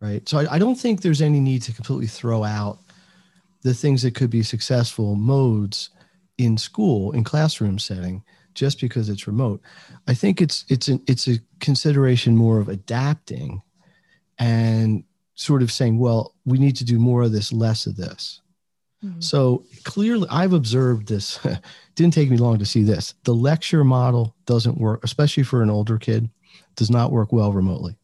right? 0.00 0.26
So 0.28 0.38
I, 0.38 0.54
I 0.54 0.58
don't 0.58 0.78
think 0.78 1.00
there's 1.00 1.22
any 1.22 1.40
need 1.40 1.62
to 1.62 1.72
completely 1.72 2.06
throw 2.06 2.44
out 2.44 2.78
the 3.62 3.74
things 3.74 4.02
that 4.02 4.14
could 4.14 4.30
be 4.30 4.42
successful 4.42 5.14
modes 5.14 5.90
in 6.38 6.58
school 6.58 7.12
in 7.12 7.24
classroom 7.24 7.78
setting 7.78 8.22
just 8.54 8.80
because 8.80 9.08
it's 9.08 9.26
remote. 9.26 9.60
I 10.06 10.14
think 10.14 10.40
it's 10.40 10.64
it's 10.68 10.88
an 10.88 11.02
it's 11.06 11.28
a 11.28 11.38
consideration 11.60 12.36
more 12.36 12.58
of 12.58 12.68
adapting 12.68 13.62
and 14.38 15.04
sort 15.34 15.62
of 15.62 15.72
saying, 15.72 15.98
well, 15.98 16.34
we 16.44 16.58
need 16.58 16.76
to 16.76 16.84
do 16.84 16.98
more 16.98 17.22
of 17.22 17.32
this, 17.32 17.52
less 17.52 17.86
of 17.86 17.96
this. 17.96 18.40
Mhm. 19.04 19.22
So 19.22 19.64
clearly, 19.84 20.28
I've 20.30 20.52
observed 20.52 21.08
this. 21.08 21.38
Didn't 21.94 22.14
take 22.14 22.30
me 22.30 22.36
long 22.36 22.58
to 22.58 22.66
see 22.66 22.82
this. 22.82 23.14
The 23.24 23.34
lecture 23.34 23.84
model 23.84 24.34
doesn't 24.46 24.78
work, 24.78 25.00
especially 25.04 25.42
for 25.42 25.62
an 25.62 25.70
older 25.70 25.98
kid, 25.98 26.30
does 26.76 26.90
not 26.90 27.12
work 27.12 27.32
well 27.32 27.52
remotely. 27.52 27.96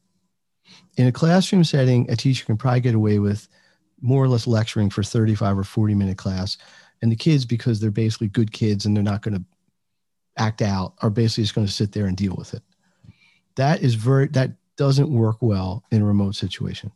In 0.96 1.06
a 1.06 1.12
classroom 1.12 1.64
setting, 1.64 2.10
a 2.10 2.16
teacher 2.16 2.44
can 2.44 2.56
probably 2.56 2.80
get 2.80 2.94
away 2.94 3.18
with 3.18 3.48
more 4.00 4.22
or 4.22 4.28
less 4.28 4.46
lecturing 4.46 4.90
for 4.90 5.02
35 5.02 5.58
or 5.58 5.64
40 5.64 5.94
minute 5.94 6.18
class. 6.18 6.58
And 7.00 7.12
the 7.12 7.16
kids, 7.16 7.44
because 7.44 7.80
they're 7.80 7.90
basically 7.90 8.28
good 8.28 8.52
kids 8.52 8.84
and 8.84 8.96
they're 8.96 9.04
not 9.04 9.22
going 9.22 9.34
to 9.34 9.44
act 10.36 10.62
out, 10.62 10.94
are 11.00 11.10
basically 11.10 11.44
just 11.44 11.54
going 11.54 11.66
to 11.66 11.72
sit 11.72 11.92
there 11.92 12.06
and 12.06 12.16
deal 12.16 12.34
with 12.36 12.54
it. 12.54 12.62
That 13.54 13.82
is 13.82 13.94
very, 13.94 14.26
that 14.28 14.52
doesn't 14.78 15.10
work 15.10 15.36
well 15.42 15.84
in 15.90 16.00
a 16.00 16.04
remote 16.06 16.34
situation. 16.36 16.90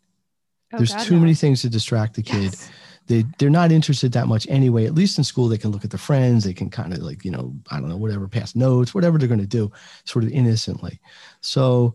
Oh, 0.72 0.78
There's 0.78 0.94
God, 0.94 1.04
too 1.04 1.14
no. 1.16 1.20
many 1.20 1.34
things 1.34 1.60
to 1.62 1.68
distract 1.68 2.14
the 2.14 2.22
kid 2.22 2.44
Yes. 2.44 2.70
they 3.08 3.24
they're 3.38 3.50
not 3.50 3.72
interested 3.72 4.12
that 4.12 4.28
much 4.28 4.46
anyway 4.48 4.86
at 4.86 4.94
least 4.94 5.18
in 5.18 5.24
school 5.24 5.48
they 5.48 5.58
can 5.58 5.70
look 5.70 5.84
at 5.84 5.90
their 5.90 5.98
friends 5.98 6.44
they 6.44 6.54
can 6.54 6.70
kind 6.70 6.92
of 6.94 7.00
like 7.00 7.24
you 7.24 7.30
know 7.32 7.52
i 7.70 7.78
don't 7.80 7.88
know 7.90 7.96
whatever 7.96 8.26
pass 8.28 8.54
notes 8.54 8.94
whatever 8.94 9.18
they're 9.18 9.28
going 9.28 9.40
to 9.40 9.46
do 9.46 9.70
sort 10.04 10.24
of 10.24 10.30
innocently 10.30 10.98
so 11.40 11.94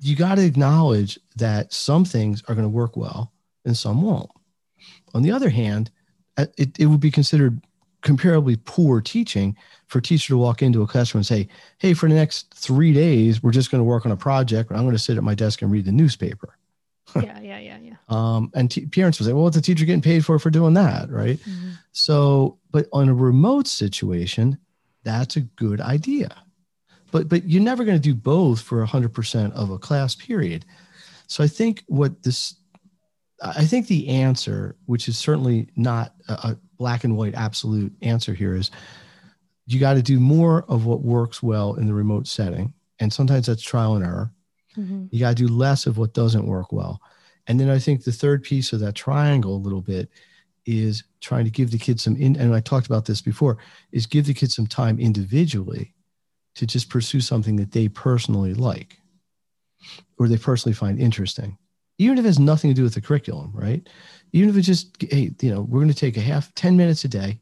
you 0.00 0.16
got 0.16 0.36
to 0.36 0.44
acknowledge 0.44 1.18
that 1.36 1.72
some 1.72 2.04
things 2.04 2.42
are 2.48 2.54
going 2.54 2.64
to 2.64 2.68
work 2.68 2.96
well 2.96 3.30
and 3.66 3.76
some 3.76 4.00
won't 4.02 4.30
on 5.14 5.22
the 5.22 5.30
other 5.30 5.50
hand 5.50 5.90
uh, 6.38 6.46
it, 6.56 6.76
it 6.80 6.86
would 6.86 7.00
be 7.00 7.10
considered 7.10 7.60
comparably 8.06 8.58
poor 8.64 9.00
teaching 9.00 9.56
for 9.88 9.98
a 9.98 10.02
teacher 10.02 10.28
to 10.28 10.38
walk 10.38 10.62
into 10.62 10.82
a 10.82 10.86
classroom 10.86 11.20
and 11.20 11.26
say 11.26 11.48
hey 11.78 11.92
for 11.92 12.08
the 12.08 12.14
next 12.14 12.54
three 12.54 12.92
days 12.92 13.42
we're 13.42 13.50
just 13.50 13.70
going 13.70 13.80
to 13.80 13.84
work 13.84 14.06
on 14.06 14.12
a 14.12 14.16
project 14.16 14.70
and 14.70 14.78
i'm 14.78 14.84
going 14.84 14.94
to 14.94 15.02
sit 15.02 15.16
at 15.16 15.24
my 15.24 15.34
desk 15.34 15.62
and 15.62 15.70
read 15.70 15.84
the 15.84 15.92
newspaper 15.92 16.56
yeah, 17.14 17.40
yeah, 17.40 17.58
yeah, 17.58 17.78
yeah. 17.82 17.94
um, 18.08 18.50
and 18.54 18.70
t- 18.70 18.86
parents 18.86 19.18
would 19.18 19.26
say, 19.26 19.32
well, 19.32 19.44
what's 19.44 19.56
the 19.56 19.62
teacher 19.62 19.84
getting 19.84 20.02
paid 20.02 20.24
for 20.24 20.38
for 20.38 20.50
doing 20.50 20.74
that? 20.74 21.10
Right. 21.10 21.38
Mhm. 21.38 21.78
So, 21.92 22.58
but 22.70 22.88
on 22.92 23.08
a 23.08 23.14
remote 23.14 23.66
situation, 23.66 24.58
that's 25.04 25.36
a 25.36 25.40
good 25.40 25.80
idea. 25.80 26.28
But, 27.12 27.28
but 27.28 27.48
you're 27.48 27.62
never 27.62 27.84
going 27.84 27.96
to 27.96 28.02
do 28.02 28.14
both 28.14 28.60
for 28.60 28.84
100% 28.84 29.52
of 29.52 29.70
a 29.70 29.78
class 29.78 30.14
period. 30.14 30.64
So 31.28 31.44
I 31.44 31.46
think 31.48 31.84
what 31.86 32.22
this, 32.22 32.56
I 33.40 33.64
think 33.64 33.86
the 33.86 34.08
answer, 34.08 34.76
which 34.86 35.08
is 35.08 35.16
certainly 35.16 35.68
not 35.76 36.14
a 36.28 36.56
black 36.76 37.04
and 37.04 37.16
white 37.16 37.34
absolute 37.34 37.92
answer 38.02 38.34
here, 38.34 38.54
is 38.54 38.70
you 39.66 39.80
got 39.80 39.94
to 39.94 40.02
do 40.02 40.20
more 40.20 40.64
of 40.68 40.86
what 40.86 41.02
works 41.02 41.42
well 41.42 41.74
in 41.74 41.86
the 41.86 41.94
remote 41.94 42.26
setting. 42.26 42.72
And 43.00 43.12
sometimes 43.12 43.46
that's 43.46 43.62
trial 43.62 43.96
and 43.96 44.04
error 44.04 44.32
Mhm. 44.76 45.08
you 45.10 45.18
got 45.18 45.34
to 45.36 45.46
do 45.46 45.48
less 45.48 45.86
of 45.86 45.96
what 45.96 46.12
doesn't 46.12 46.46
work 46.46 46.70
well 46.70 47.00
and 47.46 47.58
then 47.58 47.70
i 47.70 47.78
think 47.78 48.04
the 48.04 48.12
third 48.12 48.42
piece 48.42 48.74
of 48.74 48.80
that 48.80 48.94
triangle 48.94 49.56
a 49.56 49.64
little 49.66 49.80
bit 49.80 50.10
is 50.66 51.02
trying 51.22 51.46
to 51.46 51.50
give 51.50 51.70
the 51.70 51.78
kids 51.78 52.02
some 52.02 52.14
in 52.16 52.36
and 52.36 52.54
i 52.54 52.60
talked 52.60 52.84
about 52.86 53.06
this 53.06 53.22
before 53.22 53.56
is 53.92 54.04
give 54.04 54.26
the 54.26 54.34
kids 54.34 54.54
some 54.54 54.66
time 54.66 55.00
individually 55.00 55.94
to 56.56 56.66
just 56.66 56.90
pursue 56.90 57.22
something 57.22 57.56
that 57.56 57.72
they 57.72 57.88
personally 57.88 58.52
like 58.52 58.98
or 60.18 60.28
they 60.28 60.36
personally 60.36 60.74
find 60.74 60.98
interesting 61.00 61.56
even 61.96 62.18
if 62.18 62.24
it 62.24 62.28
has 62.28 62.38
nothing 62.38 62.70
to 62.70 62.74
do 62.74 62.82
with 62.82 62.92
the 62.94 63.00
curriculum 63.00 63.50
right 63.54 63.88
even 64.36 64.50
if 64.50 64.56
it's 64.56 64.66
just 64.66 64.96
hey 65.00 65.30
you 65.40 65.50
know 65.52 65.62
we're 65.62 65.80
going 65.80 65.88
to 65.88 65.94
take 65.94 66.16
a 66.16 66.20
half 66.20 66.54
10 66.54 66.76
minutes 66.76 67.04
a 67.04 67.08
day 67.08 67.38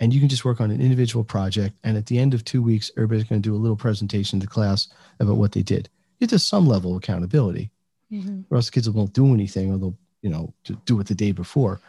and 0.00 0.12
you 0.12 0.20
can 0.20 0.28
just 0.28 0.44
work 0.44 0.60
on 0.60 0.70
an 0.70 0.80
individual 0.80 1.24
project 1.24 1.74
and 1.84 1.96
at 1.96 2.06
the 2.06 2.18
end 2.18 2.34
of 2.34 2.44
two 2.44 2.60
weeks 2.60 2.90
everybody's 2.96 3.24
going 3.24 3.40
to 3.40 3.48
do 3.48 3.54
a 3.54 3.62
little 3.64 3.76
presentation 3.76 4.40
to 4.40 4.46
class 4.46 4.88
about 5.20 5.36
what 5.36 5.52
they 5.52 5.62
did. 5.62 5.88
Get 6.20 6.30
to 6.30 6.38
some 6.38 6.66
level 6.66 6.90
of 6.92 6.98
accountability. 6.98 7.70
Mhm. 8.12 8.44
or 8.50 8.56
else 8.58 8.66
the 8.66 8.72
kids 8.72 8.90
won't 8.90 9.14
do 9.14 9.32
anything 9.32 9.72
or 9.72 9.78
they'll 9.78 9.98
you 10.20 10.28
know 10.28 10.52
to 10.64 10.74
do 10.84 11.00
it 11.00 11.06
the 11.06 11.14
day 11.14 11.32
before. 11.32 11.80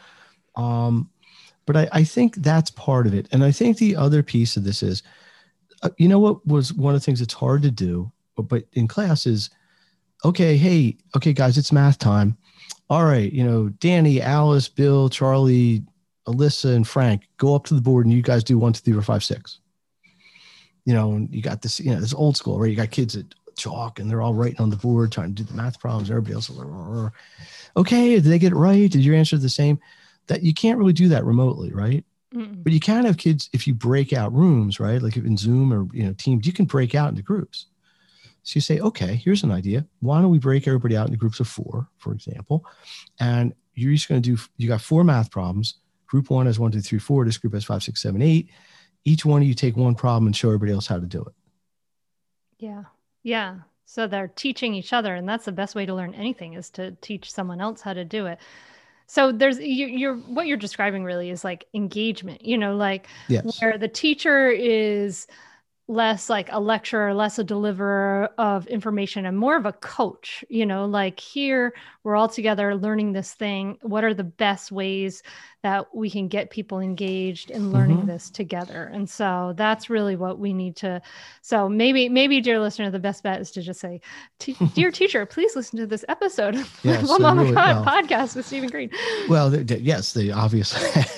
Um, 0.55 1.09
but 1.65 1.75
I, 1.75 1.89
I 1.91 2.03
think 2.05 2.35
that's 2.37 2.71
part 2.71 3.07
of 3.07 3.13
it. 3.13 3.27
And 3.31 3.43
i 3.43 3.51
think 3.51 3.77
the 3.77 3.95
other 3.95 4.23
piece 4.23 4.55
of 4.55 4.63
this 4.63 4.83
is 4.83 5.03
uh, 5.81 5.89
you 5.97 6.07
know 6.07 6.19
what 6.19 6.45
was 6.47 6.73
one 6.73 6.93
of 6.95 7.01
the 7.01 7.05
things 7.05 7.19
that's 7.19 7.33
hard 7.33 7.61
to 7.63 7.71
do 7.71 8.11
but, 8.35 8.47
but 8.47 8.63
in 8.73 8.87
class 8.87 9.25
is 9.25 9.49
okay 10.23 10.55
hey 10.55 10.95
okay 11.15 11.33
guys 11.33 11.57
it's 11.57 11.71
math 11.73 11.97
time 11.99 12.37
all 12.89 13.05
right 13.05 13.31
you 13.31 13.43
know 13.43 13.69
danny 13.69 14.21
alice 14.21 14.67
bill 14.67 15.09
charlie 15.09 15.83
alyssa 16.27 16.75
and 16.75 16.87
frank 16.87 17.27
go 17.37 17.55
up 17.55 17.65
to 17.65 17.73
the 17.73 17.81
board 17.81 18.05
and 18.05 18.13
you 18.13 18.21
guys 18.21 18.43
do 18.43 18.57
one 18.57 18.73
two 18.73 18.81
three 18.81 18.93
four 18.93 19.01
five 19.01 19.23
six. 19.23 19.59
You 20.85 20.93
know 20.93 21.13
and 21.13 21.33
you 21.33 21.41
got 21.41 21.61
this 21.61 21.79
you 21.79 21.91
know 21.91 21.99
this 21.99 22.13
old 22.13 22.35
school 22.35 22.59
right? 22.59 22.69
You 22.69 22.75
got 22.75 22.91
kids 22.91 23.15
at 23.15 23.25
chalk 23.55 23.99
and 23.99 24.09
they're 24.09 24.21
all 24.21 24.33
writing 24.33 24.59
on 24.59 24.69
the 24.69 24.75
board 24.75 25.11
trying 25.11 25.33
to 25.33 25.43
do 25.43 25.47
the 25.47 25.53
math 25.53 25.79
problems 25.79 26.09
everybody 26.09 26.33
else 26.33 26.49
is 26.49 26.57
like, 26.57 27.11
okay 27.77 28.15
did 28.15 28.23
they 28.23 28.39
get 28.39 28.51
it 28.51 28.55
right? 28.55 28.91
Did 28.91 29.05
your 29.05 29.15
answer 29.15 29.37
the 29.37 29.49
same? 29.49 29.79
That 30.27 30.43
you 30.43 30.53
can't 30.53 30.77
really 30.77 30.93
do 30.93 31.09
that 31.09 31.25
remotely 31.25 31.71
right? 31.71 32.03
Mm-mm. 32.33 32.63
but 32.63 32.73
you 32.73 32.79
can 32.79 33.05
have 33.05 33.17
kids 33.17 33.49
if 33.53 33.67
you 33.67 33.73
break 33.75 34.11
out 34.11 34.33
rooms 34.33 34.79
right? 34.79 35.01
Like 35.01 35.17
in 35.17 35.37
zoom 35.37 35.71
or 35.71 35.87
you 35.93 36.03
know 36.03 36.13
teams 36.13 36.47
you 36.47 36.53
can 36.53 36.65
break 36.65 36.95
out 36.95 37.09
into 37.09 37.21
groups 37.21 37.67
so 38.43 38.57
you 38.57 38.61
say 38.61 38.79
okay 38.79 39.15
here's 39.15 39.43
an 39.43 39.51
idea 39.51 39.85
why 40.01 40.21
don't 40.21 40.31
we 40.31 40.39
break 40.39 40.67
everybody 40.67 40.95
out 40.95 41.07
into 41.07 41.17
groups 41.17 41.39
of 41.39 41.47
four 41.47 41.87
for 41.97 42.13
example 42.13 42.65
and 43.19 43.53
you're 43.73 43.93
just 43.93 44.07
going 44.07 44.21
to 44.21 44.35
do 44.35 44.41
you 44.57 44.67
got 44.67 44.81
four 44.81 45.03
math 45.03 45.31
problems 45.31 45.75
group 46.07 46.29
one 46.29 46.45
has 46.45 46.59
one 46.59 46.71
two 46.71 46.81
three 46.81 46.99
four 46.99 47.25
this 47.25 47.37
group 47.37 47.53
has 47.53 47.65
five 47.65 47.81
six 47.81 48.01
seven 48.01 48.21
eight 48.21 48.49
each 49.05 49.25
one 49.25 49.41
of 49.41 49.47
you 49.47 49.53
take 49.53 49.75
one 49.75 49.95
problem 49.95 50.25
and 50.27 50.35
show 50.35 50.49
everybody 50.49 50.71
else 50.71 50.87
how 50.87 50.99
to 50.99 51.07
do 51.07 51.21
it 51.21 51.33
Yeah. 52.59 52.83
Yeah. 53.23 53.59
So 53.85 54.07
they're 54.07 54.29
teaching 54.29 54.73
each 54.73 54.93
other, 54.93 55.13
and 55.13 55.27
that's 55.27 55.45
the 55.45 55.51
best 55.51 55.75
way 55.75 55.85
to 55.85 55.93
learn 55.93 56.13
anything 56.15 56.53
is 56.53 56.69
to 56.71 56.91
teach 57.01 57.31
someone 57.31 57.59
else 57.61 57.81
how 57.81 57.93
to 57.93 58.05
do 58.05 58.25
it. 58.27 58.39
So 59.07 59.31
there's 59.31 59.59
you, 59.59 59.87
you're 59.87 60.15
what 60.15 60.47
you're 60.47 60.57
describing 60.57 61.03
really 61.03 61.29
is 61.29 61.43
like 61.43 61.65
engagement, 61.73 62.43
you 62.45 62.57
know, 62.57 62.75
like 62.75 63.07
Yes. 63.27 63.61
where 63.61 63.77
the 63.77 63.89
teacher 63.89 64.49
is 64.49 65.27
less 65.89 66.29
like 66.29 66.49
a 66.51 66.59
lecturer, 66.61 67.13
less 67.13 67.37
a 67.39 67.43
deliverer 67.43 68.29
of 68.37 68.65
information, 68.67 69.25
and 69.25 69.37
more 69.37 69.57
of 69.57 69.65
a 69.65 69.73
coach. 69.73 70.43
You 70.49 70.65
know, 70.65 70.85
like 70.85 71.19
here 71.19 71.73
we're 72.03 72.15
all 72.15 72.29
together 72.29 72.75
learning 72.75 73.11
this 73.13 73.33
thing. 73.33 73.77
What 73.81 74.03
are 74.03 74.13
the 74.13 74.23
best 74.23 74.71
ways 74.71 75.23
that 75.61 75.93
we 75.95 76.09
can 76.09 76.27
get 76.27 76.49
people 76.49 76.79
engaged 76.79 77.49
in 77.51 77.71
learning 77.71 77.99
Mhm. 78.03 78.07
this 78.07 78.29
together? 78.29 78.89
And 78.93 79.09
so 79.09 79.53
that's 79.57 79.89
really 79.89 80.15
what 80.15 80.39
we 80.39 80.53
need 80.53 80.75
to. 80.77 81.01
So 81.41 81.67
maybe, 81.67 82.07
maybe, 82.09 82.39
dear 82.41 82.59
listener, 82.59 82.89
the 82.89 82.99
best 82.99 83.21
bet 83.23 83.41
is 83.41 83.51
to 83.51 83.61
just 83.61 83.79
say, 83.81 83.99
"Dear 84.75 84.89
teacher, 84.91 85.25
please 85.25 85.53
listen 85.55 85.79
to 85.79 85.87
this 85.87 86.05
episode 86.07 86.55
of 86.55 86.79
Yes, 86.83 87.07
so 87.07 87.17
Mama 87.19 87.43
really- 87.43 87.55
well- 87.55 87.83
podcast 87.85 88.35
with 88.37 88.45
Steven 88.45 88.69
Greene." 88.69 88.89
Well, 89.27 89.53
yes, 89.55 90.13
the 90.13 90.31
obvious. 90.31 90.73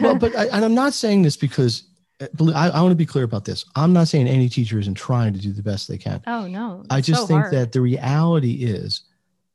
well, 0.00 0.16
but 0.16 0.34
I, 0.36 0.46
and 0.46 0.64
I'm 0.64 0.74
not 0.74 0.94
saying 0.94 1.22
this 1.22 1.36
because 1.36 1.82
Uh, 2.20 2.52
I, 2.54 2.68
I 2.68 2.80
want 2.82 2.92
to 2.92 2.96
be 2.96 3.06
clear 3.06 3.24
about 3.24 3.44
this. 3.44 3.64
I'm 3.76 3.92
not 3.92 4.08
saying 4.08 4.28
any 4.28 4.48
teacher 4.48 4.78
isn't 4.78 4.94
trying 4.94 5.32
to 5.32 5.40
do 5.40 5.52
the 5.52 5.62
best 5.62 5.88
they 5.88 5.98
can. 5.98 6.22
oh 6.26 6.46
no, 6.46 6.84
I 6.90 7.00
just 7.00 7.22
so 7.22 7.26
think 7.26 7.40
hard. 7.40 7.54
that 7.54 7.72
the 7.72 7.80
reality 7.80 8.64
is 8.64 9.02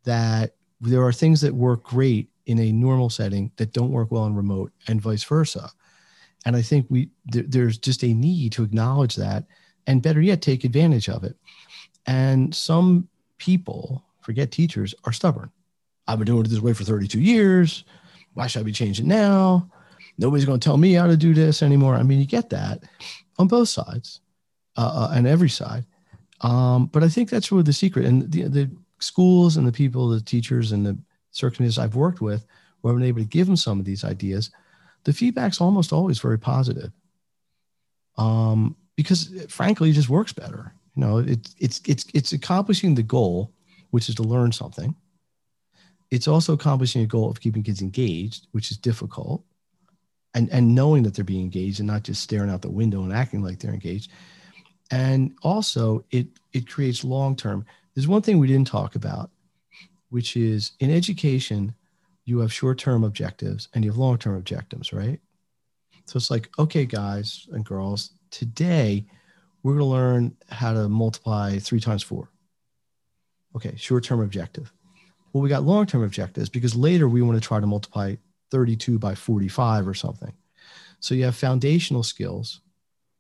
that 0.04 0.56
there 0.82 1.04
are 1.04 1.14
things 1.14 1.42
that 1.42 1.54
work 1.54 1.84
great 1.84 2.30
in 2.46 2.60
a 2.60 2.72
normal 2.72 3.10
setting 3.10 3.52
that 3.58 3.74
don't 3.74 3.92
work 3.92 4.12
well 4.12 4.26
in 4.26 4.36
remote, 4.36 4.72
and 4.88 5.02
vice 5.02 5.24
versa. 5.24 5.70
And 6.46 6.56
I 6.56 6.62
think 6.62 6.86
we 6.90 7.10
th- 7.32 7.48
there's 7.50 7.78
just 7.78 8.04
a 8.04 8.14
need 8.14 8.52
to 8.54 8.64
acknowledge 8.64 9.16
that, 9.16 9.46
and 9.88 10.02
better 10.02 10.22
yet, 10.22 10.42
take 10.42 10.64
advantage 10.64 11.10
of 11.10 11.24
it. 11.24 11.36
And 12.06 12.54
some 12.54 13.08
people, 13.38 14.04
forget 14.22 14.52
teachers, 14.52 14.94
are 15.06 15.12
stubborn. 15.12 15.50
I've 16.08 16.20
been 16.20 16.28
doing 16.28 16.46
it 16.46 16.50
this 16.50 16.60
way 16.60 16.74
for 16.74 16.84
32 16.84 17.20
years. 17.20 17.84
Why 18.36 18.46
should 18.48 18.60
I 18.60 18.64
be 18.64 18.72
changing 18.72 19.08
now? 19.08 19.70
Nobody's 20.18 20.46
going 20.46 20.60
to 20.60 20.64
tell 20.64 20.78
me 20.78 20.94
how 20.94 21.08
to 21.08 21.18
do 21.18 21.34
this 21.34 21.62
anymore. 21.62 21.96
I 21.96 22.04
mean, 22.04 22.20
you 22.20 22.26
get 22.26 22.50
that 22.52 22.84
on 23.38 23.48
both 23.48 23.70
sides, 23.70 24.22
uh, 24.78 25.10
uh, 25.10 25.14
and 25.14 25.28
every 25.28 25.50
side. 25.50 25.86
Um, 26.42 26.88
but 26.88 27.04
I 27.04 27.10
think 27.10 27.30
that's 27.30 27.52
really 27.52 27.64
the 27.64 27.74
secret. 27.74 28.06
And 28.06 28.32
the, 28.32 28.44
the 28.44 28.72
schools 29.00 29.58
and 29.58 29.68
the 29.68 29.72
people, 29.72 30.10
the 30.10 30.22
teachers 30.22 30.72
and 30.72 30.86
the 30.86 30.98
circumstances 31.32 31.78
I've 31.78 31.96
worked 31.96 32.22
with, 32.22 32.46
where 32.82 32.94
I've 32.94 33.00
been 33.00 33.08
able 33.08 33.22
to 33.22 33.28
give 33.28 33.48
them 33.48 33.58
some 33.58 33.80
of 33.80 33.86
these 33.86 34.04
ideas, 34.04 34.52
the 35.04 35.14
feedback's 35.14 35.62
almost 35.62 35.92
always 35.92 36.20
very 36.20 36.40
positive. 36.40 36.92
Um, 38.18 38.76
because 38.96 39.46
frankly, 39.50 39.90
it 39.90 39.94
just 39.94 40.10
works 40.10 40.32
better. 40.32 40.74
You 40.96 41.02
know, 41.02 41.18
it's 41.18 41.56
it's 41.60 41.82
it's 41.86 42.06
it's 42.14 42.32
accomplishing 42.32 42.96
the 42.96 43.04
goal, 43.04 43.52
which 43.92 44.08
is 44.08 44.16
to 44.16 44.24
learn 44.24 44.52
something. 44.52 44.96
It's 46.12 46.28
also 46.28 46.54
accomplishing 46.54 47.02
a 47.02 47.08
goal 47.08 47.30
of 47.30 47.42
keeping 47.42 47.64
kids 47.64 47.82
engaged, 47.82 48.48
which 48.52 48.72
is 48.72 48.78
difficult. 48.78 49.44
And, 50.36 50.50
and 50.52 50.76
knowing 50.76 51.04
that 51.04 51.16
they're 51.16 51.24
being 51.24 51.44
engaged 51.44 51.80
and 51.80 51.88
not 51.88 52.04
just 52.04 52.22
staring 52.22 52.50
out 52.50 52.62
the 52.62 52.70
window 52.70 53.02
and 53.02 53.14
acting 53.14 53.42
like 53.42 53.58
they're 53.58 53.74
engaged. 53.74 54.12
And 54.92 55.34
also 55.42 56.04
it 56.12 56.28
it 56.54 56.68
creates 56.70 57.04
long 57.04 57.36
term 57.36 57.66
there's 57.94 58.08
one 58.08 58.22
thing 58.22 58.38
we 58.38 58.48
didn't 58.48 58.68
talk 58.68 58.96
about 58.96 59.32
which 60.10 60.38
is 60.38 60.74
in 60.80 60.92
education 60.92 61.74
you 62.26 62.40
have 62.40 62.54
short 62.54 62.78
term 62.78 63.04
objectives 63.04 63.70
and 63.74 63.84
you 63.84 63.92
have 63.92 63.98
long 63.98 64.18
term 64.18 64.36
objectives 64.36 64.94
right? 64.94 65.20
So 66.06 66.18
it's 66.18 66.30
like 66.30 66.50
okay 66.60 66.86
guys 66.86 67.48
and 67.52 67.66
girls 67.66 68.12
today 68.30 69.06
we're 69.64 69.74
going 69.74 69.80
to 69.80 69.86
learn 69.86 70.38
how 70.50 70.74
to 70.74 70.88
multiply 70.88 71.58
three 71.58 71.80
times 71.80 72.04
four. 72.04 72.30
Okay 73.56 73.74
short 73.78 74.04
term 74.04 74.22
objective. 74.22 74.72
Well 75.34 75.42
we 75.42 75.50
got 75.50 75.64
long 75.64 75.88
term 75.88 76.04
objectives 76.04 76.50
because 76.50 76.76
later 76.76 77.08
we 77.08 77.24
want 77.24 77.42
to 77.42 77.48
try 77.48 77.60
to 77.60 77.68
multiply 77.68 78.16
32 78.52 79.00
by 79.00 79.16
45 79.16 79.88
or 79.88 79.94
something 79.94 80.34
so 81.00 81.14
you 81.14 81.24
have 81.24 81.36
foundational 81.36 82.04
skills 82.04 82.62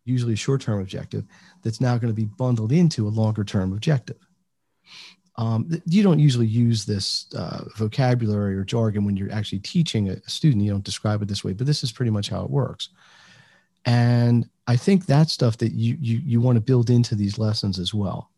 usually 0.06 0.34
a 0.34 0.38
short 0.38 0.62
term 0.62 0.80
objective 0.80 1.26
that's 1.64 1.82
now 1.82 1.98
going 1.98 2.14
to 2.14 2.22
be 2.22 2.26
bundled 2.26 2.72
into 2.72 3.08
a 3.08 3.10
longer 3.10 3.44
term 3.44 3.74
objective. 3.74 4.18
Um, 5.38 5.70
you 5.86 6.02
don't 6.02 6.20
usually 6.20 6.48
use 6.48 6.86
this 6.86 7.26
uh, 7.36 7.66
vocabulary 7.76 8.56
or 8.56 8.64
jargon 8.64 9.04
when 9.04 9.18
you're 9.18 9.34
actually 9.34 9.60
teaching 9.60 10.10
a, 10.10 10.30
student. 10.30 10.64
You 10.64 10.72
don't 10.72 10.86
describe 10.86 11.22
it 11.22 11.28
this 11.28 11.44
way, 11.44 11.52
but 11.52 11.68
this 11.68 11.84
is 11.84 11.92
pretty 11.92 12.12
much 12.12 12.30
how 12.30 12.44
it 12.46 12.50
works. 12.50 12.90
And 13.84 14.48
I 14.66 14.78
think 14.78 15.06
that's 15.06 15.34
stuff 15.34 15.58
that 15.58 15.74
you 15.74 15.98
you 16.00 16.22
you 16.24 16.40
want 16.40 16.56
to 16.56 16.62
build 16.62 16.90
into 16.90 17.16
these 17.16 17.38
lessons 17.38 17.80
as 17.80 17.94
well. 17.94 18.32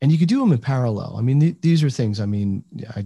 And 0.00 0.10
you 0.10 0.18
could 0.18 0.28
do 0.28 0.40
them 0.40 0.52
in 0.52 0.58
parallel. 0.58 1.16
I 1.18 1.22
mean, 1.22 1.40
th- 1.40 1.56
these 1.60 1.82
are 1.82 1.90
things. 1.90 2.20
I 2.20 2.26
mean, 2.26 2.64
I 2.96 3.04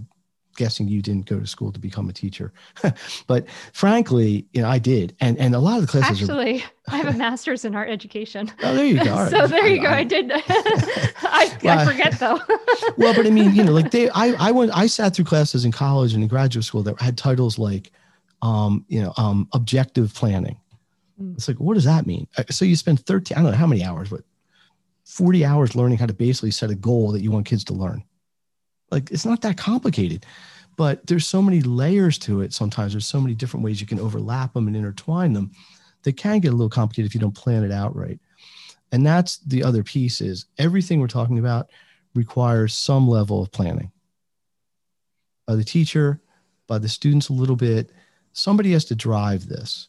guessing 0.55 0.87
you 0.87 1.01
didn't 1.01 1.25
go 1.25 1.39
to 1.39 1.47
school 1.47 1.71
to 1.71 1.79
become 1.79 2.09
a 2.09 2.13
teacher, 2.13 2.53
but 3.27 3.45
frankly, 3.73 4.45
you 4.53 4.61
know, 4.61 4.67
I 4.69 4.79
did. 4.79 5.15
And 5.19 5.37
and 5.37 5.55
a 5.55 5.59
lot 5.59 5.75
of 5.79 5.81
the 5.81 5.87
classes 5.87 6.29
are 6.29 6.31
Actually, 6.33 6.63
I 6.87 6.97
have 6.97 7.13
a 7.13 7.17
master's 7.25 7.65
in 7.65 7.75
art 7.75 7.89
education. 7.89 8.51
Oh, 8.63 8.75
there 8.75 8.85
you 8.85 9.03
go. 9.03 9.15
Right. 9.15 9.31
so 9.31 9.47
there 9.47 9.67
you 9.67 9.81
go. 9.81 9.87
I- 9.89 9.97
I, 9.99 10.03
did. 10.03 10.31
I, 10.33 11.57
Well, 11.63 11.79
I 11.79 11.85
forget 11.85 12.19
though. 12.19 12.39
well, 12.97 13.13
but 13.13 13.25
I 13.25 13.29
mean, 13.29 13.53
you 13.55 13.63
know, 13.63 13.71
like 13.71 13.91
they, 13.91 14.09
I, 14.09 14.33
I 14.39 14.51
went, 14.51 14.71
I 14.75 14.87
sat 14.87 15.15
through 15.15 15.25
classes 15.25 15.65
in 15.65 15.71
college 15.71 16.13
and 16.13 16.21
in 16.23 16.27
graduate 16.29 16.65
school 16.65 16.83
that 16.83 16.99
had 17.01 17.17
titles 17.17 17.57
like, 17.57 17.91
um, 18.41 18.85
you 18.89 19.01
know, 19.01 19.13
um, 19.17 19.47
objective 19.53 20.13
planning. 20.13 20.57
Mm. 21.21 21.35
It's 21.35 21.47
like, 21.47 21.57
what 21.57 21.75
does 21.75 21.85
that 21.85 22.05
mean? 22.05 22.27
Uh, 22.37 22.43
So 22.49 22.65
you 22.65 22.75
spend 22.75 23.05
13, 23.05 23.37
I 23.37 23.41
don't 23.41 23.51
know 23.51 23.57
how 23.57 23.67
many 23.67 23.83
hours, 23.83 24.09
but 24.09 24.21
40 25.05 25.45
hours 25.45 25.75
learning 25.75 25.97
how 25.97 26.05
to 26.05 26.13
basically 26.13 26.51
set 26.51 26.69
a 26.69 26.75
goal 26.75 27.11
that 27.11 27.21
you 27.21 27.31
want 27.31 27.45
kids 27.45 27.63
to 27.65 27.73
learn. 27.73 28.03
Like, 28.93 29.09
it's 29.09 29.25
not 29.25 29.41
that 29.41 29.57
complicated, 29.57 30.25
but 30.77 31.05
there's 31.07 31.25
so 31.25 31.41
many 31.41 31.61
layers 31.61 32.19
to 32.19 32.41
it. 32.41 32.53
Sometimes 32.53 32.93
there's 32.93 33.07
so 33.07 33.19
many 33.19 33.33
different 33.33 33.63
ways 33.63 33.81
you 33.81 33.87
can 33.87 33.99
overlap 33.99 34.53
them 34.53 34.67
and 34.67 34.75
intertwine 34.75 35.33
them. 35.33 35.51
They 36.03 36.11
can 36.11 36.39
get 36.39 36.49
a 36.49 36.55
little 36.55 36.69
complicated 36.69 37.09
if 37.09 37.15
you 37.15 37.21
don't 37.21 37.35
plan 37.35 37.63
it 37.63 37.71
out 37.71 37.95
right. 37.95 38.19
And 38.91 39.03
that's 39.03 39.37
the 39.37 39.63
other 39.63 39.83
piece 39.83 40.21
is 40.21 40.45
everything 40.59 40.99
we're 40.99 41.07
talking 41.07 41.39
about 41.39 41.71
requires 42.13 42.75
some 42.75 43.07
level 43.07 43.41
of 43.41 43.51
planning 43.51 43.91
by 45.47 45.55
the 45.55 45.63
teacher, 45.63 46.21
by 46.67 46.77
the 46.77 46.87
students 46.87 47.29
a 47.29 47.33
little 47.33 47.55
bit. 47.55 47.91
Somebody 48.33 48.73
has 48.73 48.85
to 48.85 48.95
drive 48.95 49.47
this. 49.47 49.87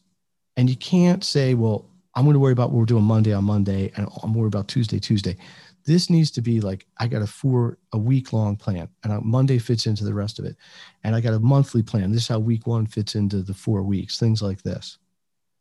And 0.57 0.71
you 0.71 0.77
can't 0.77 1.23
say, 1.23 1.53
well, 1.53 1.91
I'm 2.15 2.25
going 2.25 2.35
to 2.35 2.41
worry 2.41 2.53
about 2.53 2.71
what 2.71 2.79
we're 2.79 2.87
doing 2.87 3.05
Monday 3.05 3.35
on 3.35 3.45
Monday 3.45 3.93
and 3.97 4.09
I'm 4.23 4.33
worried 4.33 4.55
about 4.55 4.69
Tuesday, 4.69 4.99
Tuesday. 4.99 5.37
This 5.85 6.09
needs 6.09 6.31
to 6.33 6.41
be 6.41 6.61
like, 6.61 6.87
I 6.99 7.07
got 7.09 7.23
a 7.23 7.27
four, 7.27 7.79
a 7.93 7.99
week 7.99 8.33
long 8.33 8.57
plan 8.57 8.89
and 9.03 9.13
uh, 9.13 9.21
Monday 9.21 9.59
fits 9.59 9.87
into 9.87 10.05
the 10.05 10.15
rest 10.15 10.39
of 10.39 10.45
it. 10.47 10.57
And 11.03 11.15
I 11.15 11.21
got 11.21 11.35
a 11.35 11.39
monthly 11.39 11.83
plan. 11.83 12.11
This 12.11 12.23
is 12.23 12.29
how 12.29 12.39
week 12.39 12.67
one 12.67 12.87
fits 12.87 13.15
into 13.15 13.43
the 13.43 13.55
four 13.55 13.83
weeks, 13.83 14.19
things 14.19 14.41
like 14.41 14.63
this. 14.63 14.99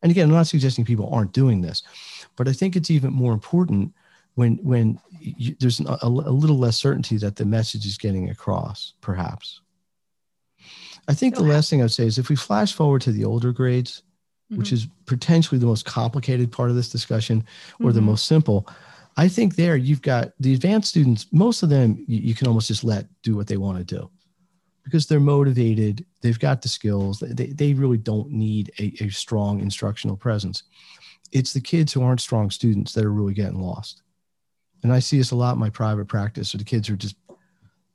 And 0.01 0.11
again, 0.11 0.29
I'm 0.29 0.35
not 0.35 0.47
suggesting 0.47 0.85
people 0.85 1.09
aren't 1.13 1.33
doing 1.33 1.61
this, 1.61 1.83
but 2.35 2.47
I 2.47 2.53
think 2.53 2.75
it's 2.75 2.91
even 2.91 3.13
more 3.13 3.33
important 3.33 3.93
when 4.35 4.55
when 4.63 4.99
you, 5.19 5.55
there's 5.59 5.79
a, 5.81 5.97
a 6.01 6.09
little 6.09 6.57
less 6.57 6.77
certainty 6.77 7.17
that 7.17 7.35
the 7.35 7.45
message 7.45 7.85
is 7.85 7.97
getting 7.97 8.29
across, 8.29 8.93
perhaps. 9.01 9.61
I 11.07 11.13
think 11.13 11.35
the 11.35 11.43
last 11.43 11.69
thing 11.69 11.81
I'd 11.81 11.91
say 11.91 12.05
is 12.05 12.17
if 12.17 12.29
we 12.29 12.35
flash 12.35 12.73
forward 12.73 13.01
to 13.03 13.11
the 13.11 13.25
older 13.25 13.51
grades, 13.51 14.03
which 14.49 14.69
Mhm. 14.69 14.73
is 14.73 14.87
potentially 15.05 15.59
the 15.59 15.65
most 15.65 15.85
complicated 15.85 16.51
part 16.51 16.69
of 16.69 16.75
this 16.75 16.89
discussion 16.89 17.45
or 17.79 17.91
the 17.91 17.99
Mhm. 17.99 18.05
most 18.05 18.25
simple, 18.25 18.67
I 19.15 19.27
think 19.27 19.55
there 19.55 19.77
you've 19.77 20.01
got 20.01 20.31
the 20.39 20.53
advanced 20.53 20.89
students, 20.89 21.27
most 21.31 21.63
of 21.63 21.69
them 21.69 22.03
you, 22.07 22.19
you 22.19 22.35
can 22.35 22.47
almost 22.47 22.67
just 22.67 22.83
let 22.83 23.05
do 23.21 23.35
what 23.35 23.47
they 23.47 23.57
want 23.57 23.77
to 23.77 23.83
do 23.83 24.09
because 24.83 25.07
they're 25.07 25.19
motivated, 25.19 26.05
they've 26.21 26.39
got 26.39 26.61
the 26.61 26.69
skills, 26.69 27.19
they, 27.19 27.47
they 27.47 27.73
really 27.73 27.97
don't 27.97 28.29
need 28.31 28.71
a, 28.79 28.93
a 29.03 29.09
strong 29.09 29.61
instructional 29.61 30.17
presence. 30.17 30.63
It's 31.31 31.53
the 31.53 31.61
kids 31.61 31.93
who 31.93 32.03
aren't 32.03 32.21
strong 32.21 32.49
students 32.49 32.93
that 32.93 33.05
are 33.05 33.13
really 33.13 33.33
getting 33.33 33.61
lost. 33.61 34.01
And 34.83 34.91
I 34.91 34.99
see 34.99 35.17
this 35.17 35.31
a 35.31 35.35
lot 35.35 35.53
in 35.53 35.59
my 35.59 35.69
private 35.69 36.07
practice. 36.07 36.51
So 36.51 36.57
the 36.57 36.63
kids 36.63 36.89
are 36.89 36.97
just 36.97 37.15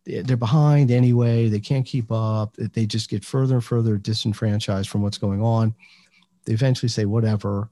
they're 0.06 0.38
behind 0.38 0.90
anyway. 0.90 1.50
They 1.50 1.60
can't 1.60 1.84
keep 1.84 2.10
up. 2.10 2.56
They 2.56 2.86
just 2.86 3.10
get 3.10 3.22
further 3.22 3.56
and 3.56 3.64
further 3.64 3.98
disenfranchised 3.98 4.88
from 4.88 5.02
what's 5.02 5.18
going 5.18 5.42
on. 5.42 5.74
They 6.46 6.54
eventually 6.54 6.88
say, 6.88 7.04
"Whatever, 7.04 7.68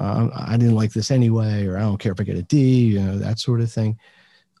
uh, 0.00 0.28
I 0.34 0.56
didn't 0.56 0.74
like 0.74 0.92
this 0.92 1.10
anyway," 1.10 1.66
or 1.66 1.76
"I 1.76 1.80
don't 1.80 1.98
care 1.98 2.12
if 2.12 2.20
I 2.20 2.24
get 2.24 2.36
a 2.36 2.42
D, 2.42 2.86
you 2.86 3.00
know, 3.00 3.18
that 3.18 3.38
sort 3.38 3.60
of 3.60 3.70
thing. 3.70 3.98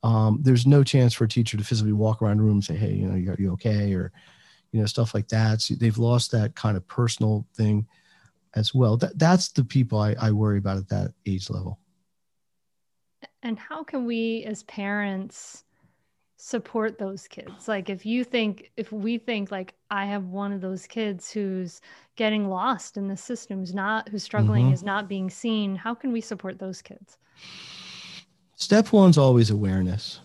Um, 0.02 0.38
there's 0.42 0.66
no 0.66 0.84
chance 0.84 1.12
for 1.12 1.24
a 1.24 1.28
teacher 1.28 1.56
to 1.56 1.64
physically 1.64 1.92
walk 1.92 2.22
around 2.22 2.38
the 2.38 2.44
room 2.44 2.58
and 2.58 2.64
say, 2.64 2.76
"Hey, 2.76 2.94
you 2.94 3.08
know, 3.08 3.16
you- 3.16 3.32
are 3.32 3.36
you 3.38 3.52
okay?" 3.52 3.92
or 3.94 4.12
you 4.72 4.80
know, 4.80 4.86
stuff 4.86 5.14
like 5.14 5.26
that. 5.28 5.60
So 5.60 5.74
they've 5.74 5.98
lost 5.98 6.30
that 6.30 6.54
kind 6.54 6.76
of 6.76 6.86
personal 6.86 7.44
thing 7.56 7.88
as 8.54 8.72
well. 8.72 8.96
That 8.96 9.18
that's 9.18 9.48
the 9.48 9.64
people 9.64 9.98
I, 9.98 10.14
I 10.20 10.30
worry 10.30 10.58
about 10.58 10.76
at 10.76 10.88
that 10.90 11.12
age 11.26 11.50
level. 11.50 11.80
And 13.42 13.58
how 13.58 13.82
can 13.82 14.06
we 14.06 14.44
as 14.44 14.62
parents 14.64 15.64
support 16.40 16.98
those 16.98 17.28
kids? 17.28 17.68
Like 17.68 17.90
if 17.90 18.06
you 18.06 18.24
think 18.24 18.70
if 18.76 18.90
we 18.92 19.18
think 19.18 19.50
like 19.50 19.74
I 19.90 20.06
have 20.06 20.24
one 20.24 20.52
of 20.52 20.60
those 20.60 20.86
kids 20.86 21.30
who's 21.30 21.80
getting 22.16 22.48
lost 22.48 22.96
in 22.96 23.08
the 23.08 23.16
system, 23.16 23.58
who's 23.60 23.74
not 23.74 24.08
who's 24.08 24.22
struggling, 24.22 24.70
Mhm. 24.70 24.72
is 24.72 24.82
not 24.82 25.08
being 25.08 25.28
seen, 25.30 25.76
how 25.76 25.94
can 25.94 26.12
we 26.12 26.20
support 26.20 26.58
those 26.58 26.80
kids? 26.82 27.18
Step 28.56 28.92
one's 28.92 29.16
always 29.18 29.50
awareness, 29.50 30.20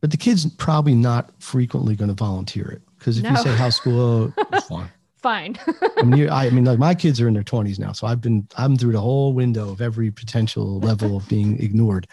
but 0.00 0.10
the 0.10 0.16
kid's 0.16 0.46
probably 0.54 0.94
not 0.94 1.30
frequently 1.40 1.96
going 1.96 2.08
to 2.08 2.14
volunteer 2.14 2.68
it 2.68 2.82
because 2.98 3.18
if 3.18 3.24
No. 3.24 3.30
you 3.30 3.36
say 3.36 3.56
house 3.56 3.76
school, 3.76 4.00
oh, 4.00 4.32
it's 4.52 4.64
fine. 4.64 4.90
Fine. 5.16 5.56
I 5.98 6.02
mean, 6.02 6.28
I 6.30 6.50
mean, 6.50 6.64
like 6.64 6.80
my 6.80 6.94
kids 6.96 7.20
are 7.20 7.28
in 7.28 7.34
their 7.34 7.44
twenties 7.44 7.78
now, 7.78 7.92
so 7.92 8.08
I've 8.08 8.20
been 8.20 8.48
I'm 8.58 8.76
through 8.76 8.92
the 8.92 9.00
whole 9.00 9.32
window 9.32 9.70
of 9.70 9.80
every 9.80 10.10
potential 10.10 10.80
level 10.80 11.16
of 11.16 11.28
being 11.28 11.60
ignored. 11.62 12.08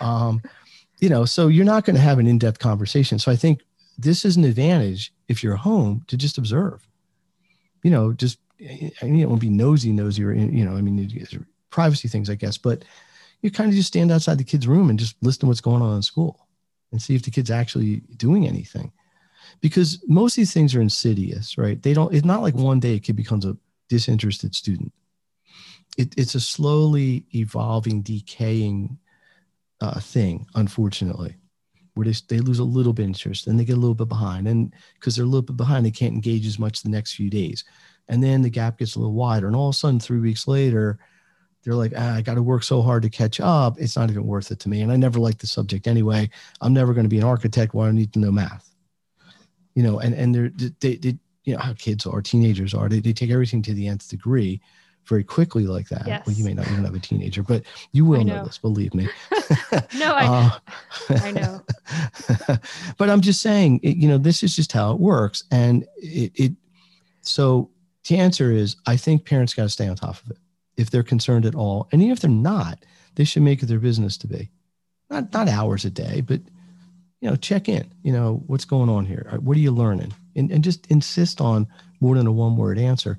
Um, 0.00 0.42
you 1.02 1.08
know, 1.08 1.24
so 1.24 1.48
you're 1.48 1.64
not 1.64 1.84
going 1.84 1.96
to 1.96 2.00
have 2.00 2.20
an 2.20 2.28
in-depth 2.28 2.60
conversation. 2.60 3.18
So 3.18 3.32
I 3.32 3.36
think 3.36 3.62
this 3.98 4.24
is 4.24 4.36
an 4.36 4.44
advantage 4.44 5.12
if 5.26 5.42
you're 5.42 5.56
home 5.56 6.04
to 6.06 6.16
just 6.16 6.38
observe. 6.38 6.86
You 7.82 7.90
know, 7.90 8.12
just 8.12 8.38
I 8.60 8.92
mean, 9.02 9.18
it 9.18 9.28
won't 9.28 9.40
be 9.40 9.50
nosy, 9.50 9.90
nosy, 9.90 10.22
or 10.22 10.32
you 10.32 10.64
know, 10.64 10.76
I 10.76 10.80
mean, 10.80 11.10
privacy 11.70 12.06
things, 12.06 12.30
I 12.30 12.36
guess, 12.36 12.56
but 12.56 12.84
you 13.40 13.50
kind 13.50 13.68
of 13.68 13.74
just 13.74 13.88
stand 13.88 14.12
outside 14.12 14.38
the 14.38 14.44
kid's 14.44 14.68
room 14.68 14.90
and 14.90 14.98
just 14.98 15.16
listen 15.22 15.40
to 15.40 15.46
what's 15.46 15.60
going 15.60 15.82
on 15.82 15.96
in 15.96 16.02
school 16.02 16.46
and 16.92 17.02
see 17.02 17.16
if 17.16 17.24
the 17.24 17.32
kid's 17.32 17.50
actually 17.50 17.96
doing 18.16 18.46
anything 18.46 18.92
because 19.60 20.00
most 20.06 20.34
of 20.34 20.36
these 20.36 20.54
things 20.54 20.72
are 20.72 20.80
insidious, 20.80 21.58
right? 21.58 21.82
They 21.82 21.94
don't, 21.94 22.14
it's 22.14 22.24
not 22.24 22.42
like 22.42 22.54
one 22.54 22.78
day 22.78 22.94
a 22.94 23.00
kid 23.00 23.16
becomes 23.16 23.44
a 23.44 23.56
disinterested 23.88 24.54
student. 24.54 24.92
It, 25.98 26.14
it's 26.16 26.36
a 26.36 26.40
slowly 26.40 27.26
evolving, 27.34 28.02
decaying 28.02 28.98
uh, 29.82 30.00
thing, 30.00 30.46
unfortunately, 30.54 31.36
where 31.94 32.06
they, 32.06 32.14
they 32.28 32.38
lose 32.38 32.58
a 32.58 32.64
little 32.64 32.92
bit 32.92 33.04
interest 33.04 33.46
and 33.46 33.58
they 33.58 33.64
get 33.64 33.76
a 33.76 33.80
little 33.80 33.94
bit 33.94 34.08
behind. 34.08 34.48
And 34.48 34.72
because 34.94 35.16
they're 35.16 35.24
a 35.24 35.28
little 35.28 35.42
bit 35.42 35.56
behind, 35.56 35.84
they 35.84 35.90
can't 35.90 36.14
engage 36.14 36.46
as 36.46 36.58
much 36.58 36.82
the 36.82 36.88
next 36.88 37.14
few 37.14 37.28
days. 37.28 37.64
And 38.08 38.22
then 38.22 38.42
the 38.42 38.50
gap 38.50 38.78
gets 38.78 38.96
a 38.96 38.98
little 38.98 39.14
wider. 39.14 39.46
And 39.46 39.54
all 39.56 39.68
of 39.68 39.74
a 39.74 39.78
sudden, 39.78 40.00
three 40.00 40.20
weeks 40.20 40.48
later, 40.48 40.98
they're 41.62 41.74
like, 41.74 41.92
ah, 41.96 42.16
I 42.16 42.22
got 42.22 42.34
to 42.34 42.42
work 42.42 42.62
so 42.62 42.82
hard 42.82 43.02
to 43.02 43.10
catch 43.10 43.40
up. 43.40 43.78
It's 43.78 43.96
not 43.96 44.10
even 44.10 44.26
worth 44.26 44.50
it 44.50 44.58
to 44.60 44.68
me. 44.68 44.80
And 44.80 44.90
I 44.90 44.96
never 44.96 45.20
liked 45.20 45.40
the 45.40 45.46
subject 45.46 45.86
anyway. 45.86 46.30
I'm 46.60 46.72
never 46.72 46.94
going 46.94 47.04
to 47.04 47.10
be 47.10 47.18
an 47.18 47.24
architect. 47.24 47.74
Why 47.74 47.84
do 47.84 47.90
I 47.90 47.92
need 47.92 48.12
to 48.14 48.18
know 48.18 48.32
math? 48.32 48.72
you 49.74 49.82
know, 49.82 50.00
and 50.00 50.14
and 50.14 50.34
they're 50.34 50.50
they, 50.80 50.96
they 50.96 51.18
you 51.44 51.54
know 51.54 51.60
how 51.60 51.72
kids 51.74 52.06
are, 52.06 52.20
teenagers 52.22 52.74
are. 52.74 52.88
They 52.88 53.00
they 53.00 53.12
take 53.12 53.30
everything 53.30 53.62
to 53.62 53.74
the 53.74 53.88
nth 53.88 54.08
degree 54.08 54.60
very 55.06 55.24
quickly 55.24 55.66
like 55.66 55.88
that. 55.88 56.06
Yes. 56.06 56.26
Well, 56.26 56.34
you 56.34 56.44
may 56.44 56.54
not 56.54 56.70
even 56.70 56.84
have 56.84 56.94
a 56.94 56.98
teenager, 56.98 57.42
but 57.42 57.64
you 57.92 58.04
will 58.04 58.24
know. 58.24 58.36
know. 58.36 58.44
this, 58.44 58.58
believe 58.58 58.94
me. 58.94 59.08
no, 59.96 60.14
I, 60.14 60.26
Uh, 61.08 61.18
I 61.22 61.30
know. 61.32 61.60
but 62.98 63.10
I'm 63.10 63.20
just 63.20 63.42
saying, 63.42 63.80
it, 63.82 63.96
you 63.96 64.08
know, 64.08 64.18
this 64.18 64.42
is 64.42 64.54
just 64.54 64.72
how 64.72 64.92
it 64.92 65.00
works, 65.00 65.44
and 65.50 65.86
it 65.96 66.32
it. 66.34 66.52
So 67.22 67.70
the 68.08 68.18
answer 68.18 68.52
is, 68.52 68.76
I 68.86 68.96
think 68.96 69.24
parents 69.24 69.54
got 69.54 69.64
to 69.64 69.68
stay 69.68 69.88
on 69.88 69.96
top 69.96 70.22
of 70.24 70.30
it 70.30 70.38
if 70.76 70.90
they're 70.90 71.02
concerned 71.02 71.46
at 71.46 71.54
all, 71.54 71.88
and 71.92 72.00
even 72.00 72.12
if 72.12 72.20
they're 72.20 72.30
not, 72.30 72.78
they 73.16 73.24
should 73.24 73.42
make 73.42 73.62
it 73.62 73.66
their 73.66 73.78
business 73.78 74.16
to 74.18 74.26
be, 74.26 74.50
not 75.10 75.32
not 75.32 75.48
hours 75.48 75.84
a 75.84 75.90
day, 75.90 76.20
but 76.20 76.40
you 77.20 77.30
know, 77.30 77.36
check 77.36 77.68
in. 77.68 77.90
You 78.02 78.12
know, 78.12 78.42
what's 78.46 78.64
going 78.64 78.88
on 78.88 79.06
here? 79.06 79.38
What 79.40 79.56
are 79.56 79.60
you 79.60 79.70
learning? 79.70 80.12
And, 80.34 80.50
and 80.50 80.64
just 80.64 80.86
insist 80.88 81.40
on 81.40 81.68
more 82.00 82.16
than 82.16 82.26
a 82.26 82.32
one 82.32 82.56
word 82.56 82.78
answer. 82.78 83.18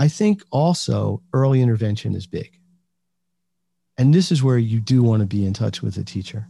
I 0.00 0.08
think 0.08 0.42
also 0.50 1.22
early 1.34 1.60
intervention 1.60 2.14
is 2.14 2.26
big. 2.26 2.58
And 3.98 4.14
this 4.14 4.32
is 4.32 4.42
where 4.42 4.56
you 4.56 4.80
do 4.80 5.02
want 5.02 5.20
to 5.20 5.26
be 5.26 5.44
in 5.44 5.52
touch 5.52 5.82
with 5.82 5.94
the 5.94 6.04
teacher. 6.04 6.48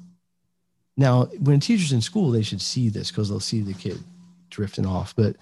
Now, 0.97 1.25
when 1.41 1.57
a 1.57 1.59
teacher's 1.59 1.91
in 1.93 2.01
school, 2.01 2.31
they 2.31 2.43
should 2.43 2.63
see 2.63 2.91
this 2.91 3.11
because 3.11 3.29
they'll 3.29 3.41
see 3.41 3.61
the 3.61 3.75
kid 3.75 3.99
drifting 4.51 4.87
off. 4.87 5.17
But 5.17 5.35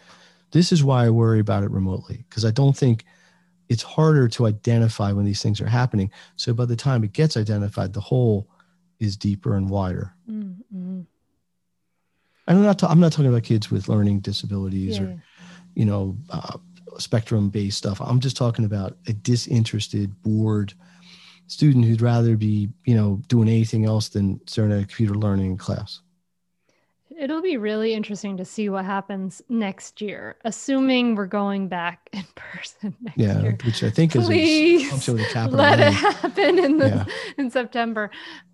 this 0.52 0.72
is 0.72 0.82
why 0.82 1.04
I 1.04 1.10
worry 1.10 1.38
about 1.38 1.64
it 1.64 1.70
remotely 1.70 2.24
because 2.30 2.46
I 2.46 2.50
don't 2.50 2.74
think 2.74 3.04
it's 3.68 3.82
harder 3.82 4.26
to 4.28 4.46
identify 4.46 5.12
when 5.12 5.26
these 5.26 5.42
things 5.42 5.60
are 5.60 5.68
happening. 5.68 6.10
So 6.36 6.54
by 6.54 6.64
the 6.64 6.76
time 6.76 7.04
it 7.04 7.12
gets 7.12 7.36
identified, 7.36 7.92
the 7.92 8.00
hole 8.00 8.48
is 9.00 9.18
deeper 9.18 9.54
and 9.54 9.68
wider. 9.68 10.14
Mm, 10.30 10.56
mm. 10.74 11.06
I'm 12.46 12.62
not. 12.62 12.78
Ta- 12.78 12.88
I'm 12.88 13.00
not 13.00 13.12
talking 13.12 13.26
about 13.26 13.42
kids 13.42 13.70
with 13.70 13.90
learning 13.90 14.20
disabilities 14.20 14.98
Yeah, 14.98 15.04
or, 15.04 15.22
you 15.74 15.84
know, 15.84 16.16
uh, 16.30 16.56
spectrum-based 16.98 17.76
stuff. 17.76 18.00
I'm 18.00 18.20
just 18.20 18.36
talking 18.36 18.64
about 18.64 18.96
a 19.06 19.12
disinterested, 19.12 20.22
bored 20.22 20.74
student 21.46 21.84
who'd 21.84 22.02
rather 22.02 22.36
be, 22.36 22.68
you 22.84 22.94
know, 22.94 23.20
doing 23.28 23.48
anything 23.48 23.84
else 23.84 24.08
than 24.08 24.40
staring 24.46 24.72
at 24.72 24.82
a 24.82 24.86
computer 24.86 25.14
learning 25.14 25.52
in 25.52 25.56
class. 25.56 26.00
It'll 27.18 27.42
be 27.42 27.56
really 27.56 27.94
interesting 27.94 28.36
to 28.36 28.44
see 28.44 28.68
what 28.68 28.84
happens 28.84 29.42
next 29.48 30.00
year, 30.00 30.36
assuming 30.44 31.16
we're 31.16 31.26
going 31.26 31.66
back 31.66 32.08
in 32.12 32.24
person 32.36 32.94
next 33.00 33.18
Yeah, 33.18 33.40
year. 33.40 33.58
which 33.64 33.82
I 33.82 33.90
think 33.90 34.14
is 34.14 34.26
Please 34.26 35.08
a 35.08 35.48
let 35.48 35.80
it 35.80 35.92
happen 35.92 36.58
in 36.60 36.78
the 36.78 36.86
Yeah. 36.88 37.04
in 37.38 37.50
September. 37.50 38.10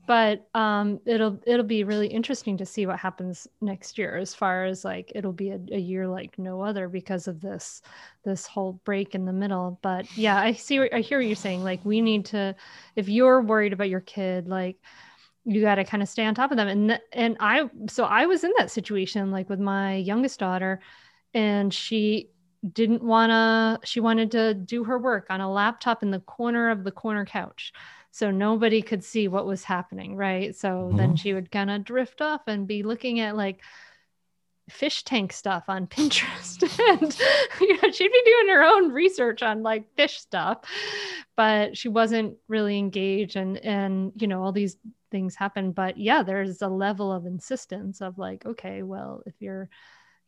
But 0.06 0.46
um, 0.54 1.00
it'll 1.06 1.40
it'll 1.46 1.64
be 1.64 1.82
really 1.84 2.08
interesting 2.08 2.58
to 2.58 2.66
see 2.66 2.84
what 2.86 2.98
happens 2.98 3.48
next 3.60 3.96
year. 3.96 4.16
As 4.16 4.34
far 4.34 4.64
as 4.66 4.84
like 4.84 5.12
it'll 5.14 5.32
be 5.32 5.50
a, 5.50 5.60
a 5.72 5.78
year 5.78 6.06
like 6.06 6.38
no 6.38 6.60
other 6.62 6.88
because 6.88 7.26
of 7.26 7.40
this 7.40 7.80
this 8.24 8.46
whole 8.46 8.80
break 8.84 9.14
in 9.14 9.24
the 9.24 9.32
middle. 9.32 9.78
But 9.82 10.06
yeah, 10.16 10.38
I 10.38 10.52
see. 10.52 10.78
I 10.90 11.00
hear 11.00 11.18
what 11.18 11.26
you're 11.26 11.36
saying. 11.36 11.64
Like 11.64 11.84
we 11.84 12.00
need 12.02 12.26
to, 12.26 12.54
if 12.96 13.08
you're 13.08 13.40
worried 13.40 13.72
about 13.72 13.88
your 13.88 14.00
kid, 14.00 14.46
like 14.46 14.76
you 15.44 15.60
got 15.60 15.74
to 15.74 15.84
kind 15.84 16.02
of 16.02 16.08
stay 16.08 16.24
on 16.24 16.34
top 16.34 16.50
of 16.50 16.56
them 16.56 16.68
and 16.68 17.00
and 17.12 17.36
i 17.40 17.68
so 17.88 18.04
i 18.04 18.24
was 18.26 18.44
in 18.44 18.52
that 18.58 18.70
situation 18.70 19.30
like 19.30 19.48
with 19.50 19.60
my 19.60 19.96
youngest 19.96 20.38
daughter 20.40 20.80
and 21.34 21.72
she 21.74 22.30
didn't 22.72 23.02
want 23.02 23.30
to 23.30 23.86
she 23.86 24.00
wanted 24.00 24.30
to 24.30 24.54
do 24.54 24.84
her 24.84 24.98
work 24.98 25.26
on 25.28 25.40
a 25.42 25.52
laptop 25.52 26.02
in 26.02 26.10
the 26.10 26.20
corner 26.20 26.70
of 26.70 26.82
the 26.82 26.90
corner 26.90 27.26
couch 27.26 27.72
so 28.10 28.30
nobody 28.30 28.80
could 28.80 29.04
see 29.04 29.28
what 29.28 29.44
was 29.46 29.64
happening 29.64 30.16
right 30.16 30.56
so 30.56 30.90
then 30.96 31.10
Mhm. 31.12 31.18
she 31.18 31.34
would 31.34 31.50
kind 31.50 31.70
of 31.70 31.84
drift 31.84 32.22
off 32.22 32.40
and 32.46 32.66
be 32.66 32.82
looking 32.82 33.20
at 33.20 33.36
like 33.36 33.60
fish 34.70 35.02
tank 35.04 35.30
stuff 35.32 35.64
on 35.68 35.86
Pinterest. 35.94 36.62
and 37.02 37.18
you 37.60 37.74
know, 37.82 37.90
she'd 37.90 38.10
be 38.10 38.22
doing 38.24 38.48
her 38.54 38.62
own 38.62 38.92
research 38.92 39.42
on 39.42 39.62
like 39.62 39.84
fish 39.94 40.18
stuff, 40.18 40.60
but 41.36 41.76
she 41.76 41.88
wasn't 41.88 42.34
really 42.48 42.78
engaged 42.78 43.36
and 43.36 43.58
and 43.58 44.12
you 44.16 44.26
know, 44.26 44.42
all 44.42 44.52
these 44.52 44.78
things 45.14 45.36
happen. 45.36 45.72
But 45.72 45.96
yeah, 45.98 46.22
there's 46.24 46.62
a 46.62 46.68
level 46.68 47.12
of 47.12 47.26
insistence 47.26 48.02
of 48.02 48.18
like, 48.18 48.44
okay, 48.46 48.82
well, 48.82 49.22
if 49.26 49.34
you're 49.40 49.68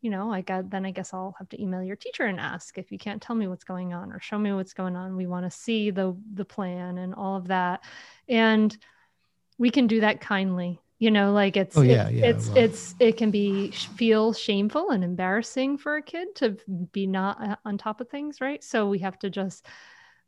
you 0.03 0.11
know, 0.11 0.33
I 0.33 0.43
got 0.43 0.71
then 0.71 0.87
I 0.87 0.93
guess 0.93 1.13
I'll 1.15 1.35
have 1.39 1.49
to 1.51 1.61
email 1.61 1.83
your 1.83 1.97
teacher 1.97 2.25
and 2.25 2.39
ask 2.39 2.79
if 2.79 2.93
you 2.93 2.99
can't 2.99 3.21
tell 3.23 3.35
me 3.37 3.49
what's 3.49 3.65
going 3.65 3.95
on 3.95 4.13
or 4.13 4.21
show 4.21 4.39
me 4.39 4.53
what's 4.53 4.75
going 4.75 4.95
on. 4.97 5.17
We 5.17 5.27
want 5.27 5.47
to 5.47 5.51
see 5.51 5.91
the 5.91 6.17
the 6.35 6.45
plan 6.45 6.99
and 6.99 7.15
all 7.15 7.37
of 7.37 7.49
that. 7.49 7.83
And 8.29 8.77
we 9.59 9.71
can 9.71 9.87
do 9.87 10.01
that 10.01 10.21
kindly 10.21 10.81
you 10.99 11.11
know 11.11 11.33
like 11.33 11.57
it's 11.57 11.77
Oh, 11.77 11.83
yeah, 11.83 12.09
it- 12.09 12.15
yeah, 12.15 12.27
it's 12.31 12.49
well. 12.49 12.59
it's 12.59 12.95
it 13.01 13.17
can 13.17 13.31
be 13.31 13.71
feel 13.71 14.33
shameful 14.33 14.91
and 14.91 15.05
embarrassing 15.05 15.79
for 15.79 15.97
a 15.97 16.03
kid 16.03 16.35
to 16.37 16.57
be 16.93 17.07
not 17.07 17.43
uh, 17.43 17.57
on 17.65 17.79
top 17.79 18.01
of 18.01 18.09
things 18.09 18.41
right 18.41 18.63
so 18.63 18.89
we 18.89 18.99
have 19.01 19.19
to 19.19 19.31
just 19.31 19.67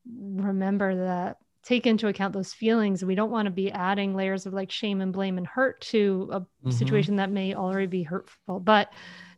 remember 0.07 1.05
that 1.07 1.39
take 1.65 1.87
into 1.87 2.09
account 2.09 2.33
those 2.33 2.53
feelings. 2.53 3.05
We 3.05 3.15
don't 3.15 3.31
want 3.31 3.47
to 3.47 3.51
be 3.51 3.71
adding 3.71 4.15
layers 4.15 4.47
of 4.47 4.53
like 4.55 4.71
shame 4.71 5.01
and 5.01 5.13
blame 5.13 5.39
and 5.39 5.47
hurt 5.47 5.81
to 5.83 6.29
a 6.33 6.41
Mhm. 6.41 6.73
situation 6.73 7.17
that 7.17 7.31
may 7.31 7.55
already 7.55 7.87
be 7.87 8.03
hurtful. 8.03 8.61
But 8.61 8.93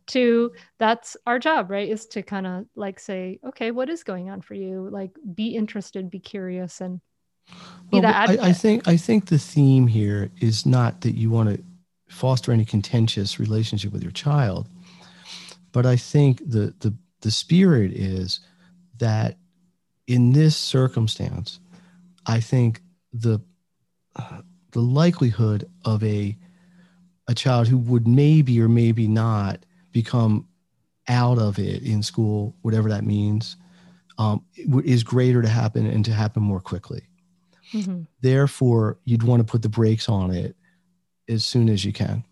to 0.07 0.51
that's 0.77 1.15
our 1.25 1.39
job 1.39 1.69
right 1.69 1.87
is 1.87 2.05
to 2.07 2.21
kind 2.23 2.45
of 2.47 2.65
like 2.75 2.99
say 2.99 3.39
okay 3.45 3.71
what 3.71 3.89
is 3.89 4.03
going 4.03 4.29
on 4.29 4.41
for 4.41 4.55
you? 4.55 4.89
Like 4.91 5.11
be 5.35 5.55
interested 5.55 6.09
be 6.09 6.19
curious 6.19 6.81
and 6.81 6.99
be 7.91 7.99
Well, 7.99 8.05
I, 8.05 8.37
I 8.41 8.53
think 8.53 8.87
I 8.87 8.97
think 8.97 9.27
the 9.27 9.37
theme 9.37 9.87
here 9.87 10.31
is 10.39 10.65
not 10.65 11.01
that 11.01 11.15
you 11.15 11.29
want 11.29 11.49
to 11.55 11.63
foster 12.09 12.51
any 12.51 12.65
contentious 12.65 13.39
relationship 13.39 13.93
with 13.93 14.03
your 14.03 14.11
child, 14.11 14.67
but 15.71 15.85
I 15.85 15.95
think 15.95 16.39
the 16.39 16.73
the 16.79 16.93
the 17.21 17.31
spirit 17.31 17.93
is 17.93 18.41
that 18.97 19.37
in 20.07 20.33
this 20.33 20.57
circumstance, 20.57 21.60
I 22.25 22.39
think 22.39 22.81
the 23.13 23.39
uh, 24.15 24.41
the 24.71 24.81
likelihood 24.81 25.69
of 25.85 26.03
a 26.03 26.37
a 27.27 27.35
child 27.35 27.67
who 27.67 27.77
would 27.77 28.07
maybe 28.07 28.59
or 28.61 28.67
maybe 28.69 29.07
not 29.07 29.65
become 29.91 30.47
out 31.07 31.37
of 31.39 31.59
it 31.59 31.83
in 31.83 32.03
school, 32.03 32.55
whatever 32.61 32.89
that 32.89 33.03
means, 33.03 33.57
um, 34.17 34.43
is 34.83 35.03
greater 35.03 35.41
to 35.41 35.47
happen 35.47 35.85
and 35.85 36.03
to 36.05 36.11
happen 36.13 36.43
more 36.43 36.59
quickly 36.61 37.07
Mhm. 37.73 38.05
therefore 38.21 38.99
you'd 39.05 39.23
want 39.23 39.39
to 39.39 39.49
put 39.49 39.61
the 39.61 39.69
brakes 39.69 40.09
on 40.09 40.31
it 40.31 40.55
as 41.29 41.45
soon 41.45 41.69
as 41.69 41.85
you 41.85 41.93
can 41.93 42.23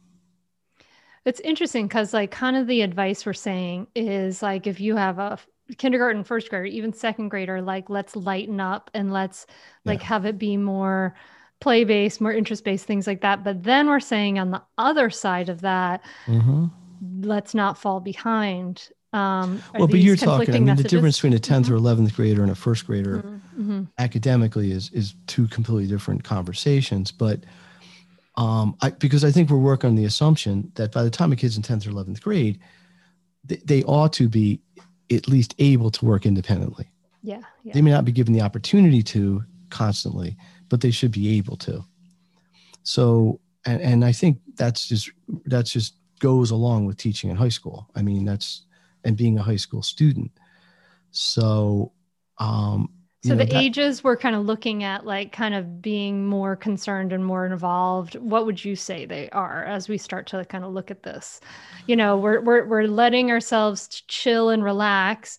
It's 1.25 1.39
interesting 1.41 1.87
because, 1.87 2.13
like, 2.13 2.31
kind 2.31 2.55
of 2.55 2.65
the 2.67 2.81
advice 2.81 3.25
we're 3.25 3.33
saying 3.33 3.87
is 3.95 4.41
like, 4.41 4.67
if 4.67 4.79
you 4.79 4.95
have 4.95 5.19
a 5.19 5.37
kindergarten, 5.77 6.23
first 6.23 6.49
grader, 6.49 6.65
even 6.65 6.93
second 6.93 7.29
grader, 7.29 7.61
like, 7.61 7.89
let's 7.89 8.15
lighten 8.15 8.59
up 8.59 8.89
and 8.93 9.13
let's 9.13 9.45
like 9.85 9.99
Yeah. 9.99 10.05
have 10.07 10.25
it 10.25 10.37
be 10.37 10.57
more 10.57 11.15
play 11.61 11.83
based, 11.83 12.21
more 12.21 12.33
interest 12.33 12.63
based, 12.63 12.85
things 12.85 13.05
like 13.05 13.21
that. 13.21 13.43
But 13.43 13.63
then 13.63 13.87
we're 13.87 13.99
saying 13.99 14.39
on 14.39 14.51
the 14.51 14.61
other 14.77 15.09
side 15.09 15.49
of 15.49 15.61
that, 15.61 16.01
mm-hmm. 16.25 16.65
let's 17.21 17.53
not 17.53 17.77
fall 17.77 17.99
behind. 17.99 18.89
Um, 19.11 19.61
well 19.73 19.87
but 19.87 19.99
you're 20.01 20.15
talking 20.15 20.53
i 20.53 20.59
mean 20.59 20.75
the 20.75 20.83
difference 20.83 21.17
between 21.17 21.33
a 21.33 21.39
10th 21.39 21.65
Mhm. 21.65 21.71
or 21.71 21.75
11th 21.77 22.15
grader 22.15 22.43
and 22.43 22.51
a 22.51 22.55
first 22.55 22.85
grader 22.85 23.23
Mhm, 23.23 23.41
mhm. 23.59 23.87
academically 23.97 24.71
is 24.71 24.91
is 24.91 25.15
two 25.25 25.47
completely 25.47 25.87
different 25.87 26.23
conversations 26.23 27.11
but 27.11 27.43
um, 28.37 28.75
I, 28.81 28.91
because 28.91 29.23
I 29.23 29.31
think 29.31 29.49
we're 29.49 29.57
working 29.57 29.89
on 29.89 29.95
the 29.95 30.05
assumption 30.05 30.71
that 30.75 30.91
by 30.91 31.01
the 31.03 31.09
time 31.09 31.31
a 31.31 31.35
kid's 31.35 31.57
in 31.57 31.63
10th 31.63 31.87
or 31.87 31.89
11th 31.89 32.21
grade, 32.21 32.59
they, 33.43 33.57
they 33.65 33.83
ought 33.83 34.13
to 34.13 34.29
be 34.29 34.61
at 35.11 35.27
least 35.27 35.55
able 35.59 35.91
to 35.91 36.05
work 36.05 36.25
independently. 36.25 36.89
Yeah, 37.21 37.41
yeah. 37.63 37.73
They 37.73 37.81
may 37.81 37.91
not 37.91 38.05
be 38.05 38.11
given 38.11 38.33
the 38.33 38.41
opportunity 38.41 39.03
to 39.03 39.43
constantly, 39.69 40.37
but 40.69 40.81
they 40.81 40.91
should 40.91 41.11
be 41.11 41.37
able 41.37 41.57
to. 41.57 41.83
So, 42.83 43.39
and, 43.65 43.81
and 43.81 44.05
I 44.05 44.11
think 44.11 44.39
that's 44.55 44.87
just 44.87 45.11
that's 45.45 45.71
just 45.71 45.95
goes 46.19 46.51
along 46.51 46.85
with 46.85 46.97
teaching 46.97 47.29
in 47.29 47.35
high 47.35 47.49
school. 47.49 47.89
I 47.95 48.01
mean, 48.01 48.25
that's 48.25 48.63
and 49.03 49.17
being 49.17 49.37
a 49.37 49.43
high 49.43 49.57
school 49.57 49.81
student. 49.81 50.31
So, 51.11 51.91
um, 52.37 52.89
so 53.23 53.29
know, 53.29 53.35
the 53.35 53.45
that, 53.45 53.61
ages 53.61 54.01
we're 54.01 54.15
kind 54.15 54.35
of 54.35 54.45
looking 54.45 54.83
at, 54.83 55.05
like 55.05 55.33
kind 55.33 55.53
of 55.53 55.81
being 55.81 56.25
more 56.25 56.55
concerned 56.55 57.11
and 57.11 57.25
more 57.25 57.45
involved. 57.45 58.15
What 58.15 58.45
would 58.45 58.63
you 58.63 58.77
say 58.77 59.05
they 59.05 59.29
are 59.31 59.65
as 59.65 59.89
we 59.89 59.97
start 59.97 60.27
to 60.27 60.45
kind 60.45 60.63
of 60.63 60.71
look 60.71 60.89
at 60.89 61.03
this? 61.03 61.41
You 61.85 61.97
know, 61.97 62.15
we're 62.17 62.39
we're 62.39 62.65
we're 62.65 62.87
letting 62.87 63.29
ourselves 63.29 64.03
chill 64.07 64.49
and 64.49 64.63
relax. 64.63 65.37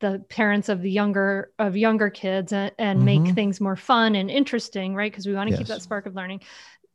The 0.00 0.24
parents 0.28 0.68
of 0.68 0.82
the 0.82 0.90
younger 0.90 1.52
of 1.58 1.76
younger 1.76 2.10
kids 2.10 2.52
and, 2.52 2.72
and 2.78 2.98
mm-hmm. 2.98 3.24
make 3.24 3.34
things 3.34 3.60
more 3.60 3.76
fun 3.76 4.16
and 4.16 4.28
interesting, 4.28 4.96
right? 4.96 5.12
Because 5.12 5.26
we 5.26 5.34
want 5.34 5.48
to 5.48 5.52
yes. 5.52 5.58
keep 5.58 5.68
that 5.68 5.82
spark 5.82 6.06
of 6.06 6.16
learning. 6.16 6.40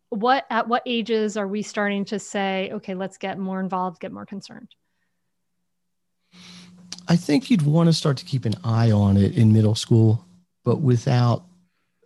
What 0.10 0.46
at 0.50 0.68
what 0.68 0.84
ages 0.86 1.38
are 1.38 1.48
we 1.48 1.62
starting 1.62 2.04
to 2.06 2.20
say, 2.20 2.72
okay, 2.74 2.94
let's 2.94 3.18
get 3.18 3.40
more 3.40 3.62
involved, 3.62 4.02
get 4.02 4.12
more 4.12 4.26
concerned? 4.26 4.76
I 7.08 7.16
think 7.16 7.50
you'd 7.50 7.62
want 7.62 7.88
to 7.88 7.94
start 7.94 8.18
to 8.18 8.26
keep 8.26 8.46
an 8.46 8.56
eye 8.64 8.92
on 8.92 9.18
it 9.18 9.38
in 9.38 9.54
middle 9.54 9.76
school, 9.76 10.25
but 10.66 10.82
without 10.82 11.46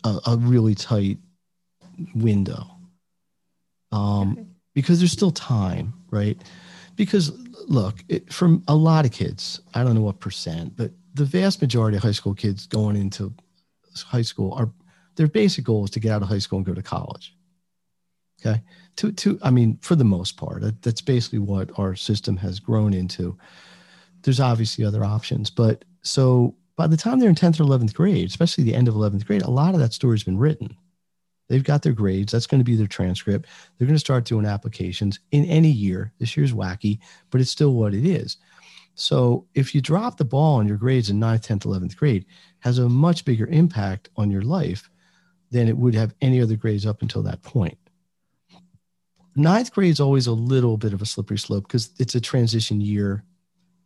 a, 0.04 0.20
a 0.28 0.38
really 0.38 0.76
tight 0.76 1.18
window. 2.14 2.68
Um, 3.92 4.34
okay. 4.34 4.46
Because 4.76 5.00
there's 5.00 5.12
still 5.12 5.32
time, 5.32 5.94
right? 6.12 6.38
Because 6.96 7.32
look, 7.68 8.04
it, 8.08 8.32
from 8.32 8.64
a 8.68 8.76
lot 8.76 9.06
of 9.06 9.12
kids, 9.12 9.62
I 9.74 9.84
don't 9.84 9.96
know 9.96 10.02
what 10.02 10.20
percent, 10.20 10.78
but 10.78 10.92
the 11.16 11.26
vast 11.26 11.60
majority 11.62 11.98
of 11.98 12.04
high 12.04 12.12
school 12.12 12.36
kids 12.36 12.68
going 12.68 12.96
into 12.96 13.34
high 14.06 14.22
school 14.22 14.54
are 14.54 14.70
their 15.16 15.28
basic 15.28 15.66
goal 15.66 15.86
is 15.86 15.90
to 15.92 16.00
get 16.00 16.12
out 16.12 16.22
of 16.22 16.30
high 16.30 16.38
school 16.38 16.58
and 16.58 16.66
go 16.66 16.76
to 16.76 16.84
college. 16.84 17.36
Okay. 18.40 18.62
To, 18.98 19.12
to, 19.12 19.40
I 19.42 19.50
mean, 19.50 19.80
for 19.82 19.96
the 19.96 20.06
most 20.06 20.38
part, 20.38 20.64
that's 20.82 21.02
basically 21.02 21.40
what 21.40 21.72
our 21.80 21.96
system 21.96 22.38
has 22.38 22.60
grown 22.60 22.94
into 22.94 23.38
there's 24.24 24.40
obviously 24.40 24.86
other 24.86 25.04
options. 25.04 25.50
But 25.50 25.86
so 26.02 26.56
by 26.80 26.88
the 26.88 26.96
time 26.96 27.20
they're 27.20 27.28
in 27.28 27.36
10th 27.36 27.60
or 27.60 27.66
11th 27.66 27.94
grade, 27.94 28.30
especially 28.30 28.64
the 28.64 28.74
end 28.74 28.88
of 28.88 28.94
11th 28.94 29.26
grade, 29.26 29.42
a 29.42 29.50
lot 29.50 29.74
of 29.74 29.82
that 29.82 29.92
story's 29.92 30.24
been 30.24 30.38
written. 30.38 30.74
They've 31.50 31.62
got 31.62 31.82
their 31.82 31.92
grades. 31.92 32.32
That's 32.32 32.48
going 32.48 32.62
to 32.62 32.66
be 32.66 32.78
their 32.78 32.88
transcript. 32.88 33.50
They're 33.78 33.86
going 33.86 33.98
to 33.98 34.00
start 34.00 34.24
doing 34.24 34.46
applications 34.46 35.20
in 35.32 35.44
any 35.44 35.68
year. 35.68 36.14
This 36.20 36.38
year's 36.38 36.54
wacky, 36.54 37.00
but 37.32 37.42
it's 37.42 37.52
still 37.52 37.74
what 37.74 37.94
it 37.94 38.06
is. 38.06 38.38
So 38.96 39.46
if 39.56 39.76
you 39.76 39.82
drop 39.82 40.16
the 40.16 40.24
ball 40.24 40.56
on 40.56 40.70
your 40.70 40.78
grades 40.78 41.10
in 41.10 41.20
9th, 41.20 41.48
10th, 41.48 41.66
11th 41.66 41.98
grade, 41.98 42.26
has 42.60 42.78
a 42.78 42.88
much 42.88 43.26
bigger 43.26 43.48
impact 43.48 44.10
on 44.16 44.32
your 44.32 44.44
life 44.44 44.90
than 45.52 45.68
it 45.68 45.78
would 45.78 45.96
have 45.96 46.16
any 46.22 46.42
other 46.42 46.56
grades 46.56 46.86
up 46.86 47.02
until 47.02 47.24
that 47.24 47.42
point. 47.42 47.78
Ninth 49.36 49.74
grade 49.74 49.92
is 49.92 50.00
always 50.00 50.28
a 50.28 50.32
little 50.32 50.78
bit 50.78 50.94
of 50.94 51.02
a 51.02 51.06
slippery 51.06 51.40
slope 51.40 51.68
because 51.68 51.90
it's 52.00 52.16
a 52.16 52.22
transition 52.22 52.80
year 52.80 53.26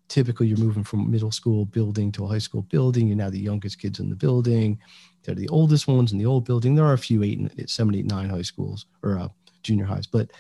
typically 0.08 0.48
you're 0.48 0.58
moving 0.58 0.84
from 0.84 1.10
middle 1.10 1.32
school 1.32 1.66
building 1.66 2.12
to 2.14 2.26
a 2.26 2.28
high 2.28 2.38
school 2.38 2.64
building. 2.64 3.08
You're 3.08 3.18
now 3.18 3.30
the 3.30 3.40
youngest 3.40 3.80
kids 3.80 4.00
in 4.00 4.10
the 4.10 4.16
building. 4.16 4.80
They're 5.24 5.36
the 5.36 5.50
oldest 5.50 5.88
ones 5.88 6.12
in 6.12 6.18
the 6.18 6.26
old 6.26 6.46
building. 6.46 6.76
There 6.76 6.86
are 6.86 6.94
a 6.94 6.98
few 6.98 7.24
eight, 7.24 7.40
and 7.40 7.70
seven, 7.70 7.96
eight, 7.96 8.06
nine 8.06 8.30
high 8.30 8.42
schools 8.42 8.86
or 9.02 9.18
uh, 9.18 9.30
junior 9.64 9.86
highs, 9.86 10.08
but 10.08 10.32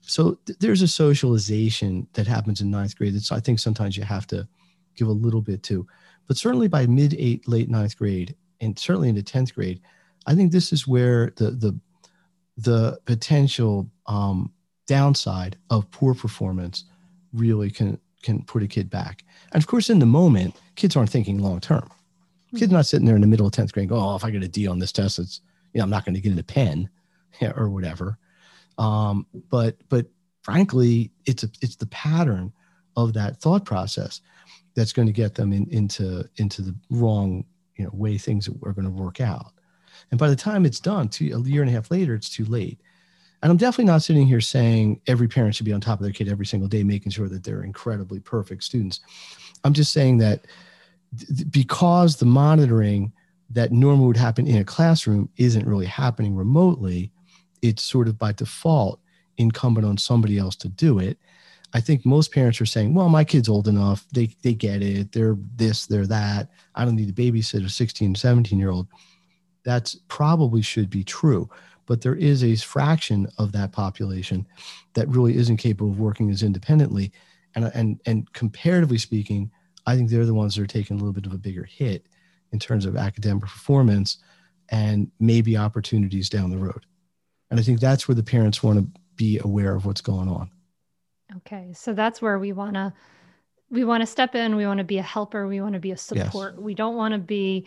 so 0.00 0.38
th- 0.46 0.58
there's 0.58 0.82
a 0.82 0.88
socialization 0.88 2.06
that 2.14 2.26
happens 2.26 2.60
in 2.60 2.70
ninth 2.70 2.96
grade. 2.96 3.14
That's 3.14 3.32
I 3.32 3.40
think 3.40 3.58
sometimes 3.58 3.96
you 3.96 4.04
have 4.04 4.26
to 4.28 4.46
give 4.96 5.08
a 5.08 5.12
little 5.12 5.42
bit 5.42 5.62
to, 5.64 5.86
but 6.26 6.36
certainly 6.36 6.68
by 6.68 6.86
mid 6.86 7.14
eight, 7.18 7.46
late 7.48 7.68
ninth 7.68 7.96
grade, 7.96 8.34
and 8.60 8.78
certainly 8.78 9.08
into 9.08 9.22
tenth 9.22 9.54
grade, 9.54 9.80
I 10.26 10.34
think 10.34 10.52
this 10.52 10.72
is 10.72 10.86
where 10.86 11.32
the 11.36 11.50
the 11.50 11.78
the 12.56 12.98
potential 13.04 13.88
um, 14.06 14.52
downside 14.86 15.56
of 15.70 15.90
poor 15.90 16.14
performance 16.14 16.84
really 17.32 17.70
can 17.70 18.00
can 18.22 18.42
put 18.42 18.62
a 18.62 18.68
kid 18.68 18.90
back. 18.90 19.24
And 19.52 19.62
of 19.62 19.66
course, 19.66 19.90
in 19.90 19.98
the 19.98 20.06
moment, 20.06 20.56
kids 20.76 20.96
aren't 20.96 21.10
thinking 21.10 21.38
long 21.38 21.60
term. 21.60 21.88
Kids 22.56 22.72
not 22.72 22.86
sitting 22.86 23.06
there 23.06 23.14
in 23.14 23.20
the 23.20 23.26
middle 23.26 23.46
of 23.46 23.52
10th 23.52 23.72
grade 23.72 23.90
going, 23.90 24.00
oh, 24.00 24.16
if 24.16 24.24
I 24.24 24.30
get 24.30 24.42
a 24.42 24.48
D 24.48 24.66
on 24.66 24.78
this 24.78 24.92
test, 24.92 25.18
it's, 25.18 25.42
you 25.74 25.78
know, 25.78 25.84
I'm 25.84 25.90
not 25.90 26.06
going 26.06 26.14
to 26.14 26.20
get 26.20 26.32
in 26.32 26.38
a 26.38 26.42
pen 26.42 26.88
or 27.56 27.68
whatever. 27.68 28.18
Um, 28.78 29.26
but, 29.50 29.76
but 29.88 30.06
frankly, 30.42 31.10
it's 31.26 31.42
a, 31.42 31.50
it's 31.60 31.76
the 31.76 31.86
pattern 31.86 32.52
of 32.96 33.12
that 33.12 33.40
thought 33.40 33.64
process 33.64 34.22
that's 34.74 34.92
going 34.92 35.06
to 35.06 35.12
get 35.12 35.34
them 35.34 35.52
in, 35.52 35.68
into, 35.70 36.28
into 36.36 36.62
the 36.62 36.74
wrong, 36.90 37.44
you 37.76 37.84
know, 37.84 37.90
way 37.92 38.16
things 38.16 38.48
are 38.48 38.72
going 38.72 38.84
to 38.84 38.90
work 38.90 39.20
out. 39.20 39.52
And 40.10 40.18
by 40.18 40.28
the 40.28 40.36
time 40.36 40.64
it's 40.64 40.80
done, 40.80 41.08
two, 41.08 41.30
a 41.34 41.48
year 41.48 41.62
and 41.62 41.70
a 41.70 41.74
half 41.74 41.90
later, 41.90 42.14
it's 42.14 42.30
too 42.30 42.44
late. 42.46 42.80
And 43.42 43.50
I'm 43.50 43.56
definitely 43.56 43.84
not 43.84 44.02
sitting 44.02 44.26
here 44.26 44.40
saying 44.40 45.00
every 45.06 45.28
parent 45.28 45.54
should 45.54 45.66
be 45.66 45.72
on 45.72 45.80
top 45.80 46.00
of 46.00 46.04
their 46.04 46.12
kid 46.12 46.28
every 46.28 46.46
single 46.46 46.68
day, 46.68 46.82
making 46.82 47.12
sure 47.12 47.28
that 47.28 47.44
they're 47.44 47.62
incredibly 47.62 48.18
perfect 48.18 48.64
students. 48.64 49.00
I'm 49.64 49.72
just 49.72 49.92
saying 49.92 50.18
that 50.18 50.46
th- 51.16 51.50
because 51.50 52.16
the 52.16 52.26
monitoring 52.26 53.12
that 53.50 53.72
normally 53.72 54.06
would 54.08 54.16
happen 54.16 54.46
in 54.46 54.56
a 54.56 54.64
classroom 54.64 55.28
isn't 55.36 55.66
really 55.66 55.86
happening 55.86 56.34
remotely, 56.34 57.12
it's 57.62 57.82
sort 57.82 58.08
of 58.08 58.18
by 58.18 58.32
default 58.32 59.00
incumbent 59.38 59.86
on 59.86 59.96
somebody 59.96 60.36
else 60.36 60.56
to 60.56 60.68
do 60.68 60.98
it. 60.98 61.16
I 61.72 61.80
think 61.80 62.04
most 62.04 62.32
parents 62.32 62.60
are 62.60 62.66
saying, 62.66 62.94
well, 62.94 63.08
my 63.08 63.24
kid's 63.24 63.48
old 63.48 63.68
enough. 63.68 64.06
They, 64.12 64.34
they 64.42 64.54
get 64.54 64.82
it. 64.82 65.12
They're 65.12 65.36
this, 65.54 65.86
they're 65.86 66.06
that. 66.06 66.48
I 66.74 66.84
don't 66.84 66.96
need 66.96 67.14
to 67.14 67.22
babysit 67.22 67.64
a 67.64 67.68
16, 67.68 68.14
17 68.14 68.58
year 68.58 68.70
old. 68.70 68.88
That's 69.64 69.96
probably 70.08 70.62
should 70.62 70.90
be 70.90 71.04
true 71.04 71.48
but 71.88 72.02
there 72.02 72.14
is 72.14 72.44
a 72.44 72.54
fraction 72.54 73.26
of 73.38 73.50
that 73.52 73.72
population 73.72 74.46
that 74.92 75.08
really 75.08 75.34
isn't 75.36 75.56
capable 75.56 75.90
of 75.90 75.98
working 75.98 76.30
as 76.30 76.42
independently. 76.42 77.10
And, 77.54 77.72
and, 77.74 78.00
and 78.04 78.32
comparatively 78.34 78.98
speaking, 78.98 79.50
I 79.86 79.96
think 79.96 80.10
they're 80.10 80.26
the 80.26 80.34
ones 80.34 80.54
that 80.54 80.62
are 80.62 80.66
taking 80.66 80.96
a 80.96 81.00
little 81.00 81.14
bit 81.14 81.24
of 81.24 81.32
a 81.32 81.38
bigger 81.38 81.64
hit 81.64 82.06
in 82.52 82.58
terms 82.58 82.84
of 82.84 82.96
academic 82.96 83.42
performance 83.42 84.18
and 84.68 85.10
maybe 85.18 85.56
opportunities 85.56 86.28
down 86.28 86.50
the 86.50 86.58
road. 86.58 86.84
And 87.50 87.58
I 87.58 87.62
think 87.62 87.80
that's 87.80 88.06
where 88.06 88.14
the 88.14 88.22
parents 88.22 88.62
want 88.62 88.78
to 88.78 89.00
be 89.16 89.40
aware 89.42 89.74
of 89.74 89.86
what's 89.86 90.02
going 90.02 90.28
on. 90.28 90.50
Okay. 91.38 91.72
So 91.72 91.94
that's 91.94 92.20
where 92.20 92.38
we 92.38 92.52
want 92.52 92.74
to 92.74 92.92
we 93.70 93.84
want 93.84 94.00
to 94.00 94.06
step 94.06 94.34
in, 94.34 94.56
we 94.56 94.66
want 94.66 94.78
to 94.78 94.84
be 94.84 94.96
a 94.96 95.02
helper, 95.02 95.46
we 95.46 95.60
want 95.60 95.74
to 95.74 95.80
be 95.80 95.90
a 95.90 95.96
support. 95.96 96.54
Yes. 96.54 96.62
We 96.62 96.74
don't 96.74 96.96
want 96.96 97.12
to 97.12 97.18
be 97.18 97.66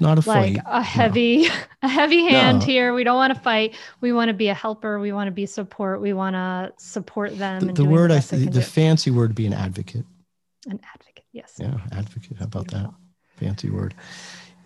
not 0.00 0.24
a 0.24 0.28
like 0.28 0.56
fight. 0.56 0.62
a 0.66 0.82
heavy 0.82 1.48
no. 1.48 1.54
a 1.82 1.88
heavy 1.88 2.24
hand 2.24 2.60
no. 2.60 2.66
here. 2.66 2.94
We 2.94 3.04
don't 3.04 3.16
want 3.16 3.34
to 3.34 3.40
fight. 3.40 3.74
We 4.00 4.12
want 4.12 4.28
to 4.28 4.34
be 4.34 4.48
a 4.48 4.54
helper. 4.54 5.00
We 5.00 5.12
want 5.12 5.28
to 5.28 5.32
be 5.32 5.46
support. 5.46 6.00
We 6.00 6.12
want 6.12 6.34
to 6.34 6.72
support 6.76 7.36
them 7.38 7.60
the, 7.60 7.72
the 7.72 7.84
word 7.84 8.10
the 8.10 8.16
i 8.16 8.20
th- 8.20 8.50
the 8.50 8.62
fancy 8.62 9.10
word 9.10 9.34
be 9.34 9.46
an 9.46 9.52
advocate. 9.52 10.04
An 10.66 10.80
advocate 10.94 11.24
yes. 11.32 11.54
Yeah 11.58 11.78
advocate. 11.92 12.36
How 12.38 12.44
about 12.44 12.68
that? 12.68 12.90
Fancy 13.36 13.70
word. 13.70 13.94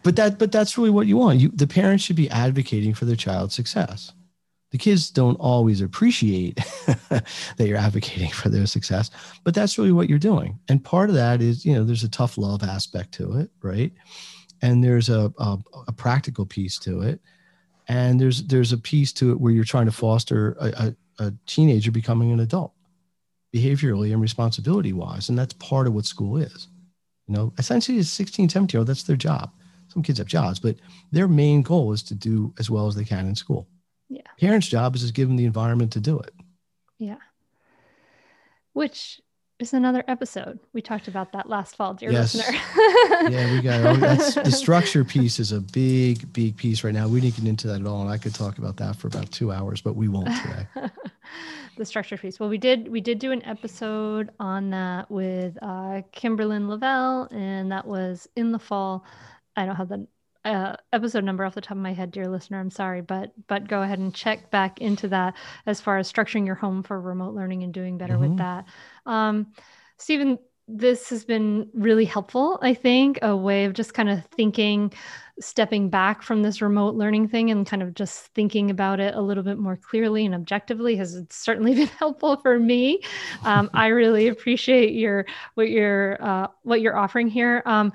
But 0.02 0.16
that 0.16 0.38
but 0.38 0.50
that's 0.50 0.76
really 0.76 0.90
what 0.90 1.06
you 1.06 1.16
want. 1.16 1.40
You 1.40 1.48
the 1.48 1.66
parents 1.66 2.04
should 2.04 2.16
be 2.16 2.30
advocating 2.30 2.94
for 2.94 3.04
their 3.04 3.16
child's 3.16 3.54
success. 3.54 4.12
The 4.70 4.78
kids 4.78 5.10
don't 5.10 5.36
always 5.36 5.82
appreciate 5.82 6.56
that 7.10 7.26
you're 7.58 7.76
advocating 7.76 8.30
for 8.30 8.48
their 8.48 8.64
success 8.64 9.10
but 9.44 9.54
that's 9.54 9.76
really 9.76 9.92
what 9.92 10.08
you're 10.08 10.18
doing. 10.18 10.58
And 10.68 10.82
part 10.82 11.10
of 11.10 11.14
that 11.14 11.42
is 11.42 11.64
you 11.64 11.74
know 11.74 11.84
there's 11.84 12.04
a 12.04 12.08
tough 12.08 12.38
love 12.38 12.62
aspect 12.62 13.12
to 13.14 13.38
it 13.38 13.50
right 13.62 13.92
and 14.62 14.82
there's 14.82 15.08
a, 15.08 15.32
a, 15.38 15.58
a, 15.88 15.92
practical 15.92 16.46
piece 16.46 16.78
to 16.78 17.02
it. 17.02 17.20
And 17.88 18.20
there's 18.20 18.44
there's 18.44 18.72
a 18.72 18.78
piece 18.78 19.12
to 19.14 19.32
it 19.32 19.40
where 19.40 19.52
you're 19.52 19.64
trying 19.64 19.86
to 19.86 19.92
foster 19.92 20.56
a, 20.60 20.94
a, 21.18 21.24
a 21.24 21.34
teenager 21.46 21.90
becoming 21.90 22.30
an 22.30 22.40
adult 22.40 22.72
behaviorally 23.54 24.12
and 24.12 24.22
responsibility 24.22 24.94
wise 24.94 25.28
and 25.28 25.38
that's 25.38 25.52
part 25.54 25.86
of 25.86 25.92
what 25.92 26.06
school 26.06 26.36
is. 26.38 26.68
You 27.26 27.34
know 27.34 27.52
essentially 27.58 27.98
as 27.98 28.10
16 28.10 28.48
17 28.48 28.74
year 28.74 28.80
old 28.80 28.88
that's 28.88 29.02
their 29.02 29.16
job. 29.16 29.50
Some 29.88 30.02
kids 30.02 30.18
have 30.18 30.28
jobs 30.28 30.60
but 30.60 30.76
their 31.10 31.28
main 31.28 31.62
goal 31.62 31.92
is 31.92 32.02
to 32.04 32.14
do 32.14 32.54
as 32.58 32.70
well 32.70 32.86
as 32.86 32.94
they 32.94 33.04
can 33.04 33.26
in 33.26 33.34
school. 33.34 33.68
Yeah. 34.08 34.22
Parents 34.38 34.68
job 34.68 34.94
is 34.94 35.04
to 35.06 35.12
give 35.12 35.28
them 35.28 35.36
the 35.36 35.44
environment 35.44 35.92
to 35.92 36.00
do 36.00 36.18
it. 36.20 36.32
Yeah. 36.98 37.18
Which 38.74 39.20
is 39.62 39.74
another 39.74 40.02
episode. 40.08 40.58
We 40.72 40.82
talked 40.82 41.08
about 41.08 41.32
that 41.32 41.48
last 41.48 41.76
fall, 41.76 41.94
dear 41.94 42.10
yes. 42.10 42.34
listener. 42.34 42.58
yeah, 43.30 43.52
we 43.52 43.62
got 43.62 44.00
that's 44.00 44.34
the 44.34 44.50
structure 44.50 45.04
piece 45.04 45.38
is 45.38 45.52
a 45.52 45.60
big, 45.60 46.32
big 46.32 46.56
piece 46.56 46.82
right 46.84 46.92
now. 46.92 47.08
We 47.08 47.20
didn't 47.20 47.36
get 47.36 47.46
into 47.46 47.68
that 47.68 47.80
at 47.80 47.86
all, 47.86 48.02
and 48.02 48.10
I 48.10 48.18
could 48.18 48.34
talk 48.34 48.58
about 48.58 48.76
that 48.78 48.96
for 48.96 49.06
about 49.06 49.30
two 49.30 49.52
hours, 49.52 49.80
but 49.80 49.94
we 49.94 50.08
won't 50.08 50.26
today. 50.26 50.66
the 51.76 51.84
structure 51.84 52.16
piece. 52.16 52.40
Well, 52.40 52.48
we 52.48 52.58
did 52.58 52.88
we 52.88 53.00
did 53.00 53.18
do 53.18 53.30
an 53.30 53.44
episode 53.44 54.30
on 54.40 54.70
that 54.70 55.10
with 55.10 55.56
uh, 55.62 56.02
Kimberlyn 56.12 56.68
Lavelle, 56.68 57.28
and 57.30 57.70
that 57.70 57.86
was 57.86 58.28
in 58.36 58.52
the 58.52 58.58
fall. 58.58 59.04
I 59.56 59.64
don't 59.64 59.76
have 59.76 59.88
the 59.88 60.06
uh, 60.44 60.76
episode 60.92 61.24
number 61.24 61.44
off 61.44 61.54
the 61.54 61.60
top 61.60 61.76
of 61.76 61.82
my 61.82 61.92
head, 61.92 62.10
dear 62.10 62.28
listener. 62.28 62.58
I'm 62.58 62.70
sorry, 62.70 63.00
but 63.00 63.32
but 63.46 63.68
go 63.68 63.82
ahead 63.82 63.98
and 63.98 64.14
check 64.14 64.50
back 64.50 64.80
into 64.80 65.08
that 65.08 65.34
as 65.66 65.80
far 65.80 65.98
as 65.98 66.12
structuring 66.12 66.46
your 66.46 66.54
home 66.54 66.82
for 66.82 67.00
remote 67.00 67.34
learning 67.34 67.62
and 67.62 67.72
doing 67.72 67.98
better 67.98 68.14
mm-hmm. 68.14 68.30
with 68.30 68.38
that. 68.38 68.64
Um, 69.06 69.52
Steven, 69.98 70.38
this 70.68 71.10
has 71.10 71.24
been 71.24 71.68
really 71.74 72.04
helpful. 72.04 72.58
I 72.62 72.74
think 72.74 73.18
a 73.22 73.36
way 73.36 73.64
of 73.64 73.74
just 73.74 73.94
kind 73.94 74.08
of 74.08 74.24
thinking 74.26 74.92
stepping 75.40 75.88
back 75.88 76.22
from 76.22 76.42
this 76.42 76.60
remote 76.62 76.94
learning 76.94 77.28
thing 77.28 77.50
and 77.50 77.66
kind 77.66 77.82
of 77.82 77.94
just 77.94 78.26
thinking 78.34 78.70
about 78.70 79.00
it 79.00 79.14
a 79.14 79.20
little 79.20 79.42
bit 79.42 79.58
more 79.58 79.76
clearly 79.76 80.24
and 80.24 80.34
objectively 80.34 80.96
has 80.96 81.20
certainly 81.30 81.74
been 81.76 81.88
helpful 81.88 82.36
for 82.36 82.58
me. 82.58 83.00
Um, 83.44 83.70
I 83.74 83.88
really 83.88 84.28
appreciate 84.28 84.92
your 84.92 85.26
what 85.54 85.68
you're 85.68 86.22
uh, 86.22 86.48
what 86.62 86.80
you're 86.80 86.96
offering 86.96 87.28
here. 87.28 87.62
Um, 87.66 87.92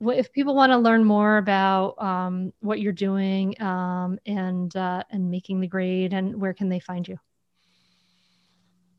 if 0.00 0.32
people 0.32 0.54
want 0.54 0.70
to 0.72 0.78
learn 0.78 1.04
more 1.04 1.38
about 1.38 2.00
um, 2.02 2.52
what 2.60 2.80
you're 2.80 2.92
doing 2.92 3.60
um, 3.62 4.18
and 4.26 4.74
uh, 4.76 5.02
and 5.10 5.30
making 5.30 5.60
the 5.60 5.66
grade, 5.66 6.12
and 6.12 6.40
where 6.40 6.52
can 6.52 6.68
they 6.68 6.80
find 6.80 7.06
you? 7.06 7.18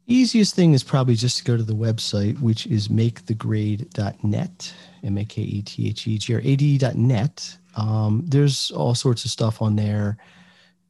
Easiest 0.07 0.53
thing 0.55 0.73
is 0.73 0.83
probably 0.83 1.15
just 1.15 1.39
to 1.39 1.43
go 1.43 1.57
to 1.57 1.63
the 1.63 1.73
website, 1.73 2.39
which 2.39 2.67
is 2.67 2.89
makethegrade.net, 2.89 4.73
M 5.03 5.17
A 5.17 5.25
K 5.25 5.41
E 5.41 5.61
T 5.63 5.87
H 5.87 6.07
E 6.07 6.17
G 6.17 6.33
R 6.35 6.41
A 6.43 6.55
D 6.55 6.75
E.net. 6.75 7.57
Um, 7.75 8.23
there's 8.27 8.71
all 8.71 8.93
sorts 8.93 9.25
of 9.25 9.31
stuff 9.31 9.61
on 9.61 9.75
there, 9.75 10.17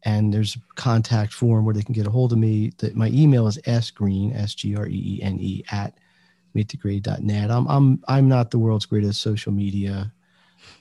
and 0.03 0.33
there's 0.33 0.55
a 0.55 0.59
contact 0.75 1.33
form 1.33 1.63
where 1.63 1.73
they 1.73 1.81
can 1.81 1.93
get 1.93 2.07
a 2.07 2.11
hold 2.11 2.33
of 2.33 2.39
me. 2.39 2.73
That 2.79 2.95
my 2.95 3.07
email 3.07 3.47
is 3.47 3.57
sgreene, 3.65 4.35
S 4.35 4.53
G 4.53 4.75
R 4.75 4.85
E 4.85 5.17
E 5.19 5.23
N 5.23 5.39
E, 5.39 5.63
at 5.71 5.97
makethegrade.net. 6.55 7.51
I'm, 7.51 7.67
I'm, 7.67 8.03
I'm 8.07 8.27
not 8.27 8.51
the 8.51 8.59
world's 8.59 8.85
greatest 8.85 9.21
social 9.21 9.51
media 9.51 10.11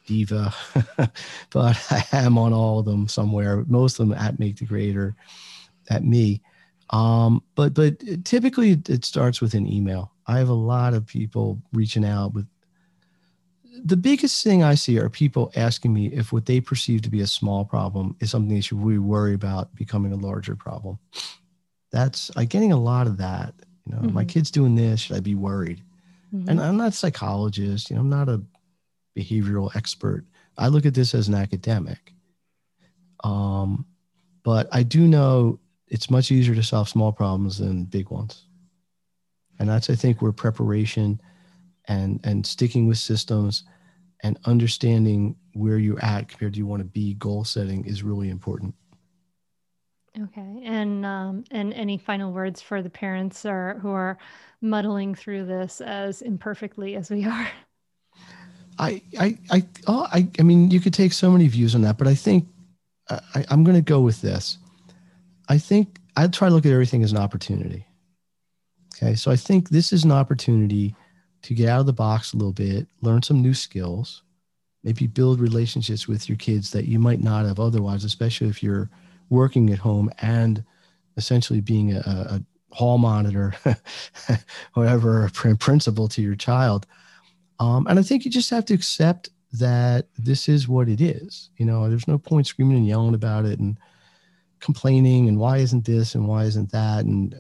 diva, 0.06 0.54
but 1.50 1.86
I 1.90 2.04
am 2.12 2.38
on 2.38 2.52
all 2.52 2.78
of 2.78 2.84
them 2.84 3.08
somewhere, 3.08 3.64
most 3.66 3.98
of 3.98 4.08
them 4.08 4.16
at 4.18 4.38
Make 4.38 4.56
the 4.56 4.64
Grade 4.64 4.96
or 4.96 5.14
at 5.90 6.04
me. 6.04 6.40
Um, 6.90 7.42
but 7.54 7.74
but 7.74 8.24
typically 8.24 8.72
it 8.88 9.04
starts 9.04 9.40
with 9.40 9.54
an 9.54 9.66
email. 9.66 10.12
I 10.26 10.38
have 10.38 10.48
a 10.48 10.54
lot 10.54 10.94
of 10.94 11.06
people 11.06 11.60
reaching 11.72 12.04
out 12.04 12.34
with 12.34 12.46
the 13.84 13.96
biggest 13.96 14.44
thing 14.44 14.62
I 14.62 14.74
see 14.74 14.98
are 14.98 15.08
people 15.08 15.50
asking 15.56 15.92
me 15.92 16.06
if 16.06 16.32
what 16.32 16.46
they 16.46 16.60
perceive 16.60 17.02
to 17.02 17.10
be 17.10 17.20
a 17.20 17.26
small 17.26 17.64
problem 17.64 18.16
is 18.20 18.30
something 18.30 18.54
they 18.54 18.60
should 18.60 18.82
really 18.82 18.98
worry 18.98 19.34
about 19.34 19.74
becoming 19.74 20.12
a 20.12 20.16
larger 20.16 20.54
problem. 20.54 20.98
That's 21.90 22.30
I'm 22.36 22.46
getting 22.46 22.72
a 22.72 22.80
lot 22.80 23.06
of 23.06 23.16
that. 23.18 23.54
You 23.86 23.94
know, 23.94 24.02
mm-hmm. 24.02 24.14
my 24.14 24.24
kid's 24.24 24.50
doing 24.50 24.74
this, 24.74 25.00
should 25.00 25.16
I 25.16 25.20
be 25.20 25.34
worried? 25.34 25.82
Mm-hmm. 26.34 26.48
And 26.48 26.60
I'm 26.60 26.76
not 26.76 26.88
a 26.88 26.92
psychologist, 26.92 27.90
you 27.90 27.96
know, 27.96 28.02
I'm 28.02 28.10
not 28.10 28.28
a 28.28 28.42
behavioral 29.16 29.74
expert. 29.76 30.24
I 30.56 30.68
look 30.68 30.86
at 30.86 30.94
this 30.94 31.14
as 31.14 31.28
an 31.28 31.34
academic. 31.34 32.12
Um, 33.22 33.86
but 34.42 34.68
I 34.72 34.82
do 34.82 35.06
know 35.06 35.58
it's 35.88 36.10
much 36.10 36.30
easier 36.30 36.54
to 36.54 36.62
solve 36.62 36.88
small 36.88 37.12
problems 37.12 37.58
than 37.58 37.84
big 37.84 38.10
ones. 38.10 38.46
And 39.58 39.68
that's, 39.68 39.88
I 39.90 39.94
think, 39.94 40.20
where 40.20 40.32
preparation 40.32 41.20
and, 41.86 42.20
and 42.24 42.46
sticking 42.46 42.86
with 42.86 42.98
systems 42.98 43.64
and 44.22 44.38
understanding 44.44 45.36
where 45.52 45.78
you're 45.78 46.02
at 46.04 46.28
compared 46.28 46.54
to 46.54 46.58
you 46.58 46.66
want 46.66 46.80
to 46.80 46.88
be 46.88 47.14
goal 47.14 47.44
setting 47.44 47.84
is 47.84 48.02
really 48.02 48.30
important. 48.30 48.74
Okay, 50.22 50.60
and 50.64 51.04
um, 51.04 51.44
and 51.50 51.72
any 51.74 51.98
final 51.98 52.32
words 52.32 52.62
for 52.62 52.82
the 52.82 52.90
parents 52.90 53.44
or 53.44 53.78
who 53.82 53.90
are 53.90 54.16
muddling 54.60 55.14
through 55.14 55.46
this 55.46 55.80
as 55.80 56.22
imperfectly 56.22 56.94
as 56.94 57.10
we 57.10 57.24
are? 57.24 57.48
I 58.78 59.02
I 59.18 59.38
I 59.50 59.66
oh, 59.88 60.06
I 60.12 60.28
I 60.38 60.42
mean, 60.42 60.70
you 60.70 60.78
could 60.78 60.94
take 60.94 61.12
so 61.12 61.32
many 61.32 61.48
views 61.48 61.74
on 61.74 61.82
that, 61.82 61.98
but 61.98 62.06
I 62.06 62.14
think 62.14 62.46
I, 63.10 63.44
I'm 63.48 63.64
going 63.64 63.76
to 63.76 63.82
go 63.82 64.00
with 64.00 64.20
this. 64.20 64.58
I 65.48 65.58
think 65.58 65.98
I 66.16 66.26
try 66.28 66.48
to 66.48 66.54
look 66.54 66.66
at 66.66 66.72
everything 66.72 67.02
as 67.02 67.12
an 67.12 67.18
opportunity. 67.18 67.86
Okay. 68.94 69.14
So 69.16 69.30
I 69.30 69.36
think 69.36 69.68
this 69.68 69.92
is 69.92 70.04
an 70.04 70.12
opportunity 70.12 70.94
to 71.42 71.54
get 71.54 71.68
out 71.68 71.80
of 71.80 71.86
the 71.86 71.92
box 71.92 72.32
a 72.32 72.36
little 72.36 72.52
bit, 72.52 72.86
learn 73.02 73.22
some 73.22 73.42
new 73.42 73.52
skills, 73.52 74.22
maybe 74.84 75.06
build 75.06 75.40
relationships 75.40 76.06
with 76.06 76.28
your 76.28 76.38
kids 76.38 76.70
that 76.70 76.86
you 76.86 76.98
might 76.98 77.22
not 77.22 77.44
have 77.44 77.58
otherwise, 77.58 78.04
especially 78.04 78.48
if 78.48 78.62
you're 78.62 78.88
working 79.34 79.70
at 79.70 79.78
home 79.78 80.10
and 80.18 80.64
essentially 81.16 81.60
being 81.60 81.94
a, 81.94 82.00
a 82.00 82.44
hall 82.70 82.98
monitor, 82.98 83.54
whatever, 84.74 85.30
principal 85.58 86.08
to 86.08 86.22
your 86.22 86.34
child. 86.34 86.86
Um, 87.60 87.86
and 87.86 87.98
I 87.98 88.02
think 88.02 88.24
you 88.24 88.30
just 88.30 88.50
have 88.50 88.64
to 88.66 88.74
accept 88.74 89.30
that 89.52 90.06
this 90.18 90.48
is 90.48 90.66
what 90.66 90.88
it 90.88 91.00
is. 91.00 91.50
You 91.56 91.66
know, 91.66 91.88
there's 91.88 92.08
no 92.08 92.18
point 92.18 92.46
screaming 92.46 92.78
and 92.78 92.86
yelling 92.86 93.14
about 93.14 93.44
it 93.44 93.60
and 93.60 93.78
complaining 94.64 95.28
and 95.28 95.38
why 95.38 95.58
isn't 95.58 95.84
this 95.84 96.14
and 96.14 96.26
why 96.26 96.44
isn't 96.44 96.72
that 96.72 97.04
and 97.04 97.34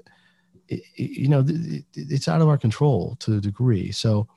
it, 0.68 0.82
it, 0.96 1.10
you 1.10 1.26
know 1.26 1.42
it, 1.46 1.84
it's 1.94 2.28
out 2.28 2.42
of 2.42 2.48
our 2.48 2.58
control 2.58 3.16
to 3.18 3.38
a 3.38 3.40
degree 3.40 3.90
so 3.90 4.28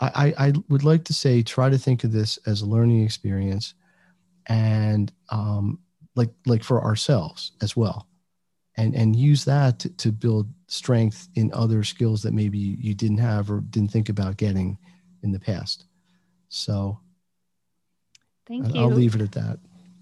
I, 0.00 0.34
I 0.38 0.52
would 0.68 0.84
like 0.84 1.04
to 1.04 1.14
say 1.14 1.42
try 1.42 1.70
to 1.70 1.78
think 1.78 2.04
of 2.04 2.12
this 2.12 2.38
as 2.46 2.60
a 2.60 2.66
learning 2.66 3.02
experience 3.02 3.74
and 4.46 5.10
um, 5.30 5.80
like 6.18 6.30
like 6.46 6.62
for 6.62 6.82
ourselves 6.84 7.52
as 7.62 7.76
well 7.76 8.06
and 8.76 8.94
and 8.94 9.16
use 9.16 9.44
that 9.44 9.78
to, 9.78 9.88
to 9.96 10.12
build 10.12 10.48
strength 10.66 11.28
in 11.34 11.50
other 11.54 11.82
skills 11.82 12.22
that 12.22 12.34
maybe 12.34 12.58
you 12.58 12.94
didn't 12.94 13.18
have 13.18 13.50
or 13.50 13.60
didn't 13.60 13.90
think 13.90 14.10
about 14.10 14.36
getting 14.36 14.76
in 15.22 15.32
the 15.32 15.40
past 15.40 15.86
so 16.48 16.98
thank 18.46 18.74
you 18.74 18.80
i'll 18.80 18.90
leave 18.90 19.14
it 19.14 19.22
at 19.22 19.32
that 19.32 19.58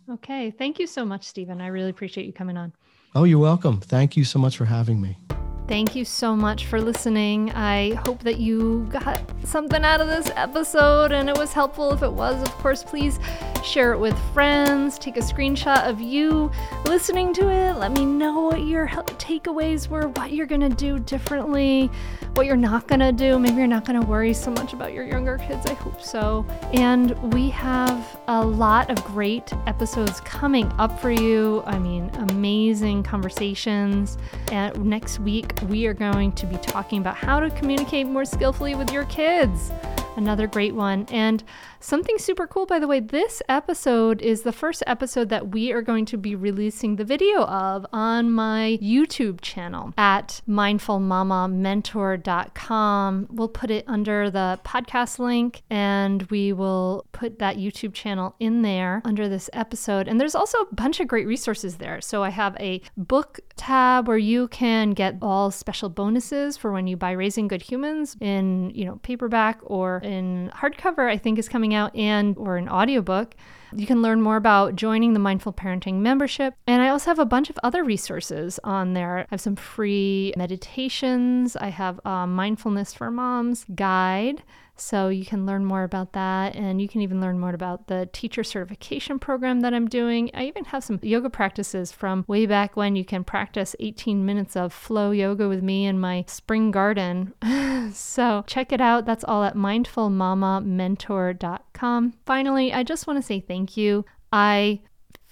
Okay. 0.08 0.52
Thank 0.52 0.78
you 0.78 0.86
so 0.86 1.04
much, 1.04 1.24
Steven. 1.24 1.60
I 1.60 1.66
really 1.66 1.90
appreciate 1.90 2.26
you 2.26 2.32
coming 2.32 2.56
on. 2.56 2.72
Oh, 3.14 3.24
you're 3.24 3.40
welcome. 3.40 3.80
Thank 3.80 4.16
you 4.16 4.24
so 4.24 4.38
much 4.38 4.56
for 4.56 4.64
having 4.64 5.00
me. 5.00 5.18
Thank 5.66 5.96
you 5.96 6.04
so 6.04 6.36
much 6.36 6.66
for 6.66 6.80
listening. 6.80 7.50
I 7.50 7.94
hope 8.06 8.22
that 8.22 8.38
you 8.38 8.86
got 8.88 9.20
something 9.44 9.84
out 9.84 10.00
of 10.00 10.06
this 10.06 10.30
episode 10.36 11.10
and 11.10 11.28
it 11.28 11.36
was 11.36 11.52
helpful. 11.52 11.92
If 11.92 12.04
it 12.04 12.12
was, 12.12 12.40
of 12.40 12.52
course, 12.58 12.84
please 12.84 13.18
share 13.66 13.92
it 13.92 13.98
with 13.98 14.16
friends. 14.32 14.98
Take 14.98 15.16
a 15.16 15.20
screenshot 15.20 15.88
of 15.88 16.00
you 16.00 16.50
listening 16.84 17.34
to 17.34 17.50
it. 17.50 17.74
Let 17.74 17.92
me 17.92 18.06
know 18.06 18.42
what 18.42 18.62
your 18.62 18.86
takeaways 18.86 19.88
were, 19.88 20.08
what 20.08 20.32
you're 20.32 20.46
going 20.46 20.60
to 20.60 20.68
do 20.68 20.98
differently, 21.00 21.90
what 22.34 22.46
you're 22.46 22.56
not 22.56 22.86
going 22.86 23.00
to 23.00 23.12
do. 23.12 23.38
Maybe 23.38 23.56
you're 23.56 23.66
not 23.66 23.84
going 23.84 24.00
to 24.00 24.06
worry 24.06 24.32
so 24.32 24.50
much 24.52 24.72
about 24.72 24.92
your 24.92 25.04
younger 25.04 25.38
kids. 25.38 25.66
I 25.66 25.74
hope 25.74 26.00
so. 26.00 26.46
And 26.72 27.10
we 27.32 27.50
have 27.50 28.18
a 28.28 28.44
lot 28.44 28.90
of 28.90 29.04
great 29.04 29.52
episodes 29.66 30.20
coming 30.20 30.70
up 30.78 31.00
for 31.00 31.10
you. 31.10 31.62
I 31.66 31.78
mean, 31.78 32.10
amazing 32.30 33.02
conversations. 33.02 34.16
And 34.52 34.84
next 34.84 35.18
week, 35.18 35.52
we 35.68 35.86
are 35.86 35.94
going 35.94 36.32
to 36.32 36.46
be 36.46 36.56
talking 36.58 37.00
about 37.00 37.16
how 37.16 37.40
to 37.40 37.50
communicate 37.50 38.06
more 38.06 38.24
skillfully 38.24 38.74
with 38.74 38.92
your 38.92 39.04
kids. 39.06 39.72
Another 40.16 40.46
great 40.46 40.74
one. 40.74 41.06
And 41.10 41.42
Something 41.86 42.18
super 42.18 42.48
cool, 42.48 42.66
by 42.66 42.80
the 42.80 42.88
way, 42.88 42.98
this 42.98 43.40
episode 43.48 44.20
is 44.20 44.42
the 44.42 44.50
first 44.50 44.82
episode 44.88 45.28
that 45.28 45.52
we 45.52 45.70
are 45.70 45.82
going 45.82 46.04
to 46.06 46.16
be 46.16 46.34
releasing 46.34 46.96
the 46.96 47.04
video 47.04 47.42
of 47.42 47.86
on 47.92 48.32
my 48.32 48.76
YouTube 48.82 49.40
channel 49.40 49.94
at 49.96 50.40
mindfulmamamentor.com. 50.48 53.28
We'll 53.30 53.48
put 53.48 53.70
it 53.70 53.84
under 53.86 54.32
the 54.32 54.58
podcast 54.64 55.20
link 55.20 55.62
and 55.70 56.24
we 56.24 56.52
will 56.52 57.06
put 57.12 57.38
that 57.38 57.56
YouTube 57.56 57.94
channel 57.94 58.34
in 58.40 58.62
there 58.62 59.00
under 59.04 59.28
this 59.28 59.48
episode. 59.52 60.08
And 60.08 60.20
there's 60.20 60.34
also 60.34 60.58
a 60.58 60.74
bunch 60.74 60.98
of 60.98 61.06
great 61.06 61.28
resources 61.28 61.76
there. 61.76 62.00
So 62.00 62.24
I 62.24 62.30
have 62.30 62.56
a 62.58 62.82
book 62.96 63.38
tab 63.54 64.08
where 64.08 64.18
you 64.18 64.48
can 64.48 64.90
get 64.90 65.18
all 65.22 65.52
special 65.52 65.88
bonuses 65.88 66.56
for 66.56 66.72
when 66.72 66.88
you 66.88 66.96
buy 66.96 67.12
Raising 67.12 67.46
Good 67.46 67.62
Humans 67.62 68.16
in, 68.20 68.70
you 68.70 68.86
know, 68.86 68.98
paperback 69.04 69.60
or 69.62 70.02
in 70.06 70.50
hardcover, 70.54 71.10
I 71.10 71.18
think 71.18 71.38
is 71.38 71.48
coming 71.48 71.74
out 71.74 71.94
and 71.94 72.36
or 72.38 72.56
an 72.56 72.68
audiobook. 72.68 73.34
You 73.74 73.86
can 73.86 74.00
learn 74.00 74.22
more 74.22 74.36
about 74.36 74.76
joining 74.76 75.12
the 75.12 75.18
Mindful 75.18 75.52
Parenting 75.52 75.94
membership. 75.94 76.54
And 76.66 76.80
I 76.80 76.88
also 76.88 77.10
have 77.10 77.18
a 77.18 77.26
bunch 77.26 77.50
of 77.50 77.58
other 77.62 77.82
resources 77.82 78.60
on 78.62 78.94
there. 78.94 79.18
I 79.18 79.26
have 79.30 79.40
some 79.40 79.56
free 79.56 80.32
meditations. 80.36 81.56
I 81.56 81.68
have 81.68 82.00
a 82.04 82.26
mindfulness 82.26 82.94
for 82.94 83.10
moms 83.10 83.66
guide 83.74 84.42
so 84.76 85.08
you 85.08 85.24
can 85.24 85.46
learn 85.46 85.64
more 85.64 85.84
about 85.84 86.12
that. 86.12 86.54
And 86.54 86.80
you 86.80 86.88
can 86.88 87.00
even 87.00 87.20
learn 87.20 87.38
more 87.38 87.54
about 87.54 87.86
the 87.88 88.08
teacher 88.12 88.44
certification 88.44 89.18
program 89.18 89.60
that 89.60 89.74
I'm 89.74 89.88
doing. 89.88 90.30
I 90.34 90.44
even 90.44 90.66
have 90.66 90.84
some 90.84 91.00
yoga 91.02 91.30
practices 91.30 91.90
from 91.92 92.24
way 92.28 92.46
back 92.46 92.76
when 92.76 92.94
you 92.96 93.04
can 93.04 93.24
practice 93.24 93.74
18 93.80 94.24
minutes 94.24 94.56
of 94.56 94.72
flow 94.72 95.10
yoga 95.10 95.48
with 95.48 95.62
me 95.62 95.84
in 95.86 95.98
my 95.98 96.24
spring 96.28 96.70
garden. 96.70 97.34
so 97.92 98.44
check 98.46 98.72
it 98.72 98.80
out. 98.80 99.04
That's 99.06 99.24
all 99.24 99.42
at 99.44 99.56
mindfulmamamentor.com. 99.56 102.14
Finally, 102.24 102.72
I 102.72 102.82
just 102.82 103.06
want 103.06 103.18
to 103.18 103.22
say 103.22 103.40
thank 103.40 103.76
you. 103.76 104.04
I 104.32 104.80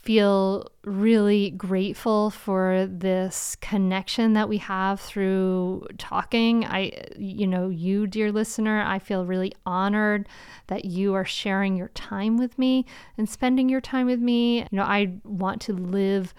feel 0.04 0.70
really 0.84 1.50
grateful 1.50 2.28
for 2.28 2.86
this 2.90 3.56
connection 3.62 4.34
that 4.34 4.50
we 4.50 4.58
have 4.58 5.00
through 5.00 5.86
talking. 5.96 6.66
I, 6.66 7.06
you 7.16 7.46
know, 7.46 7.70
you, 7.70 8.06
dear 8.06 8.30
listener, 8.30 8.82
I 8.82 8.98
feel 8.98 9.24
really 9.24 9.54
honored 9.64 10.28
that 10.66 10.84
you 10.84 11.14
are 11.14 11.24
sharing 11.24 11.74
your 11.74 11.88
time 11.88 12.36
with 12.36 12.58
me 12.58 12.84
and 13.16 13.28
spending 13.28 13.70
your 13.70 13.80
time 13.80 14.06
with 14.06 14.20
me. 14.20 14.58
You 14.58 14.66
know, 14.72 14.82
I 14.82 15.14
want 15.24 15.62
to 15.62 15.72
live 15.72 16.34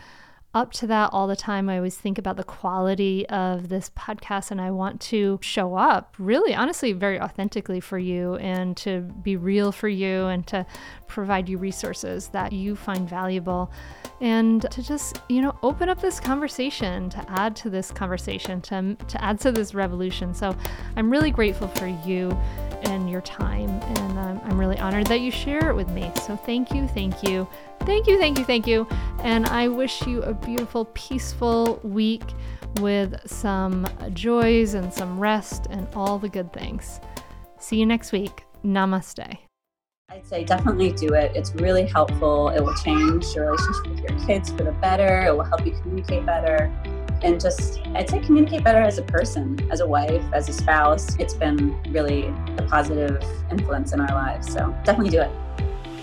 up 0.56 0.72
to 0.72 0.88
that 0.88 1.10
all 1.12 1.28
the 1.28 1.36
time. 1.36 1.70
I 1.70 1.76
always 1.76 1.97
think 1.97 2.18
about 2.18 2.38
the 2.38 2.43
quality 2.43 3.28
of 3.28 3.68
this 3.68 3.91
podcast 3.91 4.51
and 4.51 4.62
I 4.62 4.72
want 4.72 5.01
to 5.01 5.38
show 5.41 5.76
up 5.76 6.16
really, 6.18 6.56
honestly, 6.56 6.93
very 6.93 7.20
authentically 7.20 7.82
for 7.82 7.99
you 7.99 8.36
and 8.36 8.76
to 8.78 9.01
be 9.01 9.36
real 9.36 9.74
for 9.74 9.89
you 9.89 10.26
and 10.28 10.47
to 10.47 10.66
provide 11.08 11.49
you 11.49 11.58
resources 11.58 12.30
that 12.30 12.53
you 12.53 12.76
find 12.76 13.08
valuable 13.08 13.70
and 14.22 14.62
to 14.72 14.82
just, 14.82 15.22
you 15.28 15.41
know, 15.41 15.58
open 15.62 15.89
up 15.89 16.01
this 16.01 16.22
conversation, 16.22 17.10
to 17.10 17.24
add 17.30 17.53
to 17.58 17.70
this 17.70 17.91
conversation, 17.91 18.62
to, 18.62 18.95
to 18.95 19.22
add 19.22 19.41
to 19.41 19.51
this 19.51 19.74
revolution. 19.74 20.34
So 20.34 20.56
I'm 20.95 21.12
really 21.12 21.32
grateful 21.32 21.68
for 21.68 21.88
you 21.88 22.32
and 22.84 23.10
your 23.10 23.22
time. 23.22 23.70
And 23.70 24.20
I'm 24.20 24.58
really 24.58 24.78
honored 24.80 25.08
that 25.08 25.20
you 25.20 25.32
share 25.32 25.70
it 25.70 25.76
with 25.76 25.89
me. 25.89 26.12
So 26.26 26.38
thank 26.38 26.74
you, 26.74 26.88
thank 26.88 27.24
you, 27.24 27.47
thank 27.86 28.08
you, 28.08 28.18
thank 28.18 28.38
you, 28.38 28.46
thank 28.46 28.68
you. 28.68 28.88
And 29.20 29.46
I 29.48 29.68
wish 29.68 30.06
you 30.06 30.22
a 30.24 30.34
beautiful, 30.34 30.86
peaceful 30.94 31.80
week 31.84 32.24
with 32.82 33.20
some 33.26 33.88
joys 34.14 34.74
and 34.74 34.94
some 34.94 35.20
rest 35.20 35.68
and 35.70 35.88
all 35.96 36.20
the 36.20 36.30
good 36.30 36.52
things. 36.52 37.00
See 37.60 37.78
you 37.78 37.86
next 37.86 38.12
week. 38.12 38.44
Namaste. 38.64 39.38
I'd 40.10 40.26
say 40.26 40.44
definitely 40.44 40.92
do 40.92 41.14
it. 41.14 41.32
It's 41.36 41.54
really 41.56 41.88
helpful. 41.88 42.50
It 42.50 42.62
will 42.62 42.76
change 42.76 43.26
your 43.36 43.52
relationship 43.52 43.88
with 43.88 44.00
your 44.00 44.28
kids 44.28 44.50
for 44.52 44.64
the 44.64 44.72
better. 44.74 45.26
It 45.26 45.36
will 45.36 45.44
help 45.44 45.66
you 45.66 45.72
communicate 45.82 46.26
better 46.26 46.72
and 47.24 47.40
just 47.42 47.80
I'd 47.96 48.10
say 48.10 48.20
communicate 48.20 48.64
better 48.64 48.82
as 48.82 48.98
a 48.98 49.02
person, 49.02 49.68
as 49.72 49.80
a 49.80 49.88
wife, 49.88 50.24
as 50.34 50.48
a 50.50 50.54
spouse. 50.54 51.16
It's 51.18 51.34
been 51.34 51.82
really 51.92 52.28
a 52.58 52.68
positive 52.70 53.24
influence 53.52 53.94
in 53.94 54.00
our 54.00 54.14
lives. 54.14 54.52
So 54.52 54.76
definitely 54.84 55.10
do 55.10 55.22
it. 55.22 55.32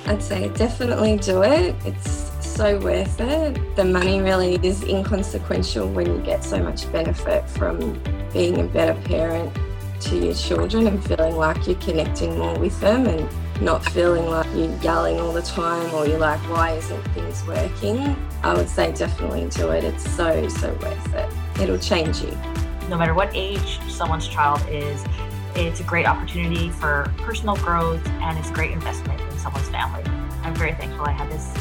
I'd 0.06 0.22
say 0.22 0.48
definitely 0.50 1.16
do 1.16 1.42
it. 1.42 1.74
It's 1.84 2.30
so 2.44 2.78
worth 2.80 3.20
it. 3.20 3.76
The 3.76 3.84
money 3.84 4.20
really 4.20 4.58
is 4.62 4.82
inconsequential 4.82 5.88
when 5.88 6.06
you 6.06 6.18
get 6.22 6.44
so 6.44 6.62
much 6.62 6.90
benefit 6.90 7.48
from 7.48 8.00
being 8.32 8.60
a 8.60 8.64
better 8.64 9.00
parent 9.02 9.56
to 10.00 10.18
your 10.18 10.34
children 10.34 10.88
and 10.88 11.04
feeling 11.04 11.36
like 11.36 11.66
you're 11.66 11.76
connecting 11.76 12.36
more 12.36 12.58
with 12.58 12.78
them 12.80 13.06
and 13.06 13.28
not 13.62 13.84
feeling 13.92 14.26
like 14.26 14.46
you're 14.56 14.76
yelling 14.80 15.20
all 15.20 15.32
the 15.32 15.42
time 15.42 15.94
or 15.94 16.06
you're 16.06 16.18
like, 16.18 16.40
why 16.50 16.72
isn't 16.72 17.02
things 17.14 17.46
working? 17.46 18.16
I 18.42 18.54
would 18.54 18.68
say 18.68 18.92
definitely 18.92 19.48
do 19.50 19.70
it. 19.70 19.84
It's 19.84 20.10
so, 20.10 20.48
so 20.48 20.72
worth 20.74 21.14
it. 21.14 21.60
It'll 21.60 21.78
change 21.78 22.20
you. 22.22 22.36
No 22.88 22.98
matter 22.98 23.14
what 23.14 23.30
age 23.34 23.78
someone's 23.88 24.26
child 24.26 24.60
is, 24.68 25.04
it's 25.54 25.80
a 25.80 25.84
great 25.84 26.06
opportunity 26.06 26.70
for 26.70 27.12
personal 27.18 27.56
growth 27.56 28.06
and 28.06 28.38
it's 28.38 28.50
a 28.50 28.52
great 28.52 28.70
investment 28.70 29.20
in 29.20 29.38
someone's 29.38 29.68
family. 29.68 30.02
I'm 30.42 30.54
very 30.54 30.72
thankful 30.72 31.04
I 31.04 31.12
had 31.12 31.30
this. 31.30 31.52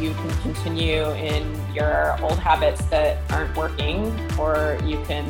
You 0.00 0.14
can 0.14 0.30
continue 0.42 1.10
in 1.12 1.74
your 1.74 2.16
old 2.22 2.38
habits 2.38 2.84
that 2.86 3.18
aren't 3.32 3.56
working, 3.56 4.12
or 4.38 4.78
you 4.84 5.02
can 5.04 5.26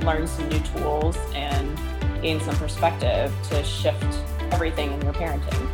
learn 0.00 0.26
some 0.26 0.48
new 0.48 0.60
tools 0.60 1.16
and 1.34 1.78
gain 2.20 2.40
some 2.40 2.56
perspective 2.56 3.32
to 3.50 3.62
shift 3.62 4.18
everything 4.50 4.92
in 4.92 5.02
your 5.02 5.12
parenting. 5.12 5.68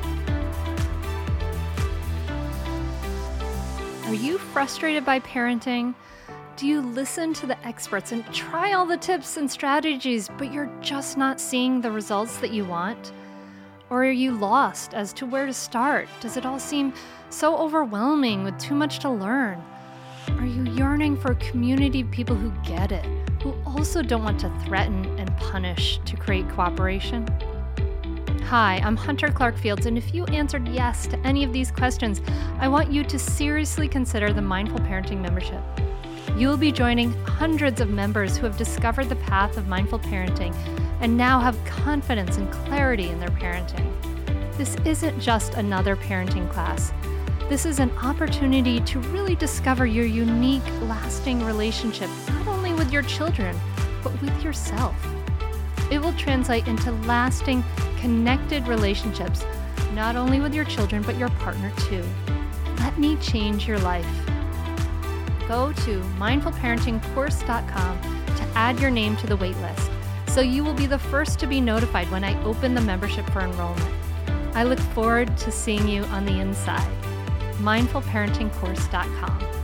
Are 4.06 4.14
you 4.14 4.36
frustrated 4.36 5.04
by 5.04 5.20
parenting? 5.20 5.94
Do 6.56 6.68
you 6.68 6.82
listen 6.82 7.34
to 7.34 7.46
the 7.48 7.66
experts 7.66 8.12
and 8.12 8.24
try 8.32 8.74
all 8.74 8.86
the 8.86 8.96
tips 8.96 9.38
and 9.38 9.50
strategies, 9.50 10.30
but 10.38 10.52
you're 10.52 10.70
just 10.80 11.18
not 11.18 11.40
seeing 11.40 11.80
the 11.80 11.90
results 11.90 12.36
that 12.36 12.52
you 12.52 12.64
want? 12.64 13.10
Or 13.90 14.04
are 14.04 14.12
you 14.12 14.30
lost 14.30 14.94
as 14.94 15.12
to 15.14 15.26
where 15.26 15.46
to 15.46 15.52
start? 15.52 16.08
Does 16.20 16.36
it 16.36 16.46
all 16.46 16.60
seem 16.60 16.94
so 17.28 17.56
overwhelming 17.56 18.44
with 18.44 18.56
too 18.60 18.76
much 18.76 19.00
to 19.00 19.10
learn? 19.10 19.60
Are 20.28 20.46
you 20.46 20.62
yearning 20.74 21.16
for 21.16 21.32
a 21.32 21.36
community 21.36 22.02
of 22.02 22.10
people 22.12 22.36
who 22.36 22.52
get 22.62 22.92
it, 22.92 23.04
who 23.42 23.52
also 23.66 24.00
don't 24.00 24.22
want 24.22 24.38
to 24.40 24.52
threaten 24.64 25.06
and 25.18 25.36
punish 25.38 25.98
to 26.04 26.16
create 26.16 26.48
cooperation? 26.50 27.26
Hi, 28.44 28.80
I'm 28.84 28.96
Hunter 28.96 29.32
Clarke-Fields, 29.32 29.86
and 29.86 29.98
if 29.98 30.14
you 30.14 30.24
answered 30.26 30.68
yes 30.68 31.08
to 31.08 31.18
any 31.26 31.42
of 31.42 31.52
these 31.52 31.72
questions, 31.72 32.22
I 32.60 32.68
want 32.68 32.92
you 32.92 33.02
to 33.02 33.18
seriously 33.18 33.88
consider 33.88 34.32
the 34.32 34.42
Mindful 34.42 34.78
Parenting 34.78 35.20
membership. 35.20 35.60
You 36.36 36.48
will 36.48 36.56
be 36.56 36.72
joining 36.72 37.12
hundreds 37.24 37.80
of 37.80 37.90
members 37.90 38.36
who 38.36 38.44
have 38.46 38.56
discovered 38.56 39.08
the 39.08 39.14
path 39.16 39.56
of 39.56 39.68
mindful 39.68 40.00
parenting 40.00 40.52
and 41.00 41.16
now 41.16 41.38
have 41.38 41.64
confidence 41.64 42.38
and 42.38 42.50
clarity 42.50 43.08
in 43.08 43.20
their 43.20 43.28
parenting. 43.28 43.88
This 44.56 44.74
isn't 44.84 45.20
just 45.20 45.54
another 45.54 45.94
parenting 45.94 46.50
class. 46.50 46.92
This 47.48 47.64
is 47.64 47.78
an 47.78 47.90
opportunity 47.98 48.80
to 48.80 48.98
really 48.98 49.36
discover 49.36 49.86
your 49.86 50.06
unique, 50.06 50.66
lasting 50.82 51.44
relationship, 51.44 52.10
not 52.30 52.48
only 52.48 52.72
with 52.72 52.92
your 52.92 53.02
children, 53.02 53.56
but 54.02 54.20
with 54.20 54.42
yourself. 54.42 54.96
It 55.88 56.00
will 56.00 56.14
translate 56.14 56.66
into 56.66 56.90
lasting, 57.02 57.62
connected 58.00 58.66
relationships, 58.66 59.44
not 59.92 60.16
only 60.16 60.40
with 60.40 60.52
your 60.52 60.64
children, 60.64 61.02
but 61.02 61.16
your 61.16 61.28
partner 61.30 61.70
too. 61.78 62.02
Let 62.78 62.98
me 62.98 63.14
change 63.18 63.68
your 63.68 63.78
life. 63.78 64.06
Go 65.48 65.72
to 65.72 66.00
mindfulparentingcourse.com 66.18 67.98
to 68.36 68.42
add 68.54 68.80
your 68.80 68.90
name 68.90 69.16
to 69.18 69.26
the 69.26 69.36
waitlist 69.36 69.90
so 70.34 70.40
you 70.40 70.64
will 70.64 70.74
be 70.74 70.86
the 70.86 70.98
first 70.98 71.38
to 71.38 71.46
be 71.46 71.60
notified 71.60 72.10
when 72.10 72.24
I 72.24 72.42
open 72.42 72.74
the 72.74 72.80
membership 72.80 73.24
for 73.30 73.40
enrollment. 73.40 73.94
I 74.54 74.64
look 74.64 74.80
forward 74.80 75.36
to 75.38 75.52
seeing 75.52 75.88
you 75.88 76.02
on 76.04 76.26
the 76.26 76.40
inside. 76.40 76.90
mindfulparentingcourse.com. 77.58 79.63